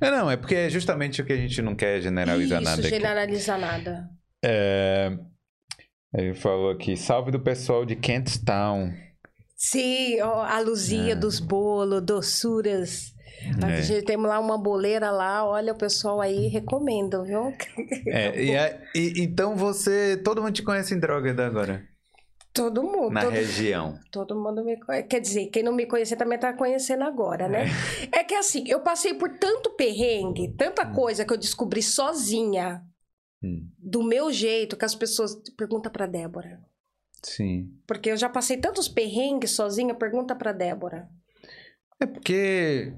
[0.00, 2.80] É, não, é porque é justamente o que a gente não quer generalizar Isso, nada
[2.82, 2.90] aqui.
[2.90, 4.08] generalizar nada.
[4.44, 5.16] É,
[6.14, 8.92] ele falou aqui, salve do pessoal de Kentstown.
[9.64, 11.14] Sim, ó, a luzinha É.
[11.14, 13.12] dos bolos, doçuras.
[13.62, 13.82] A É.
[13.82, 17.52] gente tem lá uma boleira lá, olha, o pessoal aí recomenda, viu?
[18.08, 21.84] É, e, a- e- então você, todo mundo te conhece em Drogheda agora,
[22.52, 23.10] Todo mundo.
[23.12, 23.98] na todo, região.
[24.10, 25.06] todo mundo me conhece.
[25.06, 27.66] Quer dizer, quem não me conhecia também tá conhecendo agora, né?
[28.10, 32.82] É que assim, eu passei por tanto perrengue, tanta coisa que eu descobri sozinha,
[33.44, 35.34] Hum, do meu jeito, que as pessoas.
[35.56, 36.60] Pergunta pra Débora.
[37.22, 37.70] Sim.
[37.86, 41.08] Porque eu já passei tantos perrengues sozinha, pergunta pra Débora.
[42.00, 42.92] É porque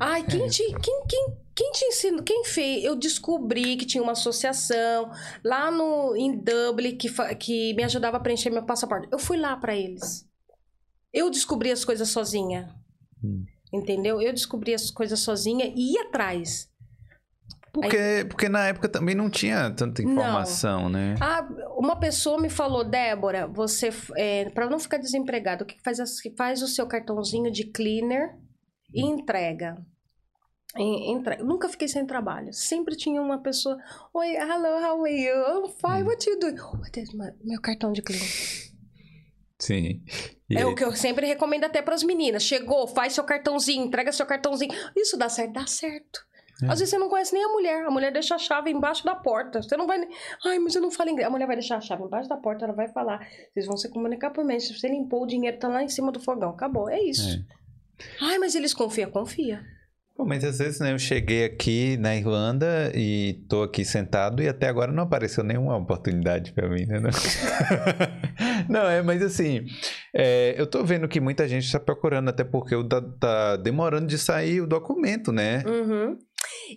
[0.00, 0.24] Ai, É.
[0.24, 2.22] quem te, quem, quem, quem te ensinou?
[2.22, 2.84] Quem fez?
[2.84, 5.10] Eu descobri que tinha uma associação
[5.44, 9.08] lá no, em Dublin que, que me ajudava a preencher meu passaporte.
[9.10, 10.26] Eu fui lá pra eles.
[11.12, 12.74] Eu descobri as coisas sozinha.
[13.22, 13.44] Hum.
[13.72, 14.20] Entendeu?
[14.20, 16.70] Eu descobri as coisas sozinha e ia atrás.
[17.80, 20.12] Porque, porque na época também não tinha tanta Não.
[20.12, 21.14] informação, né?
[21.20, 21.46] Ah,
[21.76, 25.98] uma pessoa me falou, Débora, você, é, para não ficar desempregado, o que faz?
[26.36, 28.34] Faz o seu cartãozinho de cleaner
[28.94, 29.76] e entrega.
[30.76, 32.52] E- entre- Nunca fiquei sem trabalho.
[32.52, 33.76] Sempre tinha uma pessoa.
[34.14, 35.34] Oi, hello, how are you?
[35.34, 36.56] I'm fine, what you doing?
[37.14, 38.28] My- meu cartão de cleaner.
[39.58, 40.02] Sim.
[40.50, 42.42] E É aí- o que eu sempre recomendo até para as meninas.
[42.42, 44.70] Chegou, faz seu cartãozinho, entrega seu cartãozinho.
[44.94, 45.52] Isso dá certo?
[45.54, 46.20] Dá certo.
[46.62, 46.66] É.
[46.66, 47.84] Às vezes você não conhece nem a mulher.
[47.84, 49.60] A mulher deixa a chave embaixo da porta.
[49.62, 49.98] Você não vai.
[49.98, 50.08] nem-
[50.44, 51.26] Ai, mas eu não falo inglês.
[51.28, 53.20] A mulher vai deixar a chave embaixo da porta, ela vai falar.
[53.52, 54.58] Vocês vão se comunicar por mim.
[54.58, 56.50] Se você limpou, o dinheiro tá lá em cima do fogão.
[56.50, 56.88] Acabou.
[56.88, 57.44] É isso.
[58.22, 59.60] Ai, mas eles confiam, confia.
[60.16, 64.48] Pô, mas às vezes, né, eu cheguei aqui na Irlanda e tô aqui sentado e
[64.48, 67.00] até agora não apareceu nenhuma oportunidade pra mim, né?
[67.00, 67.10] Não,
[68.68, 69.66] Não, é, mas assim,
[70.14, 74.06] é, eu tô vendo que muita gente tá procurando, até porque o da- tá demorando
[74.06, 75.62] de sair o documento, né?
[75.66, 76.16] Uhum.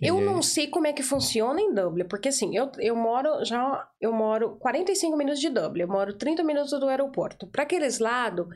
[0.00, 3.44] Eu E- não sei como é que funciona em Dublin, porque assim, eu, eu moro
[3.44, 7.46] já, eu moro 45 minutos de Dublin, eu moro 30 minutos do aeroporto.
[7.46, 8.46] Para aqueles lados,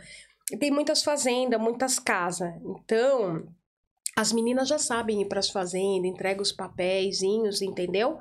[0.60, 2.52] tem muitas fazendas, muitas casas.
[2.64, 3.46] Então,
[4.16, 8.18] as meninas já sabem ir para as fazendas, entrega os papéisinhos, entendeu?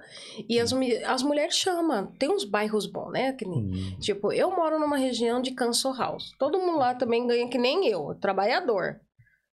[0.49, 0.71] E as,
[1.05, 2.07] as mulheres chamam.
[2.17, 3.33] Tem uns bairros bons, né?
[3.33, 3.97] Que nem- Hum.
[3.99, 6.31] Tipo, eu moro numa região de Council House.
[6.39, 8.99] Todo mundo lá também ganha que nem eu, trabalhador.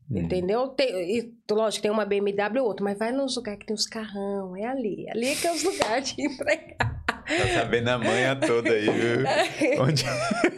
[0.09, 0.19] Hum.
[0.19, 0.67] Entendeu?
[0.67, 3.87] Tem, e, lógico, tem uma BMW ou outra, mas vai nos lugares que tem os
[3.87, 5.09] carrão, é ali.
[5.09, 7.03] Ali é que é os lugares de entregar.
[7.07, 9.23] Tá sabendo a manha toda aí, viu?
[9.81, 10.03] Onde...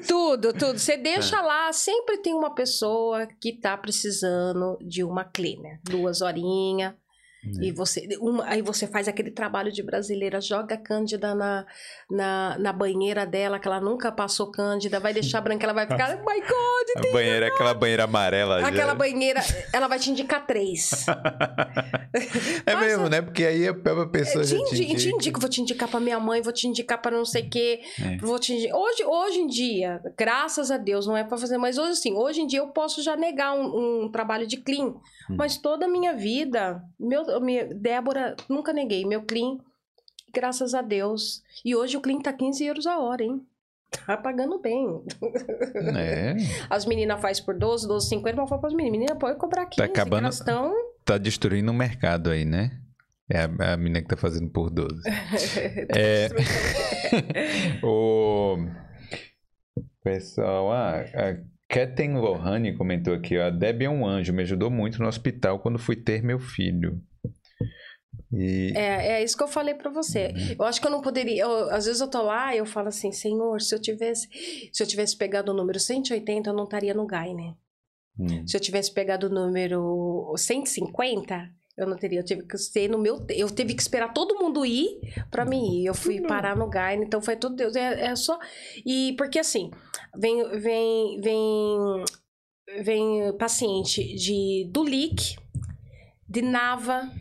[0.05, 0.77] tudo, tudo.
[0.77, 0.97] Você É.
[0.97, 5.79] deixa lá, sempre tem uma pessoa que tá precisando de uma cleaner.
[5.83, 6.93] Duas horinhas.
[7.59, 7.65] É.
[7.65, 11.65] E você, uma- aí você faz aquele trabalho de brasileira, joga a Cândida na,
[12.09, 16.15] na, na banheira dela, que ela nunca passou Cândida, vai deixar branca, ela vai ficar,
[16.21, 18.67] oh my God, A banheira, aquela banheira amarela já.
[18.67, 19.41] aquela banheira,
[19.73, 21.05] ela vai te indicar três.
[22.65, 23.21] É Passa- mesmo, né?
[23.21, 23.73] Porque aí a
[24.07, 25.15] pessoa te, já te te indica.
[25.15, 27.81] indico, vou te indicar pra minha mãe, vou te indicar pra não sei o quê.
[28.01, 28.17] É.
[28.17, 31.91] Vou te hoje, hoje em dia, graças a Deus, não é pra fazer, mas hoje
[31.91, 34.95] assim, hoje em dia eu posso já negar um, um trabalho de clean.
[35.29, 35.35] Hum.
[35.37, 39.05] Mas toda a minha vida, meu, minha, Débora, nunca neguei.
[39.05, 39.57] Meu clean,
[40.33, 41.43] graças a Deus.
[41.63, 43.41] E hoje o clean tá 15 euros a hora, hein?
[44.05, 45.01] Tá pagando bem.
[45.97, 46.35] É,
[46.69, 49.65] As meninas faz por 12, 12, 50, mas eu falo pras meninas, menina, pode cobrar
[49.65, 49.81] 15.
[49.81, 50.73] acabando- que elas tão...
[51.05, 52.71] tá destruindo o mercado aí, né?
[53.29, 55.01] É a, a menina que tá fazendo por 12.
[55.95, 56.29] É.
[57.83, 58.57] o
[60.03, 64.69] pessoal, ah, a Keten Lohane comentou aqui, ó, a Debbie é um anjo, me ajudou
[64.69, 67.01] muito no hospital quando fui ter meu filho.
[68.31, 70.27] E É, é isso que eu falei pra você.
[70.35, 70.55] Uhum.
[70.59, 71.43] Eu acho que eu não poderia.
[71.43, 74.27] eu- às vezes eu tô lá e eu falo assim, Senhor, se eu tivesse,
[74.73, 77.53] se eu tivesse pegado o número 180, eu não estaria no GAI, né?
[78.19, 82.19] Hum, Se eu tivesse pegado o número 150, eu não teria.
[82.19, 83.23] Eu tive que ser no meu.
[83.29, 84.99] Eu teve que esperar todo mundo ir
[85.29, 85.85] pra mim ir.
[85.85, 87.75] Eu fui parar no GAI, então foi tudo Deus.
[87.75, 88.37] É, é só.
[88.85, 89.69] E porque assim,
[90.17, 92.05] vem, vem, vem,
[92.83, 95.37] vem paciente de do LIC,
[96.27, 97.11] de Nava,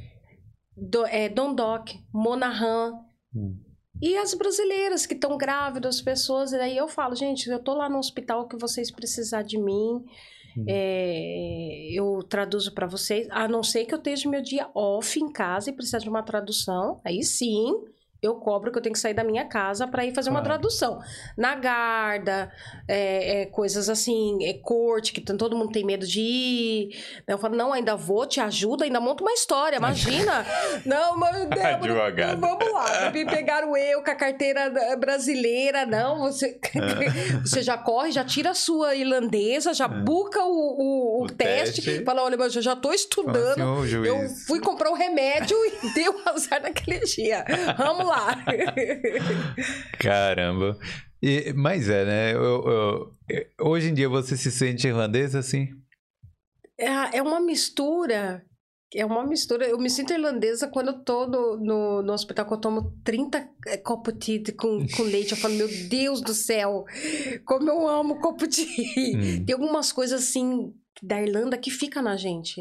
[0.77, 2.93] do, é, Dondoc, Monahan.
[3.35, 3.59] Hum.
[4.03, 7.75] E as brasileiras que estão grávidas, as pessoas, e aí eu falo, gente, eu tô
[7.75, 10.05] lá no hospital que vocês precisar de mim,
[10.57, 10.65] Hum.
[10.67, 15.31] é, eu traduzo para vocês, a não ser que eu esteja meu dia off em
[15.31, 17.85] casa e precisar de uma tradução, aí sim
[18.23, 20.59] eu cobro que eu tenho que sair da minha casa para ir fazer uma Claro.
[20.61, 20.99] tradução.
[21.37, 22.51] Na Garda,
[22.89, 26.89] é, é, coisas assim, é, corte, que todo mundo tem medo de ir.
[27.27, 30.45] Eu falo, não, ainda vou, te ajudo, ainda monto uma história, imagina.
[30.85, 32.37] não, mas Débora, Advogada.
[32.37, 36.59] vamos lá, me pegaram eu com a carteira brasileira, não, você,
[37.45, 41.83] você já corre, já tira a sua irlandesa, já buca o, o- o O teste,
[41.83, 42.05] teste.
[42.05, 45.57] fala, olha, mas eu já tô estudando, assim, "Ô, juiz." eu fui comprar um remédio
[45.83, 47.45] e deu azar naquele dia.
[47.77, 48.37] Vamos lá.
[49.99, 50.79] Caramba.
[51.23, 52.35] E, mas é, né?
[52.35, 55.69] eu- eu- hoje em dia você se sente irlandês assim?
[56.79, 58.45] É, é uma mistura.
[58.95, 59.67] É uma mistura.
[59.67, 63.49] Eu me sinto irlandesa quando eu tô no, no, no hospital, que eu tomo 30
[63.85, 65.33] copos de tea com, com leite.
[65.33, 66.85] Eu falo, meu Deus do céu,
[67.45, 69.17] como eu amo copo de tea.
[69.19, 69.45] Hum.
[69.45, 70.73] Tem algumas coisas assim
[71.03, 72.61] da Irlanda que fica na gente.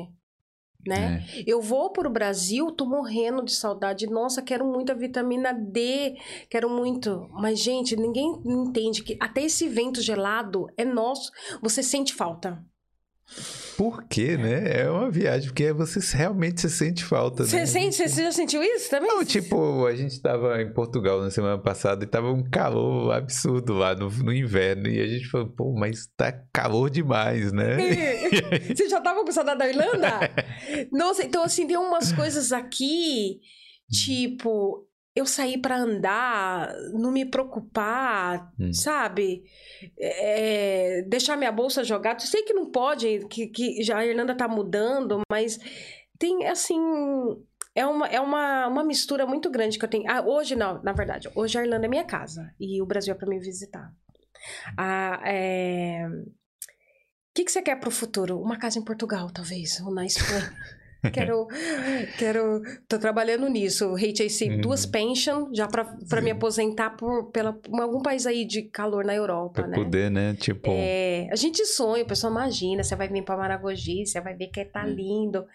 [0.85, 1.25] Né?
[1.47, 4.07] Eu vou pro Brasil, tô morrendo de saudade.
[4.07, 6.15] Nossa, quero muito a vitamina D,
[6.49, 7.27] quero muito.
[7.31, 11.31] Mas, gente, ninguém entende que até esse vento gelado é nosso.
[11.61, 12.63] Você sente falta.
[13.77, 14.81] Por quê, né?
[14.84, 17.65] É uma viagem, porque você realmente se sente falta, Você né?
[17.65, 19.10] sente- você já sentiu isso também?
[19.10, 23.73] Não, tipo, a gente tava em Portugal na semana passada e tava um calor absurdo
[23.73, 24.88] lá no, no inverno.
[24.88, 27.76] E a gente falou, pô, mas tá calor demais, né?
[28.76, 30.19] Você já tava com saudade da Irlanda?
[30.91, 33.39] Nossa, então assim, tem umas coisas aqui,
[33.91, 38.73] tipo, eu sair pra andar, não me preocupar, Hum.
[38.73, 39.43] sabe?
[39.97, 42.21] É, deixar minha bolsa jogada.
[42.21, 45.57] Eu sei que não pode, que, que já a Irlanda tá mudando, mas
[46.19, 46.79] tem assim.
[47.73, 50.09] É uma, é uma, uma mistura muito grande que eu tenho.
[50.09, 51.29] Ah, hoje não, na verdade.
[51.35, 53.91] Hoje a Irlanda é minha casa e o Brasil é pra me visitar.
[54.77, 56.07] Ah, é...
[56.07, 58.39] O que, que você quer pro futuro?
[58.39, 60.53] Uma casa em Portugal, talvez, ou na Espanha.
[61.14, 61.48] quero,
[62.18, 63.94] quero, tô trabalhando nisso.
[63.95, 64.61] HAC, Uhum.
[64.61, 69.14] duas pension, já pra, pra me aposentar por pela, algum país aí de calor na
[69.15, 69.76] Europa, Pra né?
[69.76, 70.36] poder, né?
[70.40, 74.36] Tipo, É, a gente sonha, o pessoal imagina, você vai vir para Maragogi, você vai
[74.36, 74.94] ver que tá Hum.
[74.94, 75.45] lindo,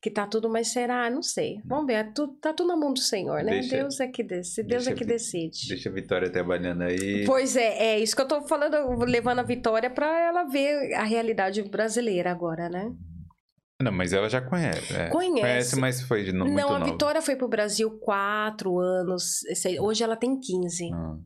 [0.00, 1.08] que tá tudo, mas será?
[1.10, 1.56] Não sei.
[1.66, 2.04] Vamos ver, é
[2.40, 3.52] tá tudo na mão do Senhor, né?
[3.52, 5.68] Deixa- Deus é que decide, Deus deixa é que decide.
[5.68, 7.24] deixa a Vitória trabalhando aí.
[7.26, 11.02] Pois é, é isso que eu tô falando, levando a Vitória para ela ver a
[11.04, 12.90] realidade brasileira agora, né?
[13.80, 14.94] Não, mas ela já conhece.
[14.94, 15.08] é.
[15.08, 15.40] Conhece.
[15.40, 16.92] Conhece, mas foi de no, muito Não, a nova.
[16.92, 19.40] Vitória foi pro Brasil quatro anos,
[19.80, 20.90] hoje ela tem 15.
[20.92, 21.16] Ah,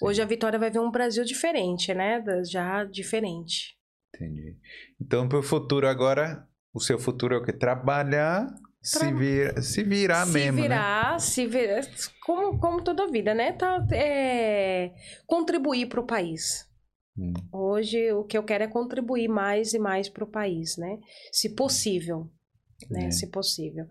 [0.00, 2.22] Hoje a Vitória vai ver um Brasil diferente, né?
[2.44, 3.76] Já diferente.
[4.14, 4.56] Entendi.
[5.00, 7.52] Então, para o futuro agora, o seu futuro é o quê?
[7.52, 8.46] Trabalhar,
[8.82, 10.62] se, vir, se virar se mesmo, né?
[10.62, 11.80] virar, se virar,
[12.24, 13.52] como, como toda a vida, né?
[13.52, 14.92] Tá, é,
[15.26, 16.66] contribuir para o país.
[17.18, 17.32] Hum.
[17.52, 20.98] Hoje o que eu quero é contribuir mais e mais para o país, né?
[21.32, 22.30] Se possível.
[22.90, 23.06] Né?
[23.06, 23.10] É.
[23.10, 23.86] Se possível.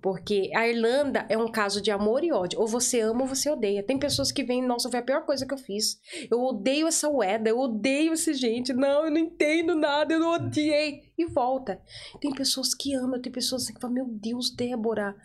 [0.00, 2.60] Porque a Irlanda é um caso de amor e ódio.
[2.60, 3.82] Ou você ama ou você odeia.
[3.82, 5.98] Tem pessoas que vêm, nossa, foi a pior coisa que eu fiz.
[6.30, 8.72] Eu odeio essa Ueda, eu odeio esse gente.
[8.72, 11.02] Não, eu não entendo nada, eu não odiei.
[11.18, 11.82] E volta.
[12.20, 15.16] Tem pessoas que amam, tem pessoas que falam, meu Deus, Débora,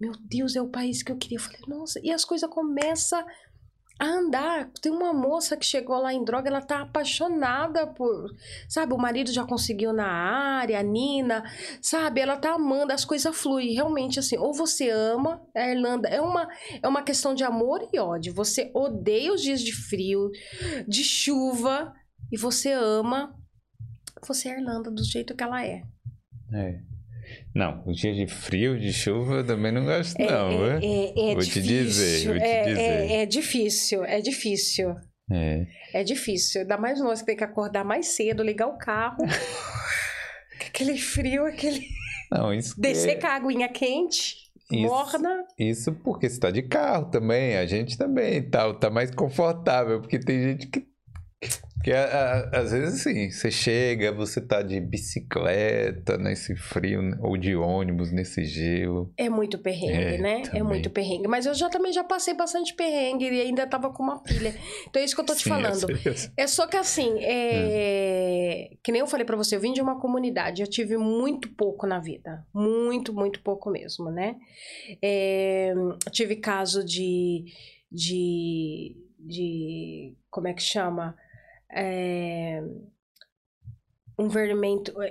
[0.00, 1.36] meu Deus, é o país que eu queria.
[1.36, 3.22] Eu falei, nossa, e as coisas começam
[4.02, 4.68] a andar.
[4.82, 8.34] Tem uma moça que chegou lá em droga, ela tá apaixonada por,
[8.68, 11.44] sabe, o marido já conseguiu na área, a Nina,
[11.80, 16.20] sabe, ela tá amando, as coisas fluem, realmente assim, ou você ama a Irlanda, é
[16.20, 16.48] uma,
[16.82, 20.32] é uma questão de amor e ódio, você odeia os dias de frio,
[20.88, 21.94] de chuva,
[22.32, 23.32] e você ama,
[24.26, 25.82] você é a Irlanda do jeito que ela é.
[26.52, 26.91] É.
[27.54, 30.50] Não, os dias de frio, de chuva, eu também não gosto, É, não.
[30.66, 32.80] é, é, é Vou te difícil, dizer, vou te é, dizer.
[32.80, 34.94] É, é difícil, é difícil.
[35.30, 35.66] É.
[35.94, 36.62] É difícil.
[36.62, 39.18] Ainda mais nós que tem que acordar mais cedo, ligar o carro.
[40.66, 41.86] aquele frio, aquele.
[42.30, 42.80] Não, isso.
[42.80, 44.36] Descer é- com a aguinha quente,
[44.70, 44.82] Isso.
[44.82, 45.44] morna.
[45.58, 50.18] Isso porque você tá de carro também, a gente também tá, tá mais confortável, porque
[50.18, 50.86] tem gente que.
[51.84, 52.04] Que a-
[52.52, 57.56] a- às vezes assim, você chega, você tá de bicicleta nesse frio, né, ou de
[57.56, 59.12] ônibus nesse gelo.
[59.16, 60.38] É muito perrengue, É, né?
[60.40, 60.62] É também.
[60.62, 61.26] muito perrengue.
[61.26, 64.54] Mas eu já também já passei bastante perrengue e ainda tava com uma pilha.
[64.88, 65.86] Então é isso que eu tô te Sim, eu falando.
[66.36, 68.70] É só que assim, é...
[68.82, 71.86] que nem eu falei pra você, eu vim de uma comunidade, eu tive muito pouco
[71.86, 72.46] na vida.
[72.54, 74.36] Muito, muito pouco mesmo, né?
[75.02, 77.44] É, eu tive caso de,
[77.90, 80.14] de, de.
[80.30, 81.16] Como é que chama?
[81.72, 82.62] É,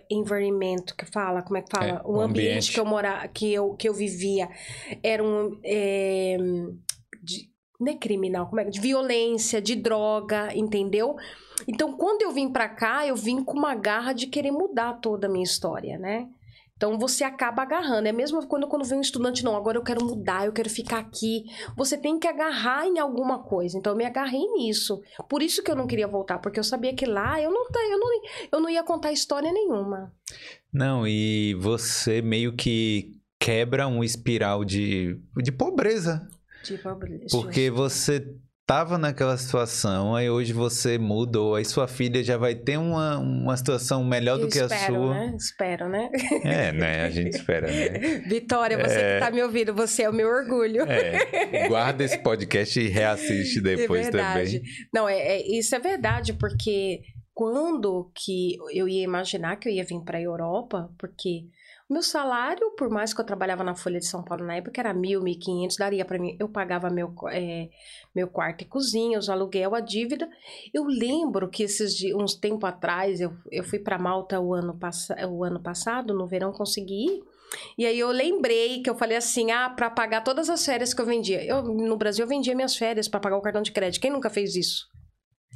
[0.10, 1.86] environmento, que fala, como é que fala?
[1.86, 2.72] É, o o ambiente, ambiente.
[2.74, 4.50] que eu morava, que eu, que eu vivia
[5.04, 5.60] era um.
[5.64, 6.38] é,
[7.24, 8.66] de- não é criminal, como é?
[8.66, 11.16] De violência, de droga, entendeu?
[11.68, 15.26] Então, quando eu vim pra cá, eu vim com uma garra de querer mudar toda
[15.26, 16.30] a minha história, né?
[16.82, 18.08] Então você acaba agarrando.
[18.08, 20.98] É mesmo quando, quando vem um estudante, não, agora eu quero mudar, eu quero ficar
[20.98, 21.44] aqui.
[21.78, 23.78] Você tem que agarrar em alguma coisa.
[23.78, 25.00] Então eu me agarrei nisso.
[25.30, 28.00] Por isso que eu não queria voltar, porque eu sabia que lá eu não, eu
[28.00, 28.10] não,
[28.54, 30.12] eu não ia contar história nenhuma.
[30.74, 36.28] Não, e você meio que quebra um espiral de, de pobreza.
[36.64, 36.90] Tipo,
[37.30, 38.36] Porque você
[38.72, 43.58] tava naquela situação, aí hoje você mudou, aí sua filha já vai ter uma, uma
[43.58, 45.14] situação melhor do eu que a espero, sua.
[45.14, 45.36] né?
[45.38, 46.10] Espero, né?
[46.46, 47.04] É, né?
[47.04, 47.90] A gente espera, né?
[48.30, 49.14] Vitória, você É.
[49.20, 50.84] que tá me ouvindo, você é o meu orgulho.
[50.84, 51.68] É.
[51.68, 54.62] Guarda esse podcast e reassiste depois é também.
[54.94, 57.02] Não, é, é- isso é verdade, porque
[57.34, 61.44] quando que eu ia imaginar que eu ia vir para a Europa, porque
[61.92, 64.94] meu salário, por mais que eu trabalhava na Folha de São Paulo na época, era
[64.94, 66.38] mil, mil quinhentos, daria para mim.
[66.40, 67.70] Eu pagava meu, é,
[68.16, 70.30] meu quarto e cozinha, os aluguel, a dívida.
[70.74, 74.78] Eu lembro que esses dias, uns tempo atrás, eu, eu fui para Malta o ano,
[75.30, 77.24] o ano passado, no verão, consegui ir.
[77.78, 81.02] E aí eu lembrei que eu falei assim, ah, para pagar todas as férias que
[81.02, 81.44] eu vendia.
[81.44, 84.02] Eu, no Brasil eu vendia minhas férias para pagar o cartão de crédito.
[84.02, 84.91] Quem nunca fez isso?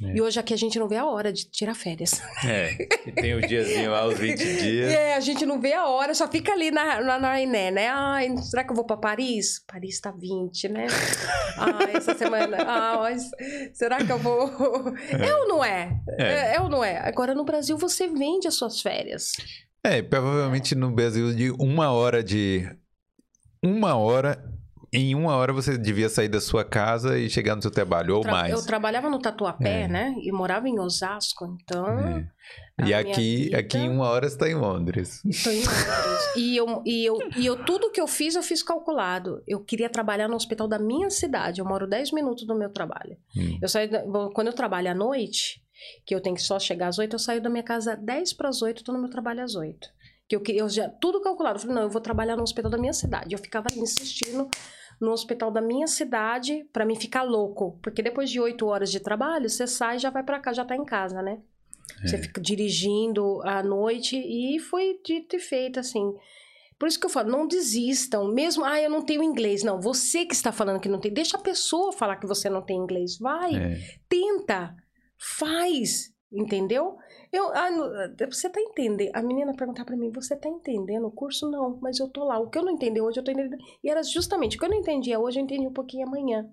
[0.02, 0.14] É.
[0.14, 2.20] E hoje aqui a gente não vê a hora de tirar férias.
[2.44, 2.72] É.
[3.06, 4.92] E tem o diazinho lá, os 20 dias.
[4.92, 7.88] É, a gente não vê a hora, só fica ali na, na, na Iné, né?
[7.88, 9.64] Ai, será que eu vou pra Paris?
[9.66, 10.86] Paris tá 20, né?
[11.56, 12.58] Ai, essa semana.
[12.60, 13.30] Ah, mas
[13.72, 14.36] será que eu vou.
[15.16, 15.98] É, ou não é?
[16.18, 16.24] É.
[16.24, 16.54] É.
[16.56, 16.98] é ou não é?
[16.98, 19.32] Agora no Brasil você vende as suas férias.
[19.82, 22.68] É, provavelmente no Brasil de uma hora de.
[23.62, 24.42] Uma hora.
[24.92, 28.22] Em uma hora você devia sair da sua casa e chegar no seu trabalho, ou
[28.22, 28.52] Tra- mais.
[28.52, 29.88] Eu trabalhava no Tatuapé, É.
[29.88, 30.14] né?
[30.22, 31.86] E morava em Osasco, então.
[32.78, 32.84] É.
[32.86, 35.20] E aqui, vida- aqui em uma hora você tá em Londres.
[35.42, 35.66] Tô em Londres.
[36.36, 39.42] e, eu, e, eu, e eu, tudo que eu fiz, eu fiz calculado.
[39.46, 41.60] Eu queria trabalhar no hospital da minha cidade.
[41.60, 43.16] Eu moro 10 minutos do meu trabalho.
[43.36, 43.58] Hum.
[43.60, 43.90] Eu saio,
[44.34, 45.60] quando eu trabalho à noite,
[46.06, 48.48] que eu tenho que só chegar às 8, eu saio da minha casa 10 para
[48.48, 49.88] as 8, tô no meu trabalho às 8.
[50.28, 51.56] Que eu, eu já, tudo calculado.
[51.56, 53.32] Eu falei, não, eu vou trabalhar no hospital da minha cidade.
[53.34, 54.48] Eu ficava insistindo
[55.00, 57.78] no hospital da minha cidade pra mim ficar louco.
[57.82, 60.64] Porque depois de 8 horas de trabalho, você sai e já vai pra cá, já
[60.64, 61.38] tá em casa, né?
[62.04, 62.18] Você É.
[62.18, 66.12] fica dirigindo à noite e foi dito e feito, assim.
[66.78, 68.26] Por isso que eu falo, não desistam.
[68.32, 69.62] Mesmo, ah, eu não tenho inglês.
[69.62, 71.12] Não, você que está falando que não tem.
[71.12, 73.16] Deixa a pessoa falar que você não tem inglês.
[73.18, 73.78] Vai, É.
[74.08, 74.74] tenta,
[75.16, 76.96] faz, entendeu?
[77.36, 77.90] Eu, ah, no-
[78.32, 79.10] você tá entendendo?
[79.14, 81.50] A menina perguntar pra mim, você tá entendendo o curso?
[81.50, 82.38] Não, mas eu tô lá.
[82.38, 83.58] O que eu não entendi hoje, eu tô entendendo.
[83.84, 86.48] E era justamente o que eu não entendia hoje, eu entendi um pouquinho amanhã.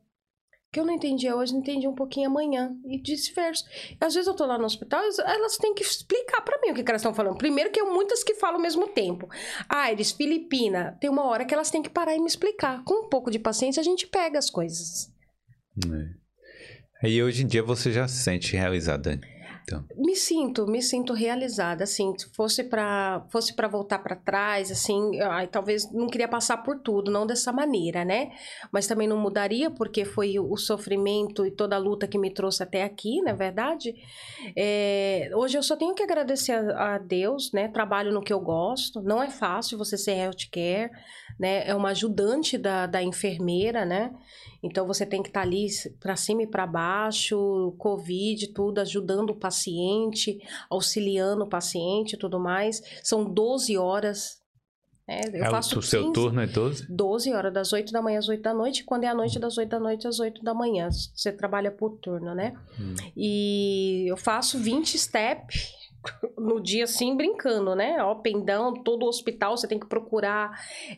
[0.72, 2.76] que eu não entendia hoje, não entendi um pouquinho amanhã.
[2.86, 3.64] E vice-versa.
[4.02, 6.84] Às vezes eu tô lá no hospital, elas têm que explicar para mim o que,
[6.84, 7.38] que elas estão falando.
[7.38, 9.30] Primeiro que eu muitas que falam ao mesmo tempo.
[9.70, 12.84] Aires, Filipina, tem uma hora que elas têm que parar e me explicar.
[12.86, 15.12] Com um pouco de paciência, a gente pega as coisas.
[17.04, 17.08] É.
[17.08, 19.20] E hoje em dia você já se sente realizada?
[19.96, 25.20] Me sinto, me sinto realizada, assim, se fosse para fosse para voltar para trás, assim,
[25.22, 28.32] ai, talvez não queria passar por tudo, não dessa maneira, né?
[28.72, 32.64] Mas também não mudaria porque foi o sofrimento e toda a luta que me trouxe
[32.64, 33.96] até aqui, na é verdade.
[34.56, 37.68] É, hoje eu só tenho que agradecer a, a Deus, né?
[37.68, 40.92] Trabalho no que eu gosto, não é fácil você ser healthcare,
[41.40, 41.68] né?
[41.68, 44.12] É uma ajudante da, da enfermeira, né?
[44.64, 45.68] Então você tem que estar tá ali
[46.00, 52.40] para cima e para baixo, Covid, tudo, ajudando o paciente, auxiliando o paciente e tudo
[52.40, 52.82] mais.
[53.04, 54.42] São 12 horas.
[55.06, 55.20] Né?
[55.34, 56.88] Eu é, faço o seu 15, turno é 12?
[56.90, 58.86] 12 horas, das 8 da manhã às 8 da noite.
[58.86, 60.90] Quando é a noite, das 8 da noite às 8 da manhã.
[60.90, 62.54] Você trabalha por turno, né?
[62.80, 62.96] Hum.
[63.18, 65.44] E eu faço 20 step
[66.38, 68.04] no dia assim brincando, né?
[68.04, 70.52] Ó, pendão, todo hospital você tem que procurar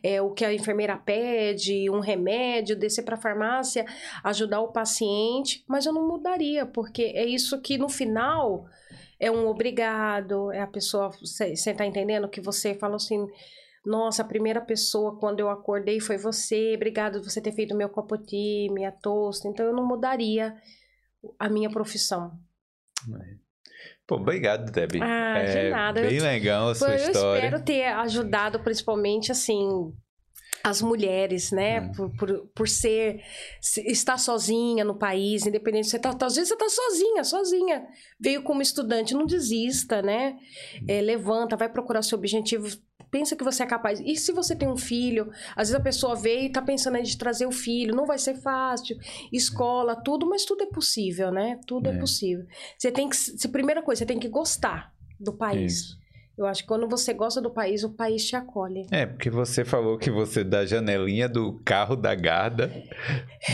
[0.04, 3.86] é, o que a enfermeira pede, um remédio, descer para a farmácia,
[4.24, 8.66] ajudar o paciente, mas eu não mudaria, porque é isso que no final
[9.20, 13.26] é um obrigado, é a pessoa, você tá entendendo que você fala assim,
[13.86, 17.90] nossa, a primeira pessoa quando eu acordei foi você, obrigado por você ter feito meu
[17.90, 20.56] copo de minha tosta, então eu não mudaria
[21.40, 22.38] a minha profissão.
[24.08, 25.00] Pô, obrigado, Debbie.
[25.02, 26.02] Ah, é de nada.
[26.02, 27.42] Bem legal a sua eu história.
[27.42, 29.92] Eu espero ter ajudado, principalmente, assim,
[30.64, 31.82] as mulheres, né?
[31.82, 31.92] Hum.
[31.92, 33.22] Por, por, por ser,
[33.86, 37.86] estar sozinha no país, independente, você tá, às vezes você tá sozinha, sozinha.
[38.20, 40.36] Veio como estudante, não desista, né?
[40.82, 40.86] Hum.
[40.88, 42.68] É, levanta, vai procurar seu objetivo,
[43.16, 44.02] pensa que você é capaz.
[44.02, 47.04] E se você tem um filho, às vezes a pessoa veio e tá pensando em
[47.18, 48.98] trazer o filho, não vai ser fácil,
[49.32, 51.58] escola, tudo, mas tudo é possível, né?
[51.66, 52.46] Tudo é, é possível.
[52.78, 55.72] Você tem que, primeira coisa, você tem que gostar do país.
[55.72, 56.05] Isso.
[56.38, 58.86] Eu acho que quando você gosta do país, o país te acolhe.
[58.92, 62.70] É, porque você falou que você, da janelinha do carro da Garda,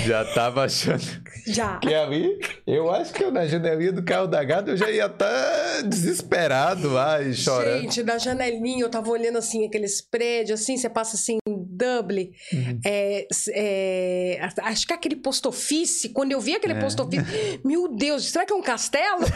[0.04, 1.04] já tava achando
[1.46, 1.78] já.
[1.78, 2.40] que ali.
[2.66, 5.82] Eu acho que eu, na janelinha do carro da Garda, eu já ia estar tá
[5.82, 7.82] desesperado lá e chorando.
[7.82, 12.32] Gente, da janelinha, eu tava olhando assim, aqueles prédios, assim, você passa assim, Dublin.
[12.52, 12.80] Uhum.
[12.84, 16.80] É, é, acho que aquele posto office, quando eu vi aquele é.
[16.80, 17.22] posto office,
[17.64, 19.22] meu Deus, será que é um castelo?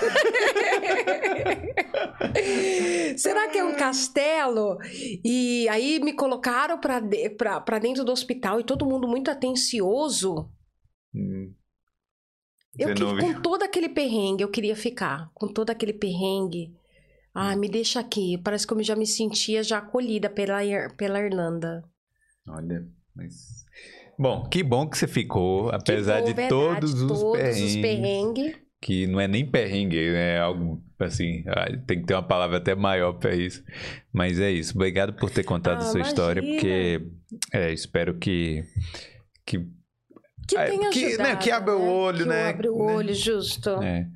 [3.35, 4.77] será que é um castelo?
[5.23, 7.29] E aí me colocaram para de,
[7.81, 10.49] dentro do hospital e todo mundo muito atencioso.
[11.13, 11.53] Hum.
[12.77, 15.29] Eu com todo aquele perrengue, eu queria ficar.
[15.33, 16.73] Com todo aquele perrengue.
[17.33, 18.37] Ah, me deixa aqui.
[18.37, 20.59] Parece que eu já me sentia já acolhida pela,
[20.97, 21.83] pela Irlanda.
[22.47, 22.85] Olha,
[23.15, 23.65] mas.
[24.17, 27.75] Bom, que bom que você ficou, apesar bom, de verdade, todos os todos perrengues.
[27.75, 28.55] Os perrengues.
[28.81, 29.97] Que não é nem perrengue?
[29.97, 33.63] É algo assim, ah, tem que ter uma palavra até maior para isso.
[34.13, 34.73] Mas é isso.
[34.75, 36.07] Obrigado por ter contado ah, a sua imagina.
[36.07, 37.01] história, porque
[37.51, 38.63] é, espero que.
[39.45, 39.65] que
[40.47, 41.79] que ah, tenha que, ajudado, né, que abra né?
[41.79, 42.49] o olho, que né?
[42.49, 43.81] Abre o olho, justo.
[43.81, 44.07] É.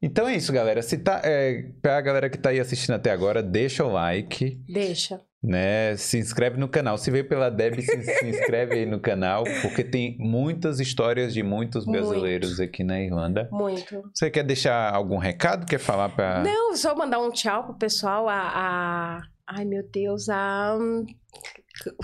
[0.00, 0.80] Então é isso, galera.
[0.80, 4.62] Se tá, é, pra galera que tá aí assistindo até agora, deixa o like.
[4.66, 5.94] Deixa né?
[5.96, 6.96] Se inscreve no canal.
[6.96, 11.42] Se veio pela Deb, se, se, inscreve aí no canal, porque tem muitas histórias de
[11.42, 12.62] muitos brasileiros Muito.
[12.62, 13.48] aqui na Irlanda.
[13.52, 14.02] Muito.
[14.12, 15.66] Você quer deixar algum recado?
[15.66, 16.42] Quer falar para?
[16.42, 18.28] Não, só mandar um tchau pro pessoal.
[18.28, 19.22] A, a...
[19.46, 20.78] ai meu Deus, a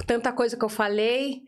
[0.06, 1.42] tanta coisa que eu falei.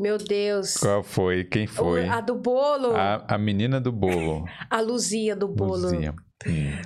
[0.00, 0.74] Meu Deus.
[0.74, 1.44] Qual foi?
[1.44, 2.08] Quem foi?
[2.08, 2.94] A do bolo.
[2.94, 4.44] A, a menina do bolo.
[4.70, 5.90] a Luzia do bolo.
[5.90, 6.14] Luzia.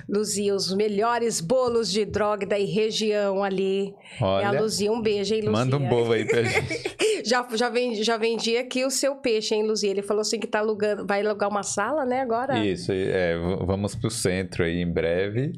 [0.07, 3.93] Luzia, os melhores bolos de droga da região ali.
[4.21, 4.91] Olha, é a Luzia.
[4.91, 5.51] Um beijo, hein, Luzia?
[5.51, 7.25] Manda um bolo aí pra gente.
[7.25, 9.89] já, já, vendi, já vendi aqui o seu peixe, hein, Luzia?
[9.89, 12.65] Ele falou assim que tá alugando, vai alugar uma sala, né, agora?
[12.65, 15.51] Isso, é, vamos pro centro aí em breve.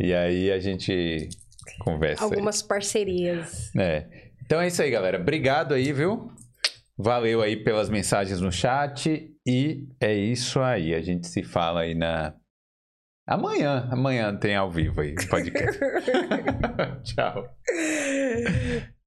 [0.00, 1.28] E aí a gente
[1.80, 2.24] conversa.
[2.24, 2.68] Algumas aí.
[2.68, 3.70] parcerias.
[3.76, 4.06] É.
[4.44, 5.18] Então é isso aí, galera.
[5.18, 6.30] Obrigado aí, viu?
[6.96, 9.30] Valeu aí pelas mensagens no chat.
[9.46, 10.94] E é isso aí.
[10.94, 12.34] A gente se fala aí na
[13.26, 15.78] Amanhã, amanhã tem ao vivo aí, podcast.
[17.04, 17.44] Tchau.